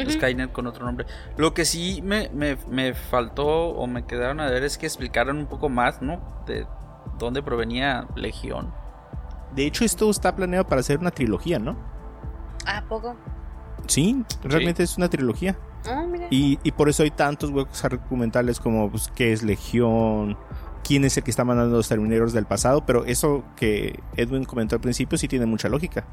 Skynet 0.09 0.51
con 0.51 0.67
otro 0.67 0.85
nombre. 0.85 1.05
Lo 1.37 1.53
que 1.53 1.65
sí 1.65 2.01
me, 2.03 2.29
me, 2.31 2.93
faltó 2.93 3.69
o 3.69 3.87
me 3.87 4.05
quedaron 4.05 4.39
a 4.39 4.49
ver 4.49 4.63
es 4.63 4.77
que 4.77 4.85
explicaran 4.85 5.37
un 5.37 5.47
poco 5.47 5.69
más, 5.69 6.01
¿no? 6.01 6.21
De 6.45 6.67
dónde 7.17 7.41
provenía 7.41 8.07
Legión. 8.15 8.71
De 9.55 9.65
hecho, 9.65 9.83
esto 9.83 10.09
está 10.09 10.35
planeado 10.35 10.67
para 10.67 10.83
ser 10.83 10.99
una 10.99 11.11
trilogía, 11.11 11.57
¿no? 11.57 11.75
¿A 12.65 12.83
poco? 12.87 13.15
Sí, 13.87 14.23
realmente 14.43 14.83
es 14.83 14.97
una 14.97 15.09
trilogía. 15.09 15.57
Ah, 15.87 16.05
mira. 16.07 16.27
Y, 16.29 16.59
y, 16.63 16.71
por 16.71 16.89
eso 16.89 17.03
hay 17.03 17.11
tantos 17.11 17.49
huecos 17.49 17.83
argumentales 17.83 18.59
como 18.59 18.91
pues, 18.91 19.09
qué 19.15 19.31
es 19.31 19.41
Legión, 19.41 20.37
quién 20.89 21.05
es 21.05 21.15
el 21.17 21.23
que 21.23 21.29
está 21.29 21.45
mandando 21.45 21.77
los 21.77 21.87
termineros 21.87 22.33
del 22.33 22.47
pasado, 22.47 22.83
pero 22.83 23.05
eso 23.05 23.43
que 23.55 23.99
Edwin 24.15 24.43
comentó 24.43 24.73
al 24.73 24.81
principio 24.81 25.19
sí 25.19 25.27
tiene 25.27 25.45
mucha 25.45 25.69
lógica. 25.69 26.03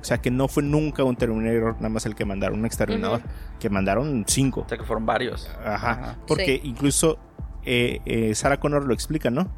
O 0.00 0.04
sea, 0.04 0.22
que 0.22 0.30
no 0.30 0.48
fue 0.48 0.62
nunca 0.62 1.04
un 1.04 1.16
terminador 1.16 1.74
nada 1.74 1.90
más 1.90 2.06
el 2.06 2.14
que 2.14 2.24
mandaron, 2.24 2.60
un 2.60 2.64
exterminador, 2.64 3.20
que 3.60 3.68
mandaron 3.68 4.24
cinco. 4.26 4.62
O 4.62 4.68
sea, 4.70 4.78
que 4.78 4.84
fueron 4.84 5.04
varios. 5.04 5.50
Ajá, 5.62 6.16
porque 6.26 6.58
incluso 6.64 7.18
eh, 7.66 8.00
eh, 8.06 8.34
Sarah 8.34 8.58
Connor 8.58 8.86
lo 8.86 8.94
explica, 8.94 9.28
¿no? 9.28 9.50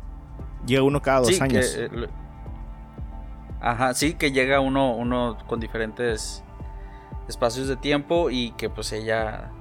Llega 0.66 0.82
uno 0.82 1.00
cada 1.00 1.20
dos 1.20 1.40
años. 1.40 1.72
Eh, 1.78 1.88
ajá, 3.60 3.94
sí, 3.94 4.14
que 4.14 4.32
llega 4.32 4.58
uno, 4.58 4.96
uno 4.96 5.38
con 5.46 5.60
diferentes 5.60 6.42
espacios 7.28 7.68
de 7.68 7.76
tiempo 7.76 8.28
y 8.28 8.50
que 8.56 8.70
pues 8.70 8.90
ella 8.90 9.52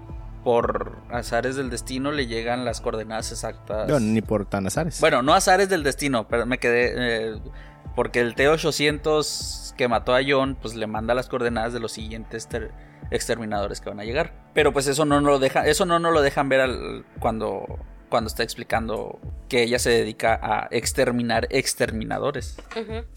por 0.44 0.98
azares 1.10 1.56
del 1.56 1.70
destino 1.70 2.12
le 2.12 2.28
llegan 2.28 2.66
las 2.66 2.82
coordenadas 2.82 3.32
exactas. 3.32 3.88
No, 3.88 4.00
ni 4.00 4.22
por 4.22 4.46
tan 4.46 4.68
azares. 4.68 5.00
Bueno, 5.00 5.22
no 5.22 5.34
azares 5.34 5.70
del 5.70 5.84
destino, 5.84 6.28
pero 6.28 6.46
me 6.46 6.60
quedé. 6.60 6.94
Eh, 6.96 7.40
porque 7.96 8.20
el 8.20 8.36
T-800 8.36 9.76
que 9.76 9.88
mató 9.88 10.16
a 10.16 10.22
John, 10.28 10.58
pues 10.60 10.76
le 10.76 10.88
manda 10.88 11.14
las 11.14 11.28
coordenadas 11.30 11.74
de 11.74 11.80
los 11.80 11.92
siguientes 11.92 12.48
exterminadores 13.12 13.82
que 13.82 13.90
van 13.90 14.00
a 14.00 14.04
llegar. 14.04 14.34
Pero 14.54 14.74
pues 14.74 14.88
eso 14.88 15.06
no 15.06 15.22
nos 15.22 15.32
lo 15.32 15.40
deja, 15.40 15.66
eso 15.68 15.86
no 15.86 16.00
nos 16.00 16.14
lo 16.14 16.22
dejan 16.22 16.50
ver 16.50 16.62
al, 16.62 17.06
cuando 17.20 17.66
cuando 18.14 18.28
está 18.28 18.44
explicando 18.44 19.20
que 19.50 19.64
ella 19.64 19.80
se 19.80 19.90
dedica 19.90 20.40
a 20.40 20.68
exterminar 20.70 21.48
exterminadores. 21.50 22.58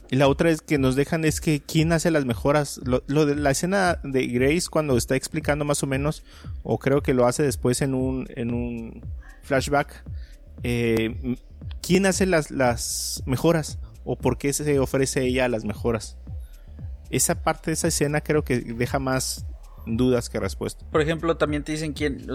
Y 0.09 0.17
la 0.17 0.27
otra 0.27 0.49
es 0.49 0.63
que 0.63 0.79
nos 0.79 0.97
dejan 0.97 1.27
es 1.27 1.43
que 1.43 1.61
quién 1.61 1.93
hace 1.93 2.11
las 2.11 2.25
mejoras. 2.25 2.81
Lo, 2.83 3.27
de 3.27 3.35
la 3.35 3.51
escena 3.51 4.01
de 4.03 4.27
Grace 4.27 4.69
cuando 4.71 4.97
está 4.97 5.15
explicando 5.15 5.67
más 5.67 5.83
o 5.83 5.87
menos, 5.87 6.25
o 6.63 6.79
creo 6.79 7.03
que 7.03 7.13
lo 7.13 7.27
hace 7.27 7.43
después 7.43 7.83
en 7.83 7.93
un, 7.93 8.27
en 8.37 8.55
un 8.55 9.03
flashback, 9.43 10.03
eh, 10.63 11.37
¿quién 11.83 12.07
hace 12.07 12.25
las, 12.25 12.51
las 12.51 13.23
mejoras? 13.27 13.79
¿O 14.03 14.17
por 14.17 14.39
qué 14.39 14.55
se 14.55 14.79
ofrece 14.79 15.25
ella 15.27 15.47
las 15.51 15.67
mejoras? 15.67 16.17
Esa 17.11 17.43
parte 17.43 17.67
de 17.71 17.75
esa 17.75 17.89
escena 17.89 18.23
creo 18.23 18.45
que 18.45 18.61
deja 18.61 18.99
más 18.99 19.45
dudas 19.85 20.31
que 20.31 20.41
respuestas. 20.41 20.89
Por 20.89 21.03
ejemplo, 21.03 21.37
también 21.37 21.65
te 21.65 21.73
dicen 21.73 21.93
quién, 21.93 22.27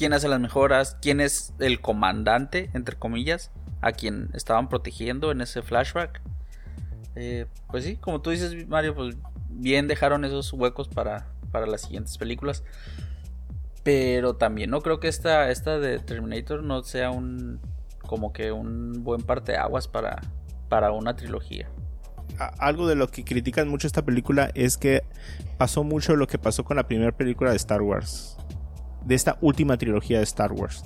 quién 0.00 0.14
hace 0.14 0.28
las 0.28 0.40
mejoras, 0.40 0.96
quién 1.02 1.20
es 1.20 1.52
el 1.58 1.82
comandante, 1.82 2.70
entre 2.72 2.96
comillas, 2.96 3.50
a 3.82 3.92
quien 3.92 4.30
estaban 4.32 4.70
protegiendo 4.70 5.30
en 5.30 5.42
ese 5.42 5.60
flashback. 5.60 6.22
Eh, 7.16 7.44
pues 7.70 7.84
sí, 7.84 7.96
como 7.96 8.22
tú 8.22 8.30
dices, 8.30 8.66
Mario, 8.66 8.94
pues 8.94 9.18
bien 9.50 9.88
dejaron 9.88 10.24
esos 10.24 10.54
huecos 10.54 10.88
para, 10.88 11.26
para 11.52 11.66
las 11.66 11.82
siguientes 11.82 12.16
películas. 12.16 12.64
Pero 13.82 14.36
también 14.36 14.70
no 14.70 14.80
creo 14.80 15.00
que 15.00 15.08
esta, 15.08 15.50
esta 15.50 15.78
de 15.78 15.98
Terminator 15.98 16.62
no 16.62 16.82
sea 16.82 17.10
un 17.10 17.60
como 18.06 18.32
que 18.32 18.52
un 18.52 19.04
buen 19.04 19.20
parteaguas 19.20 19.86
para, 19.86 20.22
para 20.70 20.92
una 20.92 21.14
trilogía. 21.14 21.68
Algo 22.58 22.88
de 22.88 22.94
lo 22.94 23.08
que 23.08 23.22
critican 23.22 23.68
mucho 23.68 23.86
esta 23.86 24.00
película 24.00 24.50
es 24.54 24.78
que 24.78 25.02
pasó 25.58 25.84
mucho 25.84 26.16
lo 26.16 26.26
que 26.26 26.38
pasó 26.38 26.64
con 26.64 26.78
la 26.78 26.88
primera 26.88 27.12
película 27.12 27.50
de 27.50 27.56
Star 27.58 27.82
Wars 27.82 28.38
de 29.04 29.14
esta 29.14 29.38
última 29.40 29.76
trilogía 29.76 30.18
de 30.18 30.24
Star 30.24 30.52
Wars. 30.52 30.84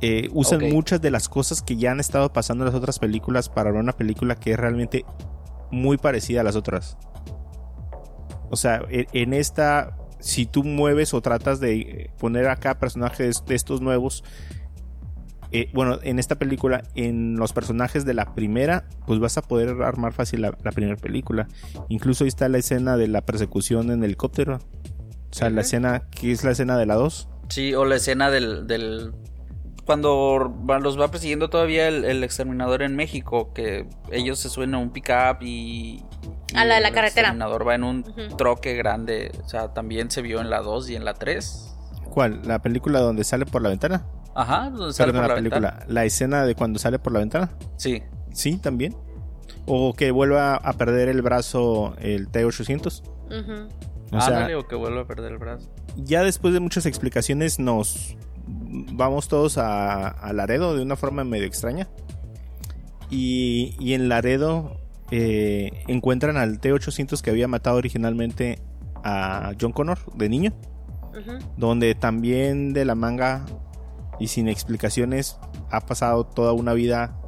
Eh, 0.00 0.28
usan 0.32 0.68
muchas 0.70 1.00
de 1.00 1.12
las 1.12 1.28
cosas 1.28 1.62
que 1.62 1.76
ya 1.76 1.92
han 1.92 2.00
estado 2.00 2.32
pasando 2.32 2.64
en 2.64 2.66
las 2.66 2.74
otras 2.74 2.98
películas 2.98 3.48
para 3.48 3.72
una 3.72 3.92
película 3.92 4.34
que 4.34 4.52
es 4.52 4.58
realmente 4.58 5.04
muy 5.70 5.96
parecida 5.96 6.40
a 6.40 6.44
las 6.44 6.56
otras. 6.56 6.96
O 8.50 8.56
sea, 8.56 8.82
e, 8.90 9.06
en 9.12 9.32
esta, 9.32 9.96
si 10.18 10.44
tú 10.44 10.64
mueves 10.64 11.14
o 11.14 11.20
tratas 11.20 11.60
de 11.60 12.10
poner 12.18 12.48
acá 12.48 12.78
personajes 12.78 13.44
de 13.46 13.54
estos 13.54 13.80
nuevos, 13.80 14.24
eh, 15.52 15.70
bueno, 15.72 15.98
en 16.02 16.18
esta 16.18 16.34
película, 16.36 16.82
en 16.94 17.36
los 17.36 17.52
personajes 17.52 18.04
de 18.04 18.14
la 18.14 18.34
primera, 18.34 18.88
pues 19.06 19.20
vas 19.20 19.36
a 19.36 19.42
poder 19.42 19.82
armar 19.82 20.14
fácil 20.14 20.42
la, 20.42 20.56
la 20.64 20.72
primera 20.72 20.96
película. 20.96 21.46
Incluso 21.88 22.24
ahí 22.24 22.28
está 22.28 22.48
la 22.48 22.58
escena 22.58 22.96
de 22.96 23.06
la 23.06 23.20
persecución 23.20 23.90
en 23.90 24.02
helicóptero. 24.02 24.56
O 24.56 25.34
sea, 25.34 25.48
la 25.48 25.60
escena, 25.60 26.08
que 26.10 26.32
es 26.32 26.42
la 26.42 26.50
escena 26.50 26.76
de 26.76 26.86
la 26.86 26.94
2. 26.94 27.28
Sí, 27.52 27.74
o 27.74 27.84
la 27.84 27.96
escena 27.96 28.30
del, 28.30 28.66
del 28.66 29.12
cuando 29.84 30.54
los 30.80 30.98
va 30.98 31.10
persiguiendo 31.10 31.50
todavía 31.50 31.86
el, 31.86 32.24
exterminador 32.24 32.80
en 32.80 32.96
México, 32.96 33.52
que 33.52 33.86
ellos 34.10 34.38
se 34.38 34.48
suben 34.48 34.74
a 34.74 34.78
un 34.78 34.88
pickup 34.88 35.42
y, 35.42 36.02
y 36.50 36.56
a 36.56 36.64
la, 36.64 36.80
la 36.80 36.92
carretera. 36.92 37.28
El 37.28 37.34
exterminador 37.34 37.68
va 37.68 37.74
en 37.74 37.84
un 37.84 38.04
troque 38.38 38.74
grande, 38.74 39.32
o 39.44 39.48
sea, 39.50 39.74
también 39.74 40.10
se 40.10 40.22
vio 40.22 40.40
en 40.40 40.48
la 40.48 40.62
2 40.62 40.88
y 40.88 40.96
en 40.96 41.04
la 41.04 41.12
3. 41.12 41.76
¿Cuál? 42.08 42.40
¿La 42.46 42.62
película 42.62 43.00
donde 43.00 43.22
sale 43.22 43.44
por 43.44 43.60
la 43.60 43.68
ventana? 43.68 44.06
Ajá, 44.34 44.70
donde 44.70 44.94
sale 44.94 45.12
por 45.12 45.28
la, 45.28 45.34
película. 45.34 45.84
¿La 45.88 46.06
escena 46.06 46.46
de 46.46 46.54
cuando 46.54 46.78
sale 46.78 46.98
por 46.98 47.12
la 47.12 47.18
ventana? 47.18 47.50
Sí. 47.76 48.02
Sí, 48.32 48.56
también. 48.56 48.96
O 49.66 49.92
que 49.92 50.10
vuelva 50.10 50.54
a 50.54 50.72
perder 50.72 51.10
el 51.10 51.20
brazo 51.20 51.96
el 51.98 52.28
T-800. 52.28 53.02
O 54.12 54.20
sea, 54.20 54.48
o 54.58 54.66
que 54.68 54.76
vuelva 54.76 55.02
a 55.02 55.06
perder 55.06 55.32
el 55.32 55.38
brazo 55.38 55.70
ya 55.96 56.22
después 56.22 56.54
de 56.54 56.60
muchas 56.60 56.86
explicaciones 56.86 57.58
nos 57.58 58.16
vamos 58.46 59.28
todos 59.28 59.58
a, 59.58 60.32
Laredo 60.32 60.76
de 60.76 60.82
una 60.82 60.96
forma 60.96 61.24
medio 61.24 61.46
extraña. 61.46 61.88
Y, 63.10 63.76
y 63.78 63.92
en 63.92 64.08
Laredo 64.08 64.80
eh, 65.10 65.84
encuentran 65.86 66.36
al 66.36 66.60
T-800 66.60 67.20
que 67.20 67.30
había 67.30 67.46
matado 67.46 67.76
originalmente 67.76 68.58
a 69.04 69.52
John 69.60 69.72
Connor 69.72 69.98
de 70.14 70.28
niño. 70.28 70.52
Donde 71.58 71.94
también 71.94 72.72
de 72.72 72.86
la 72.86 72.94
manga 72.94 73.44
y 74.18 74.28
sin 74.28 74.48
explicaciones 74.48 75.38
ha 75.70 75.80
pasado 75.80 76.24
toda 76.24 76.54
una 76.54 76.72
vida 76.72 77.20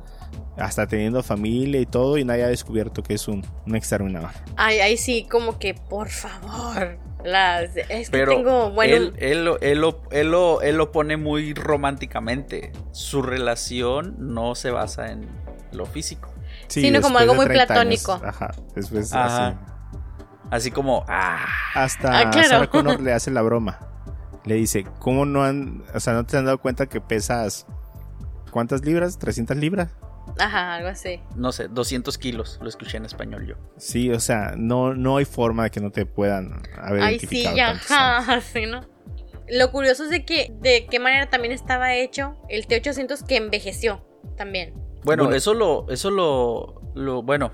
hasta 0.57 0.87
teniendo 0.87 1.23
familia 1.23 1.81
y 1.81 1.87
todo 1.87 2.19
y 2.19 2.25
nadie 2.25 2.45
ha 2.45 2.49
descubierto 2.49 3.03
que 3.03 3.15
es 3.15 3.29
un, 3.29 3.45
exterminador. 3.73 4.31
Ay, 4.57 4.81
ahí 4.81 4.97
sí, 4.97 5.27
como 5.31 5.59
que 5.59 5.75
por 5.75 6.09
favor. 6.09 6.99
Las, 7.25 7.71
es 7.77 8.11
que 8.11 8.27
tengo, 8.27 8.71
bueno... 8.71 8.95
él, 8.95 9.15
él, 9.17 9.51
él, 9.63 9.81
lo, 9.81 10.03
él, 10.11 10.31
lo, 10.31 10.61
él 10.61 10.77
lo 10.77 10.93
pone 10.93 11.17
muy 11.17 11.55
románticamente. 11.55 12.73
Su 12.93 13.23
relación 13.23 14.17
no 14.19 14.55
se 14.55 14.71
basa 14.71 15.11
en 15.11 15.27
lo 15.73 15.87
físico. 15.87 16.33
sino 16.69 17.01
como 17.01 17.19
algo 17.19 17.35
muy 17.35 17.47
platónico. 17.47 18.21
Ajá, 18.23 18.55
después 18.75 19.13
así. 19.13 19.57
Así 20.51 20.71
como, 20.71 21.05
ah. 21.09 21.47
Hasta 21.75 22.21
ah, 22.21 22.33
Sarah 22.33 22.69
Connor 22.69 23.01
le 23.03 23.13
hace 23.13 23.31
la 23.31 23.41
broma. 23.41 23.81
Le 24.45 24.57
dice, 24.57 24.85
¿cómo 24.99 25.25
no 25.25 25.43
han, 25.43 25.83
o 25.95 26.01
sea, 26.01 26.13
no 26.13 26.27
te 26.27 26.37
han 26.37 26.45
dado 26.45 26.59
cuenta 26.59 26.87
que 26.87 27.01
pesas 27.01 27.67
¿cuántas 28.55 28.85
libras? 28.85 29.19
¿300 29.19 29.57
libras? 29.57 29.91
Ajá, 30.39 30.75
algo 30.75 30.89
así. 30.89 31.21
No 31.37 31.53
sé, 31.53 31.69
200 31.69 32.19
kilos, 32.19 32.59
lo 32.61 32.69
escuché 32.69 32.97
en 32.97 33.05
español 33.05 33.47
yo. 33.47 33.55
Sí, 33.77 34.11
o 34.11 34.21
sea, 34.21 34.55
no, 34.57 34.95
no 34.95 35.17
hay 35.17 35.25
forma 35.25 35.65
de 35.65 35.71
que 35.71 35.81
no 35.81 35.91
te 35.91 36.07
puedan 36.07 36.63
haber 36.77 37.03
Ay, 37.03 37.19
sí, 37.19 37.47
ajá, 37.47 38.41
sí, 38.53 38.67
¿no? 38.67 38.83
Lo 39.49 39.71
curioso 39.71 40.05
es 40.05 40.11
de 40.11 40.25
que 40.25 40.55
de 40.61 40.87
qué 40.91 40.99
manera 40.99 41.29
también 41.29 41.53
estaba 41.53 41.95
hecho 41.95 42.37
el 42.49 42.67
T800 42.67 43.27
que 43.27 43.37
envejeció 43.37 44.05
también. 44.37 44.75
Bueno, 45.05 45.31
eso 45.33 45.53
lo, 45.53 45.87
eso 45.91 46.11
lo, 46.11 46.81
lo 46.95 47.23
bueno, 47.23 47.53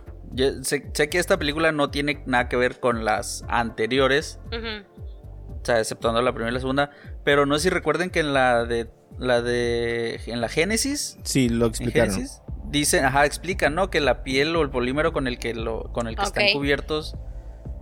sé, 0.63 0.93
que 0.93 1.19
esta 1.19 1.37
película 1.37 1.73
no 1.73 1.91
tiene 1.91 2.23
nada 2.27 2.49
que 2.49 2.57
ver 2.57 2.79
con 2.79 3.05
las 3.05 3.45
anteriores, 3.49 4.39
o 4.53 5.65
sea, 5.65 5.81
exceptuando 5.81 6.23
la 6.23 6.33
primera 6.33 6.51
y 6.51 6.55
la 6.55 6.61
segunda, 6.61 6.91
pero 7.25 7.47
no 7.47 7.57
sé 7.57 7.65
si 7.65 7.71
recuerden 7.71 8.11
que 8.11 8.21
en 8.21 8.33
la 8.33 8.65
de 8.65 8.89
la 9.19 9.43
de 9.43 10.21
en 10.27 10.41
la 10.41 10.49
Génesis, 10.49 11.19
sí, 11.25 11.49
lo 11.49 11.67
explicaron. 11.67 12.17
Dicen, 12.71 13.05
ajá, 13.05 13.27
explican, 13.27 13.75
¿no? 13.75 13.91
Que 13.91 14.01
la 14.01 14.23
piel 14.23 14.55
o 14.55 14.63
el 14.63 14.71
polímero 14.71 15.13
con 15.13 15.27
el 15.27 15.39
que, 15.39 15.55
lo, 15.55 15.93
con 15.93 16.07
el 16.07 16.17
que 16.17 16.23
están 16.23 16.53
cubiertos 16.53 17.17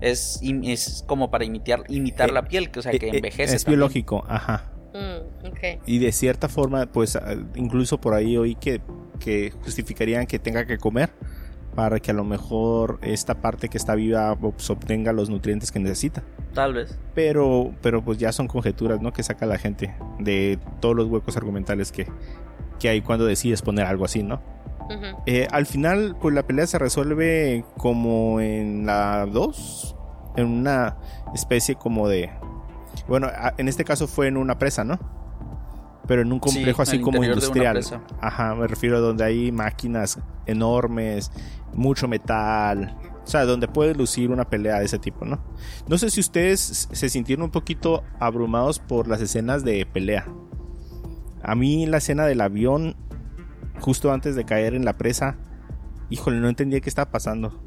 es, 0.00 0.40
es 0.42 1.04
como 1.06 1.30
para 1.30 1.44
imitar, 1.44 1.84
imitar 1.88 2.30
eh, 2.30 2.32
la 2.32 2.44
piel, 2.44 2.70
que, 2.70 2.80
o 2.80 2.82
sea, 2.82 2.92
que 2.92 3.06
eh, 3.06 3.10
eh, 3.12 3.16
envejece. 3.16 3.56
Es 3.56 3.64
biológico, 3.64 4.24
ajá. 4.28 4.72
Mm, 4.94 5.48
y 5.86 5.98
de 5.98 6.12
cierta 6.12 6.48
forma, 6.48 6.86
pues 6.86 7.18
incluso 7.54 8.00
por 8.00 8.14
ahí 8.14 8.36
oí 8.36 8.54
que, 8.54 8.80
que 9.20 9.52
justificarían 9.62 10.26
que 10.26 10.38
tenga 10.38 10.66
que 10.66 10.78
comer 10.78 11.10
para 11.74 12.00
que 12.00 12.10
a 12.10 12.14
lo 12.14 12.24
mejor 12.24 12.98
esta 13.02 13.40
parte 13.40 13.68
que 13.68 13.76
está 13.76 13.94
viva 13.94 14.34
pues, 14.36 14.68
obtenga 14.70 15.12
los 15.12 15.30
nutrientes 15.30 15.70
que 15.70 15.78
necesita. 15.78 16.24
Tal 16.54 16.74
vez. 16.74 16.98
Pero, 17.14 17.74
pero 17.82 18.02
pues 18.02 18.18
ya 18.18 18.32
son 18.32 18.48
conjeturas, 18.48 19.00
¿no? 19.00 19.12
Que 19.12 19.22
saca 19.22 19.46
la 19.46 19.58
gente 19.58 19.94
de 20.18 20.58
todos 20.80 20.96
los 20.96 21.06
huecos 21.06 21.36
argumentales 21.36 21.92
que, 21.92 22.06
que 22.80 22.88
hay 22.88 23.02
cuando 23.02 23.26
decides 23.26 23.62
poner 23.62 23.86
algo 23.86 24.04
así, 24.04 24.22
¿no? 24.22 24.42
Eh, 25.26 25.46
al 25.50 25.66
final, 25.66 26.16
pues 26.20 26.34
la 26.34 26.42
pelea 26.44 26.66
se 26.66 26.78
resuelve 26.78 27.64
como 27.76 28.40
en 28.40 28.86
la 28.86 29.26
2, 29.26 29.96
en 30.36 30.46
una 30.46 30.96
especie 31.34 31.74
como 31.74 32.08
de... 32.08 32.30
Bueno, 33.06 33.28
en 33.56 33.68
este 33.68 33.84
caso 33.84 34.06
fue 34.06 34.28
en 34.28 34.36
una 34.36 34.58
presa, 34.58 34.84
¿no? 34.84 34.98
Pero 36.06 36.22
en 36.22 36.32
un 36.32 36.40
complejo 36.40 36.82
así 36.82 37.00
como 37.00 37.22
industrial. 37.22 37.80
Ajá, 38.20 38.54
me 38.54 38.66
refiero 38.66 38.96
a 38.96 39.00
donde 39.00 39.24
hay 39.24 39.52
máquinas 39.52 40.18
enormes, 40.46 41.30
mucho 41.74 42.08
metal. 42.08 42.96
O 43.22 43.30
sea, 43.30 43.44
donde 43.44 43.68
puede 43.68 43.94
lucir 43.94 44.30
una 44.30 44.48
pelea 44.48 44.78
de 44.78 44.86
ese 44.86 44.98
tipo, 44.98 45.26
¿no? 45.26 45.38
No 45.86 45.98
sé 45.98 46.08
si 46.08 46.20
ustedes 46.20 46.88
se 46.90 47.08
sintieron 47.10 47.44
un 47.44 47.50
poquito 47.50 48.02
abrumados 48.18 48.78
por 48.78 49.06
las 49.06 49.20
escenas 49.20 49.64
de 49.64 49.84
pelea. 49.84 50.26
A 51.42 51.54
mí 51.54 51.86
la 51.86 51.98
escena 51.98 52.24
del 52.24 52.40
avión 52.40 52.96
justo 53.80 54.12
antes 54.12 54.36
de 54.36 54.44
caer 54.44 54.74
en 54.74 54.84
la 54.84 54.98
presa, 54.98 55.36
híjole, 56.10 56.40
no 56.40 56.48
entendía 56.48 56.80
qué 56.80 56.88
estaba 56.88 57.10
pasando. 57.10 57.60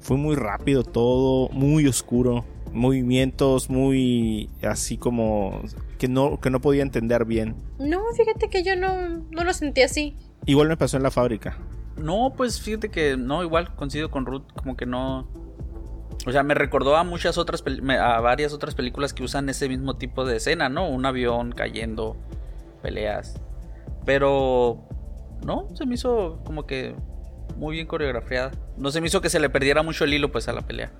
Fue 0.00 0.16
muy 0.16 0.36
rápido 0.36 0.84
todo, 0.84 1.48
muy 1.50 1.86
oscuro, 1.86 2.44
movimientos 2.72 3.70
muy 3.70 4.50
así 4.62 4.96
como 4.98 5.62
que 5.98 6.08
no, 6.08 6.38
que 6.40 6.50
no 6.50 6.60
podía 6.60 6.82
entender 6.82 7.24
bien. 7.24 7.56
No, 7.78 8.02
fíjate 8.16 8.48
que 8.48 8.62
yo 8.62 8.76
no, 8.76 9.24
no 9.30 9.44
lo 9.44 9.52
sentí 9.52 9.82
así. 9.82 10.16
Igual 10.44 10.68
me 10.68 10.76
pasó 10.76 10.96
en 10.96 11.02
la 11.02 11.10
fábrica. 11.10 11.58
No, 11.96 12.34
pues 12.36 12.60
fíjate 12.60 12.90
que 12.90 13.16
no, 13.16 13.42
igual 13.42 13.74
coincido 13.74 14.10
con 14.10 14.26
Ruth, 14.26 14.44
como 14.54 14.76
que 14.76 14.86
no. 14.86 15.26
O 16.26 16.32
sea, 16.32 16.42
me 16.42 16.54
recordó 16.54 16.96
a 16.96 17.04
muchas 17.04 17.38
otras, 17.38 17.64
a 17.98 18.20
varias 18.20 18.52
otras 18.52 18.74
películas 18.74 19.14
que 19.14 19.22
usan 19.22 19.48
ese 19.48 19.68
mismo 19.68 19.96
tipo 19.96 20.24
de 20.24 20.36
escena, 20.36 20.68
¿no? 20.68 20.88
Un 20.88 21.06
avión 21.06 21.52
cayendo, 21.52 22.16
peleas. 22.82 23.40
Pero 24.04 24.86
no, 25.46 25.68
se 25.74 25.86
me 25.86 25.94
hizo 25.94 26.42
como 26.44 26.66
que 26.66 26.94
muy 27.56 27.76
bien 27.76 27.86
coreografiada. 27.86 28.50
No 28.76 28.90
se 28.90 29.00
me 29.00 29.06
hizo 29.06 29.20
que 29.20 29.30
se 29.30 29.38
le 29.38 29.48
perdiera 29.48 29.82
mucho 29.82 30.04
el 30.04 30.12
hilo 30.12 30.32
pues 30.32 30.48
a 30.48 30.52
la 30.52 30.62
pelea. 30.62 30.92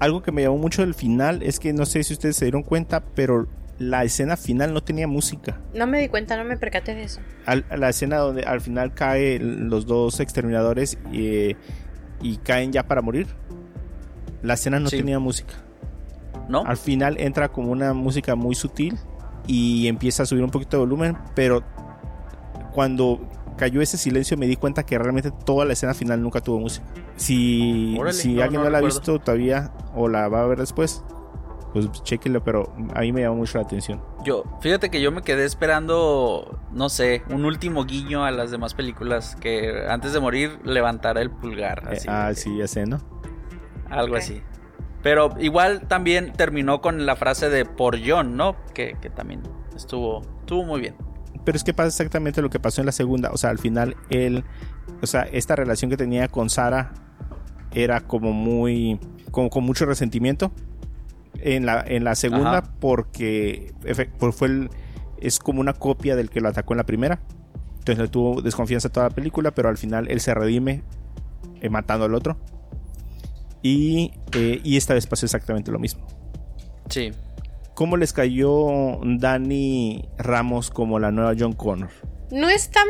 Algo 0.00 0.20
que 0.20 0.32
me 0.32 0.42
llamó 0.42 0.58
mucho 0.58 0.82
del 0.82 0.94
final 0.94 1.42
es 1.42 1.60
que 1.60 1.72
no 1.72 1.86
sé 1.86 2.02
si 2.02 2.12
ustedes 2.12 2.36
se 2.36 2.46
dieron 2.46 2.64
cuenta, 2.64 3.04
pero 3.14 3.46
la 3.78 4.02
escena 4.02 4.36
final 4.36 4.74
no 4.74 4.82
tenía 4.82 5.06
música. 5.06 5.60
No 5.74 5.86
me 5.86 6.00
di 6.00 6.08
cuenta, 6.08 6.36
no 6.36 6.44
me 6.44 6.56
percaté 6.56 6.94
de 6.96 7.04
eso. 7.04 7.20
la 7.46 7.88
escena 7.88 8.18
donde 8.18 8.42
al 8.42 8.60
final 8.60 8.94
caen 8.94 9.70
los 9.70 9.86
dos 9.86 10.18
exterminadores 10.18 10.98
y, 11.12 11.56
caen 12.42 12.72
ya 12.72 12.82
para 12.82 13.00
morir. 13.00 13.28
La 14.42 14.54
escena 14.54 14.80
no 14.80 14.90
tenía 14.90 15.20
música. 15.20 15.54
¿No? 16.48 16.64
Al 16.64 16.76
final 16.76 17.16
entra 17.20 17.48
como 17.48 17.70
una 17.70 17.94
música 17.94 18.34
muy 18.34 18.56
sutil 18.56 18.98
y 19.46 19.86
empieza 19.86 20.24
a 20.24 20.26
subir 20.26 20.42
un 20.42 20.50
poquito 20.50 20.76
de 20.76 20.80
volumen, 20.80 21.16
pero 21.36 21.62
cuando 22.72 23.20
cayó 23.62 23.80
ese 23.80 23.96
silencio 23.96 24.36
me 24.36 24.48
di 24.48 24.56
cuenta 24.56 24.84
que 24.84 24.98
realmente 24.98 25.30
toda 25.30 25.64
la 25.64 25.74
escena 25.74 25.94
final 25.94 26.20
nunca 26.20 26.40
tuvo 26.40 26.58
música. 26.58 26.84
Si, 27.14 27.96
si 28.10 28.40
alguien 28.40 28.60
no, 28.60 28.70
la 28.70 28.78
ha 28.78 28.80
visto 28.80 29.20
todavía 29.20 29.70
o 29.94 30.08
la 30.08 30.26
va 30.26 30.42
a 30.42 30.46
ver 30.46 30.58
después, 30.58 31.04
pues 31.72 31.88
chequenlo, 32.02 32.42
pero 32.42 32.74
a 32.92 33.02
mí 33.02 33.12
me 33.12 33.20
llamó 33.20 33.36
mucho 33.36 33.58
la 33.58 33.64
atención. 33.64 34.02
Yo, 34.24 34.42
fíjate 34.62 34.90
que 34.90 35.00
yo 35.00 35.12
me 35.12 35.22
quedé 35.22 35.44
esperando, 35.44 36.58
no 36.72 36.88
sé, 36.88 37.22
un 37.30 37.44
último 37.44 37.84
guiño 37.84 38.24
a 38.24 38.32
las 38.32 38.50
demás 38.50 38.74
películas 38.74 39.36
que 39.36 39.86
antes 39.88 40.12
de 40.12 40.18
morir 40.18 40.58
levantara 40.64 41.22
el 41.22 41.30
pulgar. 41.30 41.88
Eh, 41.92 41.98
ah, 42.08 42.32
sí, 42.34 42.56
ya 42.56 42.66
sé, 42.66 42.84
¿no? 42.84 43.00
Algo 43.90 44.16
así. 44.16 44.42
Pero 45.04 45.36
igual 45.38 45.86
también 45.86 46.32
terminó 46.32 46.80
con 46.80 47.06
la 47.06 47.14
frase 47.14 47.48
de 47.48 47.64
por 47.64 47.96
John, 48.04 48.36
¿no? 48.36 48.56
Que, 48.74 48.96
que 49.00 49.08
también 49.08 49.42
estuvo, 49.76 50.22
estuvo 50.40 50.64
muy 50.64 50.80
bien. 50.80 50.96
Pero 51.44 51.56
es 51.56 51.64
que 51.64 51.74
pasa 51.74 51.88
exactamente 51.88 52.42
lo 52.42 52.50
que 52.50 52.60
pasó 52.60 52.80
en 52.82 52.86
la 52.86 52.92
segunda. 52.92 53.30
O 53.32 53.36
sea, 53.36 53.50
al 53.50 53.58
final 53.58 53.96
él, 54.10 54.44
o 55.00 55.06
sea, 55.06 55.22
esta 55.22 55.56
relación 55.56 55.90
que 55.90 55.96
tenía 55.96 56.28
con 56.28 56.50
Sara 56.50 56.92
era 57.72 58.00
como 58.00 58.32
muy, 58.32 59.00
como 59.30 59.50
con 59.50 59.64
mucho 59.64 59.86
resentimiento. 59.86 60.52
En 61.44 61.66
la, 61.66 61.82
en 61.84 62.04
la 62.04 62.14
segunda, 62.14 62.62
porque 62.78 63.74
fue 64.32 64.46
el, 64.46 64.70
es 65.18 65.40
como 65.40 65.60
una 65.60 65.72
copia 65.72 66.14
del 66.14 66.30
que 66.30 66.40
lo 66.40 66.48
atacó 66.48 66.74
en 66.74 66.78
la 66.78 66.86
primera. 66.86 67.20
Entonces 67.78 67.98
le 67.98 68.08
tuvo 68.08 68.42
desconfianza 68.42 68.90
toda 68.90 69.08
la 69.08 69.14
película, 69.14 69.50
pero 69.50 69.68
al 69.68 69.76
final 69.76 70.08
él 70.08 70.20
se 70.20 70.34
redime 70.34 70.84
eh, 71.60 71.68
matando 71.68 72.04
al 72.04 72.14
otro. 72.14 72.36
Y, 73.60 74.12
eh, 74.32 74.60
y 74.62 74.76
esta 74.76 74.94
vez 74.94 75.06
pasó 75.06 75.26
exactamente 75.26 75.72
lo 75.72 75.80
mismo. 75.80 76.06
Sí. 76.88 77.12
¿Cómo 77.74 77.96
les 77.96 78.12
cayó 78.12 79.00
Dani 79.02 80.08
Ramos 80.18 80.70
como 80.70 80.98
la 80.98 81.10
nueva 81.10 81.34
John 81.38 81.54
Connor? 81.54 81.90
No 82.30 82.48
es 82.48 82.70
tan 82.70 82.86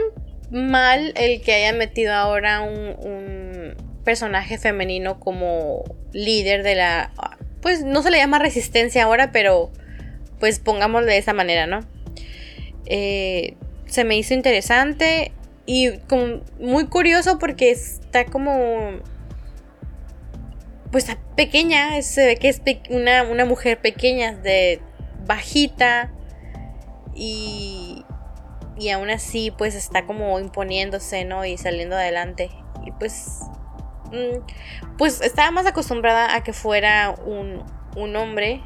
mal 0.51 1.12
el 1.16 1.41
que 1.41 1.55
haya 1.55 1.72
metido 1.72 2.12
ahora 2.12 2.62
un, 2.62 3.76
personaje 4.05 4.59
femenino 4.59 5.20
como 5.20 5.85
líder 6.12 6.64
de 6.64 6.74
la... 6.74 7.12
Pues 7.61 7.85
no 7.85 8.03
se 8.03 8.11
le 8.11 8.18
llama 8.18 8.41
resistencia 8.41 9.05
ahora, 9.05 9.30
pero 9.30 9.70
pues 10.41 10.59
pongámosle 10.59 11.12
de 11.12 11.18
esa 11.18 11.33
manera, 11.33 11.68
¿no? 11.68 11.80
Eh, 12.87 13.55
se 13.87 14.03
me 14.03 14.16
hizo 14.16 14.35
interesante 14.35 15.30
y 15.66 15.99
como 16.09 16.41
muy 16.59 16.87
curioso 16.87 17.39
porque 17.39 17.70
está 17.70 18.24
como 18.24 18.99
pues 20.93 21.07
pequeña, 21.34 22.01
se 22.03 22.26
ve 22.26 22.36
que 22.36 22.51
es 22.51 22.62
una, 22.90 23.24
una 23.24 23.47
mujer 23.47 23.80
pequeña, 23.80 24.34
de 24.34 24.82
bajita 25.26 26.12
y, 27.14 28.05
y 28.78 28.90
aún 28.90 29.09
así 29.09 29.51
pues 29.51 29.74
está 29.74 30.05
como 30.05 30.38
imponiéndose, 30.38 31.24
¿no? 31.24 31.47
Y 31.47 31.57
saliendo 31.57 31.97
adelante. 31.97 32.51
Y 32.84 32.93
pues, 32.93 33.40
mm, 34.12 34.97
pues 34.99 35.22
estaba 35.22 35.51
más 35.51 35.64
acostumbrada 35.64 36.34
a 36.34 36.43
que 36.43 36.53
fuera 36.53 37.14
un, 37.24 37.64
un 37.97 38.14
hombre, 38.14 38.61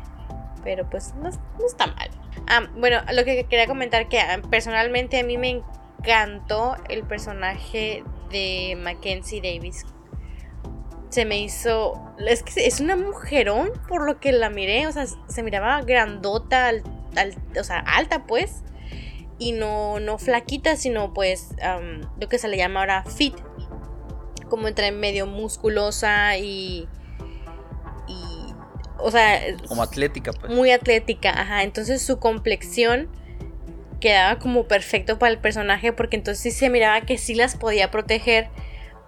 pero 0.64 0.90
pues 0.90 1.14
no, 1.14 1.28
está 1.28 1.86
mal. 1.86 2.10
Ah, 2.48 2.62
bueno, 2.76 3.02
lo 3.12 3.24
que 3.24 3.44
quería 3.44 3.68
comentar 3.68 4.08
que 4.08 4.18
ah, 4.18 4.40
personalmente 4.50 5.20
a 5.20 5.22
mí 5.22 5.38
me 5.38 5.62
encantó 6.00 6.76
el 6.88 7.04
personaje 7.04 8.02
de 8.30 8.76
Mackenzie 8.82 9.40
Davis. 9.40 9.86
Se 11.16 11.24
me 11.24 11.38
hizo. 11.38 11.98
Es 12.18 12.42
que 12.42 12.66
es 12.66 12.78
una 12.80 12.94
mujerón 12.94 13.72
por 13.88 14.04
lo 14.04 14.20
que 14.20 14.32
la 14.32 14.50
miré. 14.50 14.86
O 14.86 14.92
sea, 14.92 15.06
se 15.06 15.42
miraba 15.42 15.80
grandota, 15.80 16.72
o 17.58 17.64
sea, 17.64 17.78
alta 17.78 18.26
pues. 18.26 18.64
Y 19.38 19.52
no, 19.52 19.98
no 19.98 20.18
flaquita, 20.18 20.76
sino 20.76 21.14
pues 21.14 21.54
lo 22.20 22.28
que 22.28 22.36
se 22.36 22.48
le 22.48 22.58
llama 22.58 22.80
ahora 22.80 23.02
fit. 23.06 23.34
Como 24.50 24.68
entre 24.68 24.92
medio 24.92 25.26
musculosa 25.26 26.36
y. 26.36 26.86
Y. 28.06 28.54
O 28.98 29.10
sea. 29.10 29.40
Como 29.68 29.82
atlética, 29.82 30.34
pues. 30.34 30.52
Muy 30.52 30.70
atlética, 30.70 31.30
ajá. 31.30 31.62
Entonces 31.62 32.02
su 32.02 32.18
complexión 32.18 33.08
quedaba 34.00 34.38
como 34.38 34.68
perfecto 34.68 35.18
para 35.18 35.32
el 35.32 35.38
personaje 35.38 35.94
porque 35.94 36.16
entonces 36.16 36.42
sí 36.42 36.50
se 36.50 36.68
miraba 36.68 37.00
que 37.06 37.16
sí 37.16 37.34
las 37.34 37.56
podía 37.56 37.90
proteger 37.90 38.50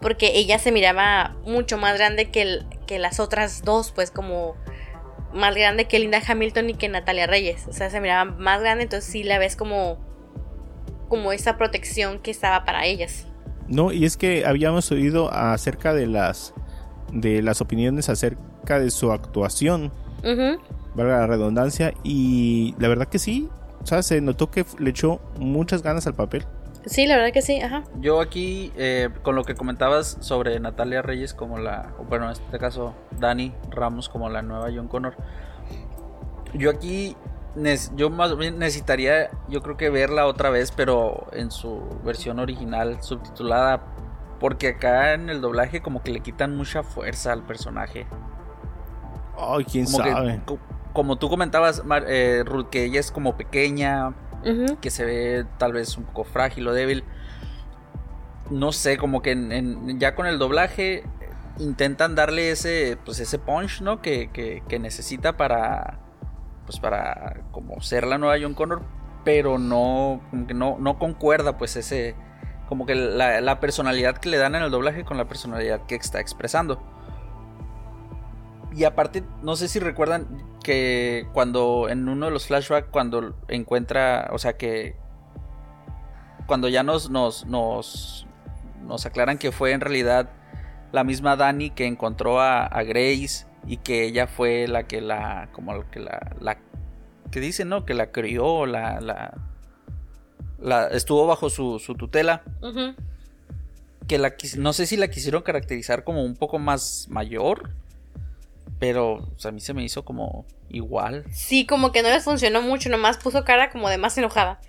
porque 0.00 0.38
ella 0.38 0.58
se 0.58 0.72
miraba 0.72 1.36
mucho 1.44 1.78
más 1.78 1.96
grande 1.96 2.30
que, 2.30 2.60
que 2.86 2.98
las 2.98 3.20
otras 3.20 3.62
dos, 3.62 3.92
pues 3.92 4.10
como 4.10 4.56
más 5.34 5.54
grande 5.54 5.86
que 5.86 5.98
Linda 5.98 6.20
Hamilton 6.26 6.70
y 6.70 6.74
que 6.74 6.88
Natalia 6.88 7.26
Reyes, 7.26 7.66
o 7.68 7.72
sea, 7.72 7.90
se 7.90 8.00
miraba 8.00 8.24
más 8.24 8.60
grande, 8.60 8.84
entonces 8.84 9.10
sí 9.10 9.22
la 9.22 9.38
ves 9.38 9.56
como 9.56 9.98
como 11.08 11.32
esa 11.32 11.56
protección 11.56 12.18
que 12.18 12.30
estaba 12.30 12.66
para 12.66 12.84
ellas. 12.84 13.26
No, 13.66 13.92
y 13.92 14.04
es 14.04 14.16
que 14.16 14.44
habíamos 14.44 14.90
oído 14.90 15.32
acerca 15.32 15.94
de 15.94 16.06
las 16.06 16.54
de 17.12 17.42
las 17.42 17.60
opiniones 17.60 18.08
acerca 18.08 18.78
de 18.78 18.90
su 18.90 19.10
actuación. 19.12 19.92
Valga 20.94 21.20
la 21.20 21.26
redundancia 21.26 21.94
y 22.02 22.74
la 22.78 22.88
verdad 22.88 23.08
que 23.08 23.18
sí, 23.18 23.48
o 23.82 23.86
sea, 23.86 24.02
se 24.02 24.20
notó 24.20 24.50
que 24.50 24.64
le 24.78 24.90
echó 24.90 25.20
muchas 25.38 25.82
ganas 25.82 26.06
al 26.06 26.14
papel. 26.14 26.44
Sí, 26.86 27.06
la 27.06 27.16
verdad 27.16 27.32
que 27.32 27.42
sí, 27.42 27.60
ajá. 27.60 27.84
Yo 28.00 28.20
aquí, 28.20 28.72
eh, 28.76 29.10
con 29.22 29.34
lo 29.34 29.44
que 29.44 29.54
comentabas 29.54 30.16
sobre 30.20 30.58
Natalia 30.60 31.02
Reyes 31.02 31.34
como 31.34 31.58
la, 31.58 31.92
bueno, 32.08 32.26
en 32.26 32.32
este 32.32 32.58
caso 32.58 32.94
Dani 33.18 33.52
Ramos 33.70 34.08
como 34.08 34.28
la 34.28 34.42
nueva 34.42 34.68
John 34.74 34.88
Connor, 34.88 35.14
yo 36.54 36.70
aquí, 36.70 37.16
yo 37.94 38.10
más 38.10 38.36
bien 38.36 38.58
necesitaría, 38.58 39.30
yo 39.48 39.62
creo 39.62 39.76
que 39.76 39.90
verla 39.90 40.26
otra 40.26 40.50
vez, 40.50 40.72
pero 40.72 41.26
en 41.32 41.50
su 41.50 41.82
versión 42.04 42.38
original, 42.38 43.02
subtitulada, 43.02 43.82
porque 44.40 44.68
acá 44.68 45.14
en 45.14 45.28
el 45.28 45.40
doblaje 45.40 45.82
como 45.82 46.02
que 46.02 46.12
le 46.12 46.20
quitan 46.20 46.56
mucha 46.56 46.82
fuerza 46.82 47.32
al 47.32 47.42
personaje. 47.42 48.06
Ay, 49.36 49.64
quién 49.64 49.86
sabe 49.86 50.40
como 50.98 51.14
tú 51.14 51.28
comentabas, 51.28 51.82
eh, 52.08 52.42
Ruth, 52.44 52.70
que 52.70 52.82
ella 52.84 52.98
es 52.98 53.12
como 53.12 53.36
pequeña, 53.36 54.14
que 54.80 54.90
se 54.90 55.04
ve 55.04 55.46
tal 55.58 55.72
vez 55.72 55.96
un 55.96 56.04
poco 56.04 56.24
frágil 56.24 56.66
o 56.68 56.72
débil. 56.72 57.04
No 58.50 58.72
sé, 58.72 58.96
como 58.96 59.20
que 59.20 59.36
ya 59.98 60.14
con 60.14 60.26
el 60.26 60.38
doblaje 60.38 61.04
intentan 61.58 62.14
darle 62.14 62.50
ese, 62.50 62.98
pues 63.04 63.20
ese 63.20 63.38
punch, 63.38 63.80
¿no? 63.80 64.00
Que, 64.00 64.30
que, 64.32 64.78
necesita 64.78 65.36
para, 65.36 65.98
pues 66.66 66.78
para 66.80 67.42
como 67.50 67.80
ser 67.80 68.06
la 68.06 68.18
nueva 68.18 68.36
John 68.40 68.54
Connor, 68.54 68.82
pero 69.24 69.58
no, 69.58 70.20
como 70.30 70.46
que 70.46 70.54
no, 70.54 70.76
no 70.78 70.98
concuerda, 70.98 71.58
pues 71.58 71.76
ese, 71.76 72.14
como 72.68 72.86
que 72.86 72.94
la, 72.94 73.40
la 73.40 73.60
personalidad 73.60 74.16
que 74.18 74.30
le 74.30 74.38
dan 74.38 74.54
en 74.54 74.62
el 74.62 74.70
doblaje 74.70 75.04
con 75.04 75.16
la 75.16 75.26
personalidad 75.26 75.84
que 75.86 75.96
está 75.96 76.20
expresando. 76.20 76.80
Y 78.72 78.84
aparte, 78.84 79.24
no 79.42 79.56
sé 79.56 79.68
si 79.68 79.80
recuerdan 79.80 80.26
que 80.68 81.26
cuando 81.32 81.88
en 81.88 82.10
uno 82.10 82.26
de 82.26 82.30
los 82.30 82.46
flashbacks, 82.46 82.88
cuando 82.90 83.34
encuentra, 83.48 84.28
o 84.32 84.38
sea 84.38 84.58
que 84.58 84.96
cuando 86.46 86.68
ya 86.68 86.82
nos, 86.82 87.08
nos, 87.08 87.46
nos, 87.46 88.26
nos 88.82 89.06
aclaran 89.06 89.38
que 89.38 89.50
fue 89.50 89.72
en 89.72 89.80
realidad 89.80 90.28
la 90.92 91.04
misma 91.04 91.36
Dani 91.36 91.70
que 91.70 91.86
encontró 91.86 92.42
a, 92.42 92.68
Grace 92.82 93.46
y 93.66 93.78
que 93.78 94.04
ella 94.04 94.26
fue 94.26 94.68
la 94.68 94.86
que 94.86 95.00
la, 95.00 95.48
como 95.52 95.88
que 95.90 96.00
la, 96.00 96.36
la 96.38 96.58
que 97.30 97.40
dice, 97.40 97.64
¿no? 97.64 97.86
Que 97.86 97.94
la 97.94 98.12
crió, 98.12 98.66
la, 98.66 99.00
la, 99.00 99.38
la 100.60 100.88
estuvo 100.88 101.26
bajo 101.26 101.48
su, 101.48 101.78
su 101.78 101.94
tutela. 101.94 102.42
Que 104.06 104.18
la, 104.18 104.34
no 104.58 104.74
sé 104.74 104.84
si 104.84 104.98
la 104.98 105.08
quisieron 105.08 105.40
caracterizar 105.40 106.04
como 106.04 106.22
un 106.22 106.36
poco 106.36 106.58
más 106.58 107.06
mayor 107.08 107.70
pero 108.78 109.28
a 109.44 109.50
mí 109.50 109.60
se 109.60 109.74
me 109.74 109.84
hizo 109.84 110.04
como 110.04 110.46
igual. 110.68 111.24
Sí, 111.30 111.66
como 111.66 111.92
que 111.92 112.02
no 112.02 112.10
les 112.10 112.24
funcionó 112.24 112.62
mucho, 112.62 112.88
nomás 112.90 113.18
puso 113.18 113.44
cara 113.44 113.70
como 113.70 113.88
de 113.88 113.98
más 113.98 114.16
enojada. 114.18 114.60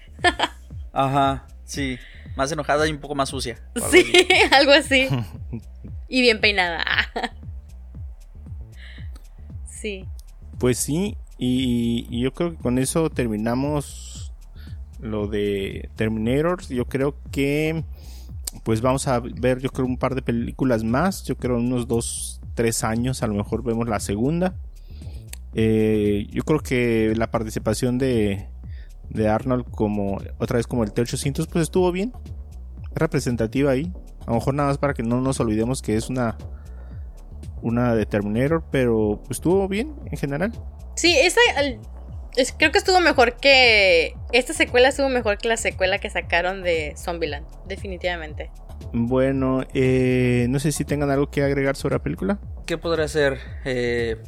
Ajá, 0.93 1.47
sí. 1.65 1.97
Más 2.35 2.51
enojada 2.51 2.87
y 2.87 2.91
un 2.91 2.99
poco 2.99 3.15
más 3.15 3.29
sucia. 3.29 3.61
Sí, 3.91 4.11
algo 4.51 4.71
así. 4.71 5.07
y 6.07 6.21
bien 6.21 6.39
peinada. 6.39 6.83
sí. 9.65 10.05
Pues 10.57 10.77
sí, 10.77 11.15
y, 11.41 12.19
yo 12.19 12.33
creo 12.33 12.51
que 12.51 12.57
con 12.57 12.77
eso 12.77 13.09
terminamos 13.09 14.33
lo 14.99 15.27
de 15.27 15.89
Terminators. 15.95 16.67
Yo 16.67 16.85
creo 16.85 17.15
que 17.31 17.85
pues 18.63 18.81
vamos 18.81 19.07
a 19.07 19.19
ver, 19.19 19.59
yo 19.59 19.69
creo, 19.69 19.85
un 19.85 19.97
par 19.97 20.15
de 20.15 20.21
películas 20.21 20.83
más. 20.83 21.23
Yo 21.23 21.37
creo 21.37 21.55
unos 21.55 21.87
dos, 21.87 22.38
tres 22.59 22.83
años, 22.83 23.23
a 23.23 23.27
lo 23.27 23.35
mejor 23.35 23.63
vemos 23.63 23.87
la 23.87 24.01
segunda. 24.01 24.53
Eh, 25.53 26.27
yo 26.29 26.43
creo 26.43 26.59
que 26.59 27.13
la 27.15 27.31
participación 27.31 27.97
de, 27.97 28.49
de 29.09 29.29
Arnold 29.29 29.71
como 29.71 30.17
otra 30.39 30.57
vez 30.57 30.67
como 30.67 30.83
el 30.83 30.93
T800 30.93 31.47
pues 31.47 31.63
estuvo 31.63 31.89
bien, 31.93 32.11
representativa 32.93 33.71
ahí. 33.71 33.93
A 34.23 34.31
lo 34.31 34.33
mejor 34.33 34.55
nada 34.55 34.67
más 34.67 34.77
para 34.77 34.93
que 34.93 35.03
no 35.03 35.21
nos 35.21 35.39
olvidemos 35.39 35.81
que 35.81 35.95
es 35.95 36.09
una 36.09 36.37
una 37.61 37.95
de 37.95 38.05
Terminator, 38.05 38.61
pero 38.69 39.21
pues, 39.25 39.37
estuvo 39.37 39.69
bien 39.69 39.95
en 40.11 40.17
general. 40.17 40.51
Sí, 40.97 41.15
esa 41.17 41.39
creo 42.57 42.73
que 42.73 42.77
estuvo 42.77 42.99
mejor 42.99 43.37
que 43.37 44.17
esta 44.33 44.51
secuela 44.51 44.89
estuvo 44.89 45.07
mejor 45.07 45.37
que 45.37 45.47
la 45.47 45.55
secuela 45.55 45.99
que 45.99 46.09
sacaron 46.09 46.61
de 46.61 46.93
Zombieland, 46.97 47.47
definitivamente. 47.69 48.51
Bueno, 48.93 49.63
eh, 49.73 50.47
no 50.49 50.59
sé 50.59 50.71
si 50.71 50.85
tengan 50.85 51.09
algo 51.11 51.29
que 51.29 51.43
agregar 51.43 51.75
sobre 51.75 51.95
la 51.95 52.03
película. 52.03 52.39
¿Qué 52.65 52.77
podría 52.77 53.07
ser? 53.07 53.39
Eh, 53.65 54.21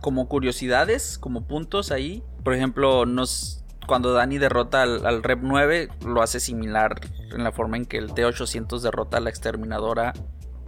como 0.00 0.28
curiosidades, 0.28 1.18
como 1.18 1.46
puntos 1.46 1.90
ahí. 1.90 2.22
Por 2.44 2.54
ejemplo, 2.54 3.04
nos, 3.04 3.64
cuando 3.86 4.12
Dani 4.12 4.38
derrota 4.38 4.82
al, 4.82 5.22
Rep 5.22 5.40
9, 5.42 5.88
lo 6.06 6.22
hace 6.22 6.40
similar 6.40 7.00
en 7.32 7.44
la 7.44 7.52
forma 7.52 7.76
en 7.76 7.84
que 7.84 7.98
el 7.98 8.12
T-800 8.12 8.80
derrota 8.80 9.18
a 9.18 9.20
la 9.20 9.30
exterminadora 9.30 10.14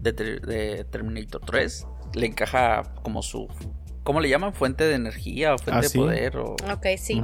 de, 0.01 0.85
Terminator 0.91 1.41
3. 1.45 1.87
Le 2.15 2.27
encaja 2.27 2.83
como 3.03 3.23
su... 3.23 3.49
¿Cómo 4.03 4.21
le 4.21 4.29
llaman? 4.29 4.53
Fuente 4.53 4.85
de 4.85 4.95
energía 4.95 5.55
o 5.55 5.59
fuente 5.59 5.87
ah, 5.87 5.89
de 5.89 5.99
poder. 5.99 6.37
O, 6.39 6.53
ok, 6.73 6.87
sí. 6.99 7.23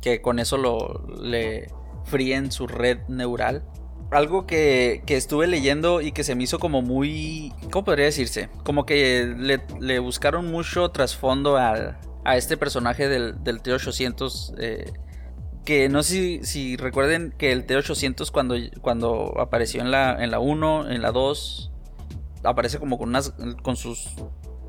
que 0.00 0.20
con 0.20 0.38
eso 0.38 0.56
lo, 0.56 1.06
le 1.20 1.68
fríen 2.04 2.50
su 2.50 2.66
red 2.66 2.98
neural 3.08 3.62
algo 4.10 4.46
que, 4.46 5.02
estuve 5.06 5.46
leyendo 5.46 6.00
y 6.00 6.12
que 6.12 6.24
se 6.24 6.34
me 6.34 6.44
hizo 6.44 6.58
como 6.58 6.82
muy... 6.82 7.52
¿Cómo 7.70 7.84
podría 7.84 8.06
decirse? 8.06 8.48
Como 8.64 8.86
que 8.86 9.58
le, 9.78 9.98
buscaron 9.98 10.50
mucho 10.50 10.90
trasfondo 10.90 11.56
a 11.56 12.36
este 12.36 12.56
personaje 12.56 13.08
del, 13.08 13.42
del 13.42 13.62
T-800. 13.62 14.54
Eh, 14.58 14.92
que 15.64 15.88
no 15.88 16.02
sé 16.02 16.40
si, 16.42 16.76
recuerden 16.76 17.32
que 17.36 17.52
el 17.52 17.66
T-800 17.66 18.30
cuando, 18.30 18.56
cuando 18.80 19.34
apareció 19.38 19.80
en 19.80 19.90
la, 19.90 20.22
en 20.22 20.30
la 20.30 20.40
1, 20.40 20.90
en 20.90 21.02
la 21.02 21.12
2, 21.12 21.70
aparece 22.44 22.78
como 22.78 22.98
con, 22.98 23.10
unas, 23.10 23.34
con 23.62 23.76
sus 23.76 24.08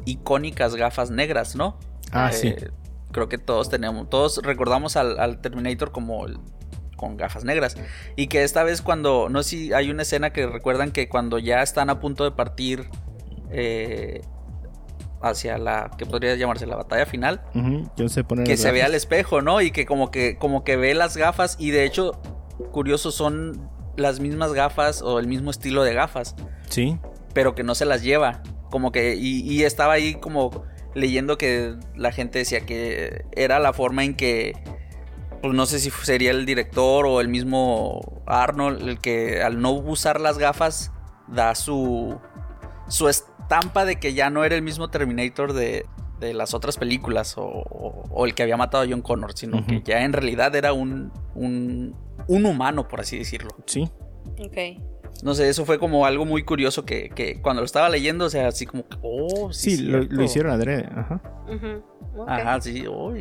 icónicas 0.05 0.75
gafas 0.75 1.09
negras, 1.09 1.55
¿no? 1.55 1.79
Ah, 2.11 2.31
sí. 2.31 2.49
Eh, 2.49 2.69
creo 3.11 3.29
que 3.29 3.37
todos 3.37 3.69
tenemos, 3.69 4.09
todos 4.09 4.41
recordamos 4.43 4.95
al, 4.95 5.19
al 5.19 5.41
Terminator 5.41 5.91
como 5.91 6.25
el 6.27 6.37
con 7.01 7.17
gafas 7.17 7.43
negras. 7.43 7.75
Y 8.15 8.27
que 8.27 8.43
esta 8.43 8.63
vez 8.63 8.83
cuando, 8.83 9.27
no 9.27 9.41
sé 9.41 9.49
si 9.49 9.73
hay 9.73 9.89
una 9.89 10.03
escena 10.03 10.31
que 10.31 10.45
recuerdan 10.45 10.91
que 10.91 11.09
cuando 11.09 11.39
ya 11.39 11.63
están 11.63 11.89
a 11.89 11.99
punto 11.99 12.23
de 12.23 12.31
partir 12.31 12.87
eh, 13.49 14.21
hacia 15.21 15.57
la, 15.57 15.89
que 15.97 16.05
podría 16.05 16.35
llamarse 16.35 16.67
la 16.67 16.75
batalla 16.75 17.07
final, 17.07 17.41
que 18.45 18.55
se 18.55 18.71
ve 18.71 18.83
al 18.83 18.93
espejo, 18.93 19.41
¿no? 19.41 19.61
Y 19.61 19.71
que 19.71 19.87
como 19.87 20.11
que, 20.11 20.37
como 20.37 20.63
que 20.63 20.77
ve 20.77 20.93
las 20.93 21.17
gafas 21.17 21.57
y 21.59 21.71
de 21.71 21.85
hecho, 21.85 22.21
curioso, 22.71 23.11
son 23.11 23.67
las 23.97 24.19
mismas 24.19 24.53
gafas 24.53 25.01
o 25.01 25.17
el 25.17 25.27
mismo 25.27 25.49
estilo 25.49 25.83
de 25.83 25.95
gafas. 25.95 26.35
Sí. 26.69 26.99
Pero 27.33 27.55
que 27.55 27.63
no 27.63 27.73
se 27.73 27.85
las 27.85 28.03
lleva. 28.03 28.43
Como 28.69 28.91
que, 28.91 29.15
y, 29.15 29.41
y 29.41 29.63
estaba 29.63 29.93
ahí 29.93 30.13
como 30.13 30.63
leyendo 30.93 31.37
que 31.37 31.75
la 31.95 32.11
gente 32.11 32.39
decía 32.39 32.61
que 32.61 33.25
era 33.35 33.59
la 33.59 33.73
forma 33.73 34.03
en 34.03 34.13
que 34.13 34.53
pues 35.41 35.53
no 35.53 35.65
sé 35.65 35.79
si 35.79 35.89
sería 35.89 36.31
el 36.31 36.45
director 36.45 37.05
o 37.05 37.21
el 37.21 37.27
mismo 37.27 38.21
Arnold 38.25 38.87
el 38.87 38.99
que 38.99 39.41
al 39.41 39.61
no 39.61 39.71
usar 39.71 40.21
las 40.21 40.37
gafas 40.37 40.91
da 41.27 41.55
su 41.55 42.19
su 42.87 43.07
estampa 43.07 43.85
de 43.85 43.97
que 43.97 44.13
ya 44.13 44.29
no 44.29 44.43
era 44.43 44.55
el 44.55 44.61
mismo 44.61 44.89
Terminator 44.89 45.53
de, 45.53 45.85
las 46.19 46.53
otras 46.53 46.77
películas 46.77 47.35
o, 47.37 48.25
el 48.25 48.35
que 48.35 48.43
había 48.43 48.55
matado 48.55 48.83
a 48.83 48.87
John 48.87 49.01
Connor, 49.01 49.33
sino 49.33 49.65
que 49.65 49.81
ya 49.81 50.03
en 50.03 50.13
realidad 50.13 50.55
era 50.55 50.71
un, 50.71 51.11
un, 51.33 51.95
un 52.27 52.45
humano, 52.45 52.87
por 52.87 52.99
así 52.99 53.17
decirlo. 53.17 53.49
Sí. 53.65 53.89
Ok. 54.39 54.57
No 55.23 55.33
sé, 55.33 55.49
eso 55.49 55.65
fue 55.65 55.79
como 55.79 56.05
algo 56.05 56.25
muy 56.25 56.43
curioso 56.43 56.85
que, 56.85 57.09
que 57.09 57.41
cuando 57.41 57.61
lo 57.61 57.65
estaba 57.65 57.89
leyendo, 57.89 58.25
o 58.25 58.29
sea, 58.29 58.49
así 58.49 58.67
como, 58.67 58.85
oh, 59.01 59.51
sí. 59.51 59.77
Sí, 59.77 59.83
lo, 59.83 60.23
hicieron 60.23 60.51
adrede, 60.51 60.87
ajá. 60.95 61.21
Ajá, 62.27 62.61
sí, 62.61 62.85
oh, 62.87 63.13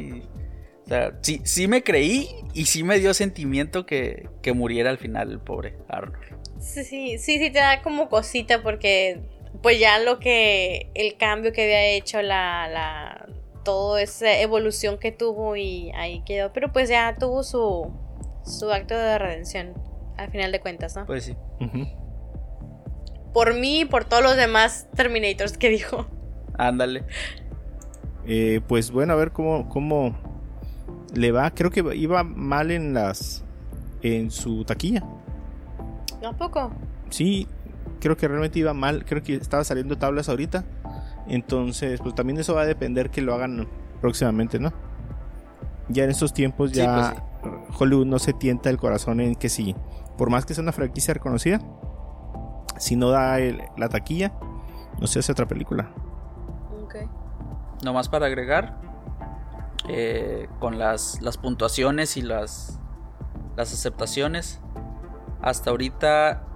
o 0.91 0.93
sea, 0.93 1.12
sí, 1.22 1.41
sí 1.45 1.68
me 1.68 1.84
creí 1.84 2.28
y 2.53 2.66
sí 2.66 2.82
me 2.82 2.99
dio 2.99 3.14
sentimiento 3.14 3.86
que, 3.86 4.28
que 4.43 4.53
muriera 4.53 4.91
al 4.91 4.99
final 4.99 5.30
el 5.30 5.38
pobre 5.38 5.76
Arnold. 5.86 6.18
Sí, 6.59 6.82
sí, 6.82 7.16
sí, 7.16 7.38
sí, 7.38 7.51
te 7.53 7.61
da 7.61 7.80
como 7.80 8.09
cosita 8.09 8.61
porque 8.61 9.20
pues 9.62 9.78
ya 9.78 10.01
lo 10.01 10.18
que, 10.18 10.91
el 10.95 11.16
cambio 11.16 11.53
que 11.53 11.62
había 11.62 11.84
hecho, 11.91 12.22
la, 12.22 12.66
la, 12.66 13.28
toda 13.62 14.03
esa 14.03 14.41
evolución 14.41 14.99
que 14.99 15.12
tuvo 15.12 15.55
y 15.55 15.93
ahí 15.95 16.24
quedó, 16.26 16.53
pero 16.53 16.72
pues 16.72 16.88
ya 16.88 17.14
tuvo 17.16 17.45
su, 17.45 17.93
su 18.45 18.72
acto 18.72 18.97
de 18.97 19.16
redención 19.16 19.74
al 20.16 20.32
final 20.32 20.51
de 20.51 20.59
cuentas, 20.59 20.97
¿no? 20.97 21.07
Pues 21.07 21.22
sí. 21.22 21.36
Por 23.32 23.55
mí 23.55 23.82
y 23.82 23.84
por 23.84 24.07
todos 24.07 24.24
los 24.24 24.36
demás 24.36 24.88
Terminators 24.97 25.57
que 25.57 25.68
dijo. 25.68 26.09
Ándale. 26.59 27.05
Eh, 28.26 28.61
pues 28.66 28.91
bueno, 28.91 29.12
a 29.12 29.16
ver 29.16 29.30
cómo, 29.30 29.68
cómo 29.68 30.29
le 31.14 31.32
va. 31.32 31.50
Creo 31.50 31.70
que 31.70 31.84
iba 31.96 32.22
mal 32.24 32.70
en 32.70 32.94
las. 32.94 33.44
en 34.02 34.30
su 34.30 34.64
taquilla. 34.64 35.04
¿A 36.24 36.32
poco? 36.32 36.70
Sí, 37.11 37.46
creo 38.00 38.16
que 38.16 38.28
realmente 38.28 38.58
iba 38.58 38.74
mal. 38.74 39.04
Creo 39.04 39.22
que 39.22 39.34
estaba 39.34 39.64
saliendo 39.64 39.98
tablas 39.98 40.28
ahorita. 40.28 40.64
Entonces, 41.28 42.00
pues 42.00 42.14
también 42.14 42.38
eso 42.38 42.54
va 42.54 42.62
a 42.62 42.66
depender 42.66 43.11
que 43.11 43.22
lo 43.22 43.34
hagan 43.34 43.68
próximamente, 44.00 44.58
¿no? 44.58 44.72
Ya 45.88 46.04
en 46.04 46.11
estos 46.11 46.32
tiempos 46.32 46.72
ya 46.72 47.14
pues 47.42 47.80
Hollywood 47.80 48.06
no 48.06 48.18
se 48.18 48.32
tienta 48.32 48.70
el 48.70 48.76
corazón 48.78 49.20
en 49.20 49.34
que 49.34 49.48
si, 49.48 49.74
por 50.16 50.30
más 50.30 50.46
que 50.46 50.54
sea 50.54 50.62
una 50.62 50.72
franquicia 50.72 51.14
reconocida, 51.14 51.61
si 52.78 52.96
no 52.96 53.11
da 53.11 53.38
la 53.76 53.88
taquilla, 53.88 54.32
no 55.00 55.06
se 55.06 55.18
hace 55.18 55.32
otra 55.32 55.46
película. 55.46 55.90
Ok. 56.82 56.96
Nomás 57.84 58.08
para 58.08 58.26
agregar, 58.26 58.80
eh, 59.93 60.49
con 60.61 60.78
las, 60.78 61.20
las 61.20 61.36
puntuaciones 61.36 62.16
y 62.16 62.22
las, 62.22 62.78
las 63.57 63.72
aceptaciones, 63.72 64.61
hasta 65.43 65.70
ahorita 65.70 66.47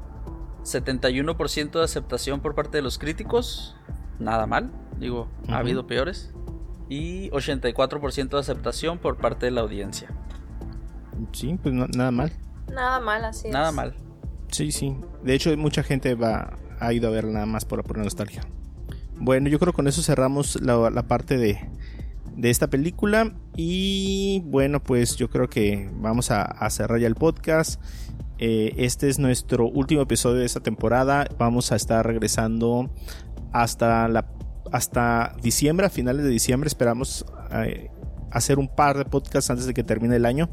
71% 0.62 1.70
de 1.72 1.82
aceptación 1.82 2.40
por 2.40 2.54
parte 2.54 2.78
de 2.78 2.82
los 2.82 2.96
críticos, 2.96 3.76
nada 4.20 4.46
mal, 4.46 4.70
digo, 5.00 5.28
ha 5.48 5.58
habido 5.58 5.88
peores, 5.88 6.32
y 6.88 7.28
84% 7.30 8.28
de 8.28 8.38
aceptación 8.38 8.98
por 8.98 9.16
parte 9.16 9.46
de 9.46 9.50
la 9.50 9.62
audiencia. 9.62 10.10
Sí, 11.32 11.58
pues 11.60 11.74
nada 11.74 12.12
mal. 12.12 12.32
Nada 12.72 13.00
mal, 13.00 13.24
así 13.24 13.48
Nada 13.48 13.72
mal. 13.72 13.96
Sí, 14.52 14.70
sí. 14.70 14.96
De 15.24 15.34
hecho, 15.34 15.56
mucha 15.56 15.82
gente 15.82 16.14
va, 16.14 16.56
ha 16.78 16.92
ido 16.92 17.08
a 17.08 17.10
ver 17.10 17.24
nada 17.24 17.46
más 17.46 17.64
por, 17.64 17.82
por 17.82 17.98
nostalgia. 17.98 18.42
Bueno, 19.16 19.48
yo 19.48 19.58
creo 19.58 19.72
que 19.72 19.76
con 19.76 19.88
eso 19.88 20.02
cerramos 20.02 20.60
la, 20.60 21.02
parte 21.08 21.36
de, 21.36 21.68
de, 22.36 22.50
esta 22.50 22.68
película. 22.68 23.34
Y 23.56 24.42
bueno, 24.46 24.82
pues 24.82 25.16
yo 25.16 25.28
creo 25.30 25.48
que 25.48 25.90
vamos 25.94 26.30
a 26.30 26.68
cerrar 26.70 27.00
ya 27.00 27.06
el 27.06 27.14
podcast. 27.14 27.80
Eh, 28.38 28.74
este 28.78 29.08
es 29.08 29.18
nuestro 29.18 29.68
último 29.68 30.02
episodio 30.02 30.40
de 30.40 30.46
esta 30.46 30.60
temporada. 30.60 31.26
Vamos 31.38 31.72
a 31.72 31.76
estar 31.76 32.04
regresando 32.06 32.90
hasta 33.52 34.08
la 34.08 34.30
hasta 34.72 35.36
diciembre, 35.40 35.86
a 35.86 35.90
finales 35.90 36.24
de 36.24 36.30
diciembre. 36.30 36.66
Esperamos 36.66 37.24
eh, 37.52 37.90
hacer 38.32 38.58
un 38.58 38.66
par 38.66 38.98
de 38.98 39.04
podcasts 39.04 39.50
antes 39.50 39.66
de 39.66 39.74
que 39.74 39.84
termine 39.84 40.16
el 40.16 40.26
año. 40.26 40.50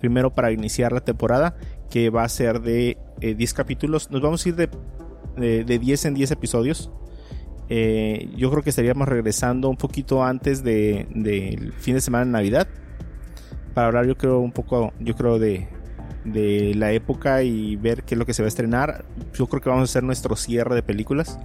Primero 0.00 0.34
para 0.34 0.52
iniciar 0.52 0.92
la 0.92 1.00
temporada, 1.00 1.56
que 1.90 2.08
va 2.08 2.22
a 2.24 2.28
ser 2.28 2.62
de 2.62 2.96
10 3.20 3.50
eh, 3.50 3.54
capítulos. 3.54 4.10
Nos 4.10 4.22
vamos 4.22 4.46
a 4.46 4.48
ir 4.48 4.56
de, 4.56 4.68
de, 5.64 5.78
10 5.78 6.06
en 6.06 6.14
10 6.14 6.30
episodios. 6.30 6.90
Yo 7.68 8.50
creo 8.50 8.62
que 8.62 8.70
estaríamos 8.70 9.08
regresando 9.08 9.68
un 9.68 9.76
poquito 9.76 10.24
antes 10.24 10.62
del 10.62 11.06
de, 11.10 11.72
fin 11.78 11.94
de 11.94 12.00
semana 12.00 12.24
de 12.24 12.30
Navidad. 12.30 12.68
Para 13.74 13.88
hablar, 13.88 14.06
yo 14.06 14.16
creo, 14.16 14.40
un 14.40 14.52
poco, 14.52 14.92
yo 14.98 15.14
creo, 15.14 15.38
de, 15.38 15.68
de 16.24 16.74
la 16.74 16.92
época 16.92 17.42
y 17.42 17.76
ver 17.76 18.02
qué 18.02 18.14
es 18.14 18.18
lo 18.18 18.26
que 18.26 18.34
se 18.34 18.42
va 18.42 18.46
a 18.46 18.48
estrenar. 18.48 19.04
Yo 19.34 19.46
creo 19.46 19.60
que 19.60 19.68
vamos 19.68 19.82
a 19.82 19.90
hacer 19.90 20.02
nuestro 20.02 20.36
cierre 20.36 20.74
de 20.74 20.82
películas. 20.82 21.38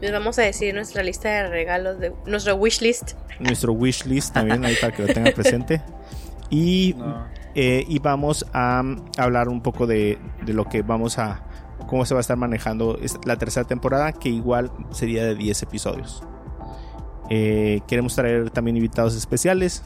Les 0.00 0.12
vamos 0.12 0.38
a 0.38 0.42
decir 0.42 0.74
nuestra 0.74 1.02
lista 1.02 1.28
de 1.28 1.48
regalos, 1.48 1.98
de 1.98 2.12
nuestro 2.26 2.54
wish 2.56 2.80
list. 2.80 3.12
Nuestro 3.38 3.72
wish 3.72 4.06
list 4.06 4.32
también, 4.32 4.64
ahí 4.64 4.74
para 4.80 4.94
que 4.94 5.02
lo 5.02 5.12
tengan 5.12 5.32
presente. 5.34 5.82
Y, 6.48 6.96
eh, 7.54 7.84
y 7.86 7.98
vamos 7.98 8.46
a 8.52 8.82
hablar 9.18 9.48
un 9.48 9.62
poco 9.62 9.86
de, 9.86 10.18
de, 10.44 10.54
lo 10.54 10.64
que 10.64 10.82
vamos 10.82 11.18
a, 11.18 11.44
cómo 11.90 12.06
se 12.06 12.14
va 12.14 12.20
a 12.20 12.22
estar 12.22 12.36
manejando 12.36 12.96
la 13.24 13.36
tercera 13.36 13.66
temporada, 13.66 14.12
que 14.12 14.28
igual 14.28 14.70
sería 14.92 15.24
de 15.24 15.34
10 15.34 15.64
episodios. 15.64 16.22
Eh, 17.28 17.80
queremos 17.88 18.14
traer 18.14 18.50
también 18.50 18.76
invitados 18.76 19.16
especiales, 19.16 19.82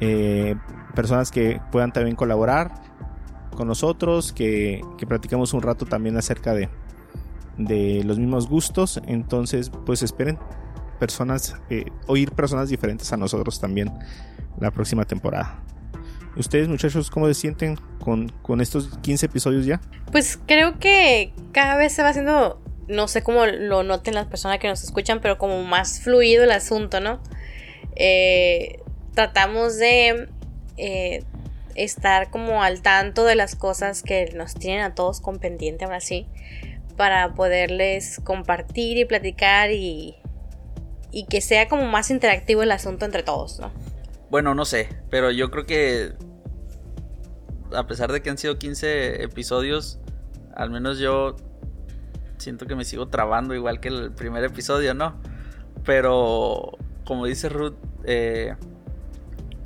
eh, 0.00 0.56
personas 0.94 1.30
que 1.30 1.60
puedan 1.70 1.92
también 1.92 2.16
colaborar 2.16 2.72
con 3.54 3.68
nosotros, 3.68 4.32
que, 4.32 4.80
que 4.96 5.06
un 5.52 5.62
rato 5.62 5.84
también 5.84 6.16
acerca 6.16 6.54
de, 6.54 6.70
de 7.58 8.02
los 8.04 8.18
mismos 8.18 8.48
gustos. 8.48 8.98
Entonces, 9.06 9.70
pues 9.84 10.02
esperen 10.02 10.38
personas, 10.98 11.54
eh, 11.68 11.84
oír 12.06 12.32
personas 12.32 12.70
diferentes 12.70 13.12
a 13.12 13.18
nosotros 13.18 13.60
también 13.60 13.92
la 14.58 14.70
próxima 14.70 15.04
temporada. 15.04 15.62
¿Ustedes 16.36 16.68
muchachos 16.68 17.10
cómo 17.10 17.26
se 17.26 17.34
sienten 17.34 17.76
con, 18.02 18.28
con 18.42 18.60
estos 18.60 18.98
15 18.98 19.26
episodios 19.26 19.66
ya? 19.66 19.80
Pues 20.12 20.38
creo 20.46 20.78
que 20.78 21.32
cada 21.52 21.76
vez 21.76 21.92
se 21.92 22.02
va 22.02 22.10
haciendo, 22.10 22.60
no 22.88 23.08
sé 23.08 23.22
cómo 23.22 23.46
lo 23.46 23.82
noten 23.82 24.14
las 24.14 24.26
personas 24.26 24.58
que 24.58 24.68
nos 24.68 24.82
escuchan, 24.84 25.20
pero 25.20 25.38
como 25.38 25.62
más 25.64 26.00
fluido 26.00 26.44
el 26.44 26.52
asunto, 26.52 27.00
¿no? 27.00 27.20
Eh, 27.96 28.80
tratamos 29.14 29.76
de 29.76 30.28
eh, 30.76 31.24
estar 31.74 32.30
como 32.30 32.62
al 32.62 32.80
tanto 32.80 33.24
de 33.24 33.34
las 33.34 33.56
cosas 33.56 34.02
que 34.02 34.32
nos 34.34 34.54
tienen 34.54 34.82
a 34.82 34.94
todos 34.94 35.20
con 35.20 35.38
pendiente 35.38 35.84
ahora 35.84 36.00
sí, 36.00 36.26
para 36.96 37.34
poderles 37.34 38.20
compartir 38.22 38.98
y 38.98 39.04
platicar 39.04 39.70
y, 39.72 40.16
y 41.10 41.26
que 41.26 41.40
sea 41.40 41.68
como 41.68 41.86
más 41.86 42.10
interactivo 42.10 42.62
el 42.62 42.70
asunto 42.70 43.04
entre 43.04 43.22
todos, 43.22 43.58
¿no? 43.58 43.72
Bueno, 44.30 44.54
no 44.54 44.64
sé, 44.64 44.88
pero 45.10 45.30
yo 45.30 45.50
creo 45.50 45.66
que 45.66 46.14
a 47.74 47.86
pesar 47.86 48.12
de 48.12 48.22
que 48.22 48.30
han 48.30 48.38
sido 48.38 48.58
15 48.58 49.22
episodios, 49.22 49.98
al 50.54 50.70
menos 50.70 50.98
yo 50.98 51.36
siento 52.38 52.66
que 52.66 52.74
me 52.74 52.84
sigo 52.84 53.08
trabando 53.08 53.54
igual 53.54 53.80
que 53.80 53.88
el 53.88 54.12
primer 54.12 54.44
episodio, 54.44 54.94
¿no? 54.94 55.20
Pero 55.84 56.72
como 57.04 57.26
dice 57.26 57.48
Ruth, 57.48 57.74
eh, 58.04 58.54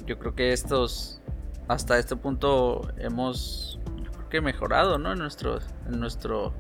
yo 0.07 0.19
creo 0.19 0.35
que 0.35 0.53
estos 0.53 1.21
hasta 1.69 1.99
este 1.99 2.17
punto 2.17 2.91
hemos 2.99 3.79
que 4.31 4.41
mejorado, 4.41 4.99
¿no? 4.99 5.12
En 5.12 5.19
nuestro, 5.19 5.59
en 5.87 6.01
nuestro, 6.01 6.53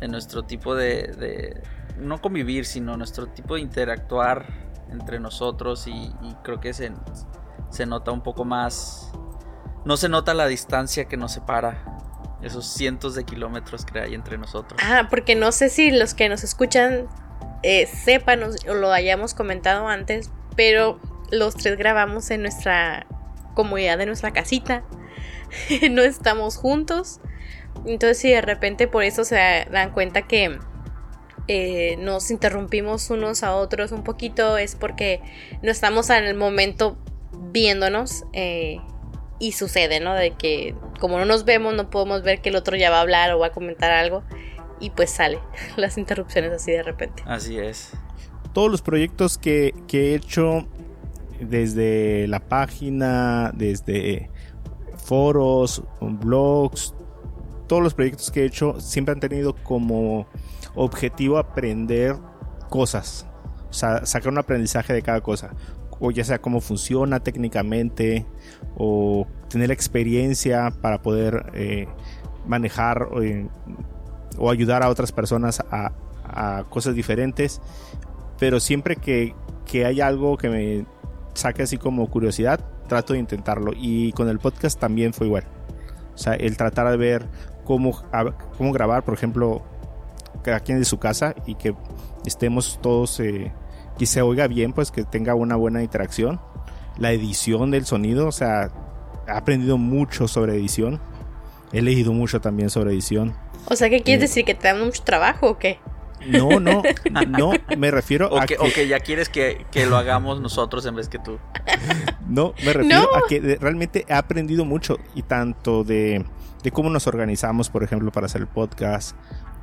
en 0.00 0.10
nuestro 0.10 0.44
tipo 0.44 0.74
de, 0.74 1.62
no 1.98 2.20
convivir, 2.20 2.64
sino 2.64 2.96
nuestro 2.96 3.26
tipo 3.26 3.56
de 3.56 3.60
interactuar 3.60 4.46
entre 4.90 5.20
nosotros 5.20 5.86
y, 5.86 6.12
creo 6.42 6.60
que 6.60 6.72
se, 6.72 6.92
se 7.70 7.86
nota 7.86 8.10
un 8.10 8.22
poco 8.22 8.44
más, 8.44 9.12
no 9.84 9.96
se 9.96 10.08
nota 10.08 10.34
la 10.34 10.46
distancia 10.46 11.06
que 11.06 11.16
nos 11.16 11.32
separa, 11.32 12.00
esos 12.42 12.66
cientos 12.66 13.14
de 13.14 13.24
kilómetros 13.24 13.84
que 13.84 14.00
hay 14.00 14.14
entre 14.14 14.38
nosotros. 14.38 14.80
Ah, 14.82 15.08
porque 15.10 15.34
no 15.34 15.52
sé 15.52 15.68
si 15.68 15.90
los 15.90 16.14
que 16.14 16.28
nos 16.28 16.42
escuchan 16.42 17.06
eh, 17.62 17.86
sepan 17.86 18.42
o 18.42 18.74
lo 18.74 18.92
hayamos 18.92 19.34
comentado 19.34 19.88
antes, 19.88 20.30
pero 20.56 20.98
los 21.30 21.54
tres 21.54 21.76
grabamos 21.76 22.30
en 22.30 22.42
nuestra 22.42 23.06
comodidad 23.54 23.98
de 23.98 24.06
nuestra 24.06 24.32
casita. 24.32 24.82
no 25.90 26.02
estamos 26.02 26.56
juntos. 26.56 27.20
Entonces 27.84 28.18
si 28.18 28.30
de 28.30 28.40
repente 28.40 28.88
por 28.88 29.04
eso 29.04 29.24
se 29.24 29.66
dan 29.70 29.92
cuenta 29.92 30.22
que 30.22 30.58
eh, 31.52 31.96
nos 31.96 32.30
interrumpimos 32.30 33.10
unos 33.10 33.42
a 33.42 33.56
otros 33.56 33.90
un 33.90 34.04
poquito, 34.04 34.56
es 34.56 34.76
porque 34.76 35.20
no 35.62 35.72
estamos 35.72 36.08
en 36.10 36.22
el 36.22 36.36
momento 36.36 36.96
viéndonos. 37.50 38.22
Eh, 38.32 38.78
y 39.40 39.50
sucede, 39.50 39.98
¿no? 39.98 40.14
De 40.14 40.30
que 40.36 40.76
como 41.00 41.18
no 41.18 41.24
nos 41.24 41.44
vemos, 41.44 41.74
no 41.74 41.90
podemos 41.90 42.22
ver 42.22 42.40
que 42.40 42.50
el 42.50 42.54
otro 42.54 42.76
ya 42.76 42.88
va 42.88 42.98
a 42.98 43.00
hablar 43.00 43.32
o 43.32 43.40
va 43.40 43.48
a 43.48 43.52
comentar 43.52 43.90
algo. 43.90 44.22
Y 44.78 44.90
pues 44.90 45.10
sale 45.10 45.40
las 45.76 45.98
interrupciones 45.98 46.52
así 46.52 46.70
de 46.70 46.84
repente. 46.84 47.24
Así 47.26 47.58
es. 47.58 47.94
Todos 48.52 48.70
los 48.70 48.80
proyectos 48.80 49.36
que, 49.36 49.74
que 49.88 50.12
he 50.12 50.14
hecho 50.14 50.68
desde 51.40 52.28
la 52.28 52.38
página, 52.38 53.50
desde 53.54 54.30
foros, 55.04 55.82
blogs, 56.00 56.94
todos 57.66 57.82
los 57.82 57.94
proyectos 57.94 58.30
que 58.30 58.42
he 58.42 58.46
hecho 58.46 58.80
siempre 58.80 59.14
han 59.14 59.20
tenido 59.20 59.56
como 59.64 60.28
objetivo 60.80 61.36
aprender 61.36 62.16
cosas, 62.70 63.26
o 63.68 63.72
sea, 63.72 64.06
sacar 64.06 64.32
un 64.32 64.38
aprendizaje 64.38 64.94
de 64.94 65.02
cada 65.02 65.20
cosa. 65.20 65.50
o 66.02 66.10
ya 66.10 66.24
sea 66.24 66.40
cómo 66.40 66.62
funciona 66.62 67.20
técnicamente, 67.20 68.24
o 68.74 69.26
tener 69.50 69.70
experiencia 69.70 70.72
para 70.80 71.02
poder 71.02 71.50
eh, 71.52 71.86
manejar 72.46 73.08
eh, 73.20 73.46
o 74.38 74.50
ayudar 74.50 74.82
a 74.82 74.88
otras 74.88 75.12
personas 75.12 75.62
a, 75.70 75.92
cosas 76.70 76.94
diferentes. 76.94 77.60
Pero 78.38 78.60
siempre 78.60 78.96
que, 78.96 79.34
que 79.66 79.84
hay 79.84 80.00
algo 80.00 80.38
que 80.38 80.48
me 80.48 80.86
saque 81.34 81.64
así 81.64 81.76
como 81.76 82.08
curiosidad, 82.08 82.60
trato 82.88 83.12
de 83.12 83.18
intentarlo. 83.18 83.72
Y 83.76 84.12
con 84.12 84.28
el 84.28 84.38
podcast 84.38 84.80
también 84.80 85.12
fue 85.12 85.26
igual. 85.26 85.44
O 86.14 86.18
sea, 86.18 86.34
el 86.34 86.56
tratar 86.56 86.88
de 86.88 86.96
ver 86.96 87.26
cómo, 87.64 88.00
cómo 88.56 88.72
grabar, 88.72 89.04
por 89.04 89.12
ejemplo, 89.12 89.62
cada 90.42 90.60
quien 90.60 90.78
de 90.78 90.84
su 90.84 90.98
casa 90.98 91.34
y 91.46 91.54
que 91.54 91.74
estemos 92.26 92.78
todos, 92.82 93.20
eh, 93.20 93.52
que 93.98 94.06
se 94.06 94.22
oiga 94.22 94.46
bien, 94.46 94.72
pues 94.72 94.90
que 94.90 95.04
tenga 95.04 95.34
una 95.34 95.56
buena 95.56 95.82
interacción. 95.82 96.40
La 96.98 97.12
edición 97.12 97.70
del 97.70 97.86
sonido, 97.86 98.28
o 98.28 98.32
sea, 98.32 98.70
he 99.26 99.30
aprendido 99.30 99.78
mucho 99.78 100.28
sobre 100.28 100.54
edición. 100.54 101.00
He 101.72 101.82
leído 101.82 102.12
mucho 102.12 102.40
también 102.40 102.70
sobre 102.70 102.92
edición. 102.92 103.34
O 103.66 103.76
sea, 103.76 103.88
¿qué 103.90 104.02
quieres 104.02 104.22
eh, 104.22 104.26
decir? 104.26 104.44
¿Que 104.44 104.54
te 104.54 104.68
dan 104.68 104.84
mucho 104.84 105.02
trabajo 105.04 105.50
o 105.50 105.58
qué? 105.58 105.78
No, 106.26 106.60
no, 106.60 106.82
no, 107.28 107.52
me 107.76 107.90
refiero 107.90 108.38
a 108.38 108.46
que... 108.46 108.56
O 108.58 108.64
que 108.74 108.88
ya 108.88 109.00
quieres 109.00 109.28
que, 109.28 109.64
lo 109.88 109.96
hagamos 109.96 110.40
nosotros 110.40 110.84
en 110.86 110.96
vez 110.96 111.08
que 111.08 111.18
tú. 111.18 111.38
No, 112.28 112.54
me 112.64 112.72
refiero 112.72 113.08
a 113.16 113.22
que 113.28 113.58
realmente 113.60 114.04
he 114.08 114.12
aprendido 114.12 114.64
mucho 114.64 114.98
y 115.16 115.22
tanto 115.22 115.82
de, 115.82 116.24
cómo 116.72 116.88
nos 116.88 117.08
organizamos, 117.08 117.70
por 117.70 117.82
ejemplo, 117.82 118.12
para 118.12 118.26
hacer 118.26 118.42
el 118.42 118.46
podcast, 118.46 119.16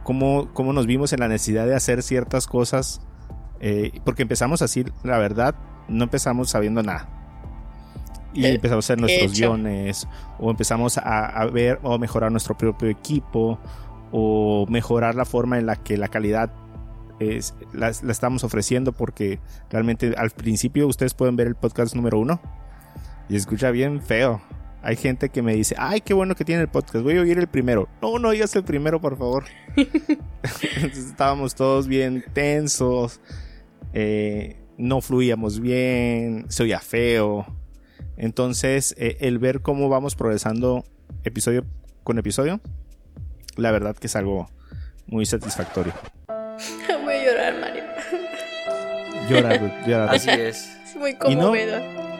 cómo, 0.07 0.53
cómo 0.53 0.71
nos 0.71 0.85
vimos 0.87 1.11
en 1.11 1.19
la 1.19 1.27
necesidad 1.27 1.65
de 1.67 1.75
hacer 1.75 2.01
ciertas 2.01 2.47
cosas, 2.47 3.01
eh, 3.59 3.99
porque 4.05 4.21
empezamos 4.21 4.61
así, 4.61 4.85
la 5.03 5.17
verdad, 5.17 5.53
no 5.89 6.05
empezamos 6.05 6.49
sabiendo 6.49 6.81
nada. 6.81 7.09
Y 8.33 8.45
eh, 8.45 8.53
empezamos 8.53 8.85
a 8.85 8.93
hacer 8.93 9.01
nuestros 9.01 9.33
guiones, 9.33 10.07
o 10.39 10.49
empezamos 10.49 10.97
a, 10.97 11.25
a 11.25 11.45
ver 11.47 11.81
o 11.83 11.99
mejorar 11.99 12.31
nuestro 12.31 12.57
propio 12.57 12.87
equipo, 12.87 13.59
o 14.13 14.65
mejorar 14.69 15.13
la 15.13 15.25
forma 15.25 15.57
en 15.57 15.65
la 15.65 15.75
que 15.75 15.97
la 15.97 16.07
calidad 16.07 16.53
es, 17.19 17.53
la, 17.73 17.89
estamos 17.89 18.45
ofreciendo 18.45 18.93
porque 18.93 19.41
realmente 19.69 20.13
al 20.17 20.29
principio 20.29 20.87
ustedes 20.87 21.13
pueden 21.15 21.35
ver 21.35 21.47
el 21.47 21.55
podcast 21.55 21.93
número 21.95 22.17
uno 22.17 22.39
y 23.27 23.35
escucha 23.35 23.71
bien 23.71 24.01
feo. 24.01 24.39
Hay 24.87 24.95
gente 24.95 25.27
que 25.27 25.41
me 25.41 25.53
dice, 25.53 25.75
ay, 25.77 25.99
qué 25.99 26.13
bueno 26.13 26.33
que 26.33 26.45
tiene 26.45 26.61
el 26.61 26.69
podcast, 26.69 27.03
voy 27.03 27.17
a 27.17 27.21
oír 27.21 27.37
el 27.37 27.47
primero. 27.47 27.89
No, 28.01 28.19
no 28.19 28.29
oigas 28.29 28.55
el 28.55 28.63
primero, 28.63 29.01
por 29.01 29.17
favor. 29.17 29.43
estábamos 30.81 31.55
todos 31.55 31.89
bien 31.89 32.23
tensos, 32.31 33.19
eh, 33.91 34.55
no 34.77 35.01
fluíamos 35.01 35.59
bien, 35.59 36.45
se 36.47 36.63
oía 36.63 36.79
feo. 36.79 37.45
Entonces, 38.15 38.95
eh, 38.97 39.17
el 39.19 39.39
ver 39.39 39.59
cómo 39.59 39.89
vamos 39.89 40.15
progresando 40.15 40.85
episodio 41.25 41.65
con 42.05 42.17
episodio, 42.17 42.61
la 43.57 43.71
verdad 43.71 43.93
que 43.97 44.07
es 44.07 44.15
algo 44.15 44.49
muy 45.05 45.25
satisfactorio. 45.25 45.91
Voy 47.03 47.13
a 47.13 47.25
llorar, 47.25 47.59
Mario. 47.59 47.83
Llorar, 49.29 49.85
llorar. 49.85 50.15
Así 50.15 50.29
es. 50.29 50.77
Es 50.85 50.95
muy 50.95 51.13
conmovedor. 51.17 52.16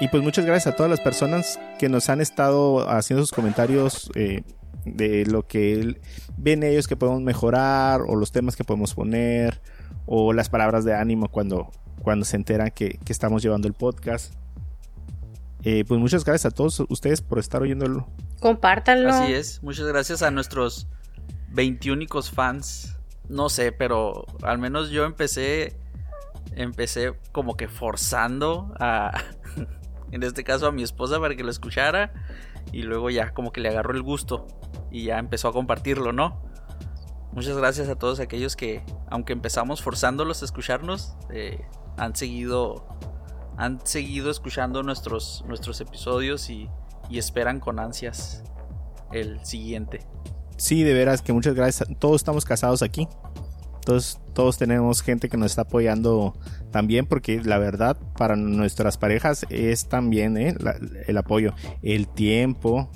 Y, 0.00 0.08
pues 0.08 0.22
muchas 0.22 0.44
gracias 0.44 0.72
a 0.72 0.76
todas 0.76 0.90
las 0.90 1.00
personas 1.00 1.58
que 1.78 1.88
nos 1.88 2.08
han 2.08 2.20
estado 2.20 2.88
haciendo 2.88 3.22
sus 3.22 3.32
comentarios 3.32 4.10
eh, 4.14 4.42
de 4.84 5.26
lo 5.26 5.46
que 5.46 6.00
ven 6.36 6.62
ellos 6.62 6.86
que 6.86 6.96
podemos 6.96 7.22
mejorar 7.22 8.02
o 8.02 8.14
los 8.14 8.30
temas 8.30 8.56
que 8.56 8.64
podemos 8.64 8.94
poner 8.94 9.60
o 10.06 10.32
las 10.32 10.48
palabras 10.48 10.84
de 10.84 10.94
ánimo 10.94 11.28
cuando, 11.28 11.70
cuando 12.02 12.24
se 12.24 12.36
enteran 12.36 12.70
que, 12.70 12.98
que 13.04 13.12
estamos 13.12 13.42
llevando 13.42 13.68
el 13.68 13.74
podcast. 13.74 14.34
Eh, 15.68 15.84
pues 15.84 15.98
muchas 15.98 16.24
gracias 16.24 16.52
a 16.52 16.54
todos 16.54 16.78
ustedes 16.88 17.22
por 17.22 17.40
estar 17.40 17.60
oyéndolo. 17.60 18.06
Compártanlo. 18.38 19.08
Así 19.08 19.32
es. 19.32 19.64
Muchas 19.64 19.86
gracias 19.86 20.22
a 20.22 20.30
nuestros 20.30 20.86
21 21.48 22.06
fans. 22.22 22.96
No 23.28 23.48
sé, 23.48 23.72
pero 23.72 24.26
al 24.42 24.58
menos 24.58 24.90
yo 24.90 25.04
empecé. 25.04 25.76
Empecé 26.52 27.14
como 27.32 27.56
que 27.56 27.66
forzando 27.66 28.72
a. 28.78 29.20
En 30.12 30.22
este 30.22 30.44
caso 30.44 30.66
a 30.66 30.72
mi 30.72 30.82
esposa 30.82 31.20
para 31.20 31.34
que 31.34 31.42
lo 31.42 31.50
escuchara. 31.50 32.12
Y 32.72 32.82
luego 32.82 33.10
ya 33.10 33.32
como 33.32 33.52
que 33.52 33.60
le 33.60 33.68
agarró 33.68 33.94
el 33.94 34.02
gusto. 34.02 34.46
Y 34.90 35.04
ya 35.04 35.18
empezó 35.18 35.48
a 35.48 35.52
compartirlo, 35.52 36.12
¿no? 36.12 36.42
Muchas 37.32 37.56
gracias 37.56 37.88
a 37.88 37.96
todos 37.96 38.18
aquellos 38.20 38.56
que, 38.56 38.82
aunque 39.10 39.32
empezamos 39.32 39.82
forzándolos 39.82 40.42
a 40.42 40.46
escucharnos, 40.46 41.16
eh, 41.30 41.60
han 41.98 42.16
seguido 42.16 42.86
han 43.56 43.84
seguido 43.84 44.30
escuchando 44.30 44.82
nuestros, 44.82 45.44
nuestros 45.46 45.80
episodios 45.80 46.50
y, 46.50 46.68
esperan 47.10 47.60
con 47.60 47.78
ansias 47.78 48.42
el 49.12 49.42
siguiente. 49.44 50.00
Sí, 50.56 50.82
de 50.82 50.92
veras 50.92 51.22
que 51.22 51.32
muchas 51.32 51.54
gracias. 51.54 51.88
Todos 51.98 52.16
estamos 52.16 52.44
casados 52.44 52.82
aquí. 52.82 53.08
Todos, 53.86 54.20
todos 54.34 54.58
tenemos 54.58 55.00
gente 55.00 55.28
que 55.28 55.36
nos 55.36 55.52
está 55.52 55.62
apoyando 55.62 56.34
también 56.72 57.06
porque 57.06 57.40
la 57.42 57.58
verdad 57.58 57.96
para 58.18 58.34
nuestras 58.34 58.98
parejas 58.98 59.46
es 59.48 59.88
también 59.88 60.36
¿eh? 60.36 60.56
el 61.06 61.16
apoyo, 61.16 61.54
el 61.82 62.08
tiempo, 62.08 62.90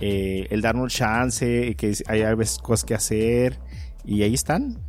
eh, 0.00 0.48
el 0.50 0.62
darnos 0.62 0.92
chance, 0.92 1.76
que 1.76 1.94
hay 2.08 2.22
a 2.22 2.34
veces 2.34 2.58
cosas 2.58 2.84
que 2.84 2.94
hacer 2.94 3.60
y 4.04 4.24
ahí 4.24 4.34
están 4.34 4.80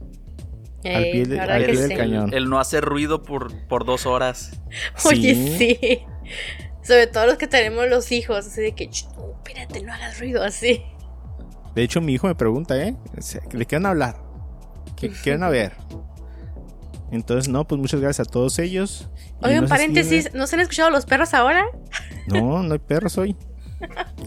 al 0.83 1.03
pie, 1.11 1.25
del 1.25 1.95
cañón. 1.95 2.33
El 2.33 2.49
no 2.49 2.59
hacer 2.59 2.83
ruido 2.83 3.21
por, 3.21 3.53
por 3.67 3.85
dos 3.85 4.07
horas. 4.07 4.59
Oye, 5.05 5.35
sí. 5.57 5.99
Sobre 6.81 7.05
todo 7.05 7.27
los 7.27 7.37
que 7.37 7.47
tenemos 7.47 7.87
los 7.87 8.11
hijos, 8.11 8.47
así 8.47 8.61
de 8.61 8.71
que, 8.73 8.85
espérate, 8.85 9.83
no 9.83 9.93
hagas 9.93 10.19
ruido 10.19 10.43
así. 10.43 10.81
De 11.75 11.83
hecho, 11.83 12.01
mi 12.01 12.13
hijo 12.13 12.25
me 12.25 12.33
pregunta, 12.33 12.81
¿eh? 12.81 12.95
¿Le 13.51 13.65
quieren 13.67 13.85
hablar? 13.85 14.26
¿Qué 14.97 15.09
quieren 15.09 15.49
ver? 15.49 15.73
Entonces, 17.11 17.47
no, 17.47 17.65
pues 17.65 17.79
muchas 17.79 18.01
gracias 18.01 18.27
a 18.27 18.31
todos 18.31 18.59
ellos. 18.59 19.09
Oigan, 19.41 19.67
paréntesis, 19.67 20.33
¿no 20.33 20.47
se 20.47 20.55
han 20.55 20.61
escuchado 20.61 20.89
los 20.89 21.05
perros 21.05 21.33
ahora? 21.33 21.65
No, 22.27 22.61
no 22.61 22.73
hay 22.73 22.79
perros 22.79 23.17
hoy. 23.17 23.37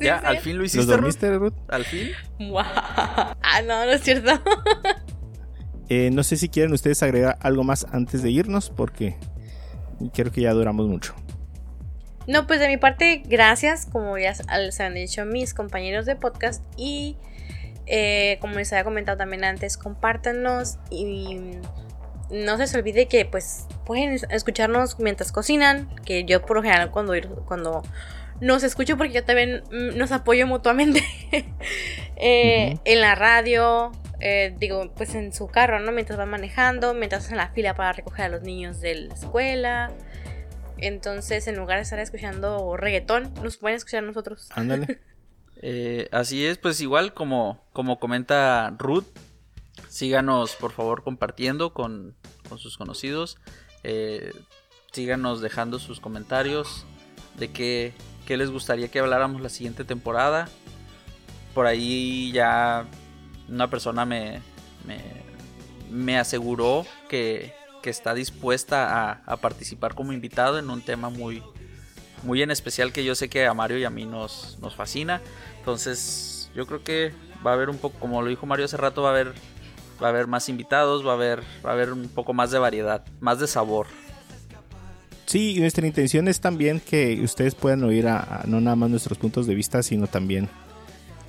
ya, 0.01 0.17
al 0.17 0.39
fin 0.39 0.57
lo 0.57 0.65
hiciste. 0.65 0.79
¿Los 0.79 0.87
dormiste, 0.87 1.31
Ruth? 1.37 1.53
¿Al 1.69 1.85
fin? 1.85 2.09
Ah, 2.57 3.61
no, 3.67 3.85
no 3.85 3.91
es 3.93 4.03
cierto. 4.03 4.31
Eh, 5.93 6.11
no 6.13 6.23
sé 6.23 6.37
si 6.37 6.49
quieren 6.49 6.73
ustedes 6.73 7.03
agregar 7.03 7.37
algo 7.41 7.65
más 7.65 7.85
antes 7.91 8.23
de 8.23 8.31
irnos 8.31 8.71
porque 8.71 9.17
creo 10.15 10.31
que 10.31 10.41
ya 10.43 10.53
duramos 10.53 10.87
mucho. 10.87 11.17
No, 12.29 12.47
pues 12.47 12.61
de 12.61 12.69
mi 12.69 12.77
parte, 12.77 13.25
gracias, 13.27 13.87
como 13.87 14.17
ya 14.17 14.33
se 14.35 14.83
han 14.85 14.95
dicho 14.95 15.25
mis 15.25 15.53
compañeros 15.53 16.07
de 16.07 16.15
podcast 16.15 16.63
y 16.77 17.17
eh, 17.93 18.39
como 18.41 18.55
les 18.55 18.73
había 18.73 18.85
comentado 18.85 19.19
también 19.19 19.43
antes, 19.43 19.77
compártanos 19.77 20.79
y 20.91 21.59
no 22.31 22.53
se 22.53 22.63
les 22.63 22.75
olvide 22.77 23.09
que 23.09 23.25
pues 23.25 23.67
pueden 23.85 24.17
escucharnos 24.31 25.01
mientras 25.01 25.33
cocinan, 25.33 25.93
que 26.05 26.25
yo 26.25 26.41
por 26.41 26.57
lo 26.57 26.63
general 26.63 26.93
cuando, 26.93 27.15
cuando 27.47 27.83
nos 28.41 28.63
escucho 28.63 28.97
porque 28.97 29.15
yo 29.15 29.25
también 29.25 29.65
mm, 29.73 29.99
nos 29.99 30.13
apoyo 30.13 30.47
mutuamente 30.47 31.03
eh, 32.17 32.79
en 32.85 33.01
la 33.01 33.17
radio, 33.17 33.91
eh, 34.21 34.55
digo, 34.61 34.93
pues 34.95 35.17
en 35.17 35.33
su 35.33 35.49
carro, 35.49 35.81
¿no? 35.81 35.91
Mientras 35.91 36.17
va 36.17 36.27
manejando, 36.27 36.95
mientras 36.95 37.29
en 37.33 37.39
la 37.39 37.49
fila 37.49 37.75
para 37.75 37.93
recoger 37.93 38.27
a 38.27 38.29
los 38.29 38.43
niños 38.43 38.81
de 38.81 38.95
la 38.95 39.15
escuela. 39.15 39.91
Entonces, 40.79 41.49
en 41.49 41.57
lugar 41.57 41.79
de 41.79 41.83
estar 41.83 41.99
escuchando 41.99 42.77
reggaetón, 42.77 43.35
nos 43.43 43.57
pueden 43.57 43.77
escuchar 43.77 44.05
nosotros. 44.05 44.49
Ándale. 44.55 45.01
Eh, 45.63 46.09
así 46.11 46.45
es, 46.45 46.59
pues 46.59 46.81
igual 46.81 47.13
como, 47.13 47.63
como 47.73 48.01
comenta 48.01 48.75
Ruth, 48.79 49.05
síganos 49.89 50.57
por 50.57 50.73
favor 50.73 51.03
compartiendo 51.03 51.73
con, 51.73 52.15
sus 52.57 52.77
conocidos. 52.77 53.39
Eh, 53.85 54.33
síganos 54.93 55.41
dejando 55.41 55.79
sus 55.79 56.01
comentarios 56.01 56.85
de 57.39 57.51
qué, 57.51 57.93
qué 58.27 58.37
les 58.37 58.51
gustaría 58.51 58.89
que 58.89 58.99
habláramos 58.99 59.41
la 59.41 59.49
siguiente 59.49 59.85
temporada. 59.85 60.49
Por 61.55 61.67
ahí 61.67 62.33
ya 62.33 62.87
una 63.49 63.69
persona 63.69 64.05
me, 64.05 64.41
me, 65.91 66.19
aseguró 66.19 66.87
que, 67.09 67.53
está 67.85 68.15
dispuesta 68.15 69.23
a, 69.27 69.37
participar 69.39 69.95
como 69.95 70.13
invitado 70.13 70.59
en 70.59 70.71
un 70.71 70.81
tema 70.81 71.11
muy, 71.11 71.43
muy 72.23 72.43
en 72.43 72.51
especial 72.51 72.93
que 72.93 73.05
yo 73.05 73.15
sé 73.15 73.29
que 73.29 73.47
a 73.47 73.55
Mario 73.55 73.79
y 73.79 73.85
a 73.85 73.91
mí 73.91 74.07
nos, 74.07 74.59
nos 74.61 74.77
fascina. 74.77 75.21
Entonces 75.61 76.51
yo 76.55 76.67
creo 76.67 76.83
que 76.83 77.13
va 77.47 77.53
a 77.53 77.55
haber 77.55 77.71
un 77.71 77.79
poco, 77.79 77.99
como 77.99 78.21
lo 78.23 78.29
dijo 78.29 78.47
Mario 78.47 78.65
hace 78.65 78.77
rato, 78.77 79.03
va 79.03 79.11
a 79.11 79.13
haber, 79.13 79.35
va 80.03 80.09
a 80.09 80.11
haber 80.11 80.27
más 80.27 80.49
invitados, 80.49 81.07
va 81.07 81.13
a 81.13 81.15
haber, 81.15 81.43
va 81.65 81.71
a 81.71 81.73
haber 81.75 81.93
un 81.93 82.09
poco 82.09 82.33
más 82.33 82.51
de 82.51 82.59
variedad, 82.59 83.05
más 83.21 83.39
de 83.39 83.47
sabor. 83.47 83.87
Sí, 85.27 85.61
nuestra 85.61 85.87
intención 85.87 86.27
es 86.27 86.41
también 86.41 86.81
que 86.81 87.21
ustedes 87.23 87.55
puedan 87.55 87.85
oír 87.85 88.09
a, 88.09 88.43
no 88.47 88.61
nada 88.61 88.75
más 88.75 88.91
nuestros 88.91 89.17
puntos 89.17 89.47
de 89.47 89.55
vista, 89.55 89.83
sino 89.83 90.09
también 90.09 90.49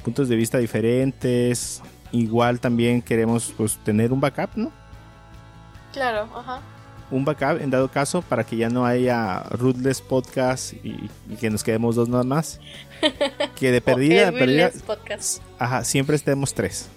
puntos 0.03 0.27
de 0.27 0.35
vista 0.35 0.57
diferentes, 0.57 1.83
igual 2.11 2.59
también 2.59 3.01
queremos 3.03 3.53
pues 3.55 3.77
tener 3.83 4.11
un 4.11 4.19
backup, 4.19 4.55
¿no? 4.55 4.71
Claro, 5.93 6.27
ajá. 6.35 6.61
Un 7.11 7.25
backup 7.25 7.61
en 7.61 7.69
dado 7.69 7.89
caso 7.89 8.21
para 8.21 8.43
que 8.45 8.55
ya 8.57 8.69
no 8.69 8.85
haya 8.85 9.43
Ruthless 9.51 10.01
Podcast 10.01 10.73
y, 10.83 11.09
y 11.29 11.35
que 11.39 11.49
nos 11.49 11.63
quedemos 11.63 11.95
dos 11.95 12.09
nada 12.09 12.23
más. 12.23 12.59
Que 13.55 13.71
de 13.71 13.81
perdida, 13.81 14.31
de 14.31 14.37
perdida, 14.39 14.71
Podcast. 14.85 15.41
ajá, 15.59 15.83
siempre 15.83 16.15
estemos 16.15 16.53
tres. 16.53 16.87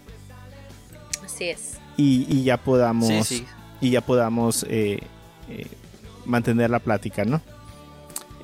Así 1.25 1.45
es. 1.45 1.79
Y, 1.97 2.27
y 2.29 2.45
ya 2.45 2.57
podamos, 2.57 3.09
Sí, 3.09 3.39
sí. 3.39 3.47
y 3.81 3.91
ya 3.91 4.01
podamos 4.01 4.65
eh, 4.69 5.01
eh, 5.49 5.67
mantener 6.25 6.71
la 6.71 6.79
plática, 6.79 7.25
¿no? 7.25 7.41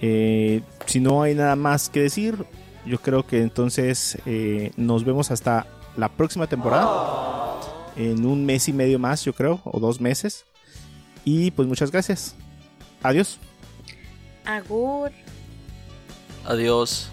Eh, 0.00 0.62
si 0.86 1.00
no 1.00 1.22
hay 1.22 1.34
nada 1.34 1.56
más 1.56 1.88
que 1.90 2.00
decir, 2.00 2.44
yo 2.86 2.98
creo 3.00 3.26
que 3.26 3.42
entonces 3.42 4.18
eh, 4.26 4.72
nos 4.76 5.04
vemos 5.04 5.30
hasta 5.30 5.66
la 5.96 6.08
próxima 6.08 6.46
temporada. 6.46 6.88
En 7.96 8.24
un 8.24 8.46
mes 8.46 8.68
y 8.68 8.72
medio 8.72 8.98
más, 8.98 9.24
yo 9.24 9.32
creo, 9.34 9.60
o 9.64 9.78
dos 9.80 10.00
meses. 10.00 10.46
Y 11.24 11.50
pues 11.50 11.68
muchas 11.68 11.90
gracias. 11.90 12.34
Adiós. 13.02 13.38
Agur. 14.44 15.10
Adiós. 16.44 17.10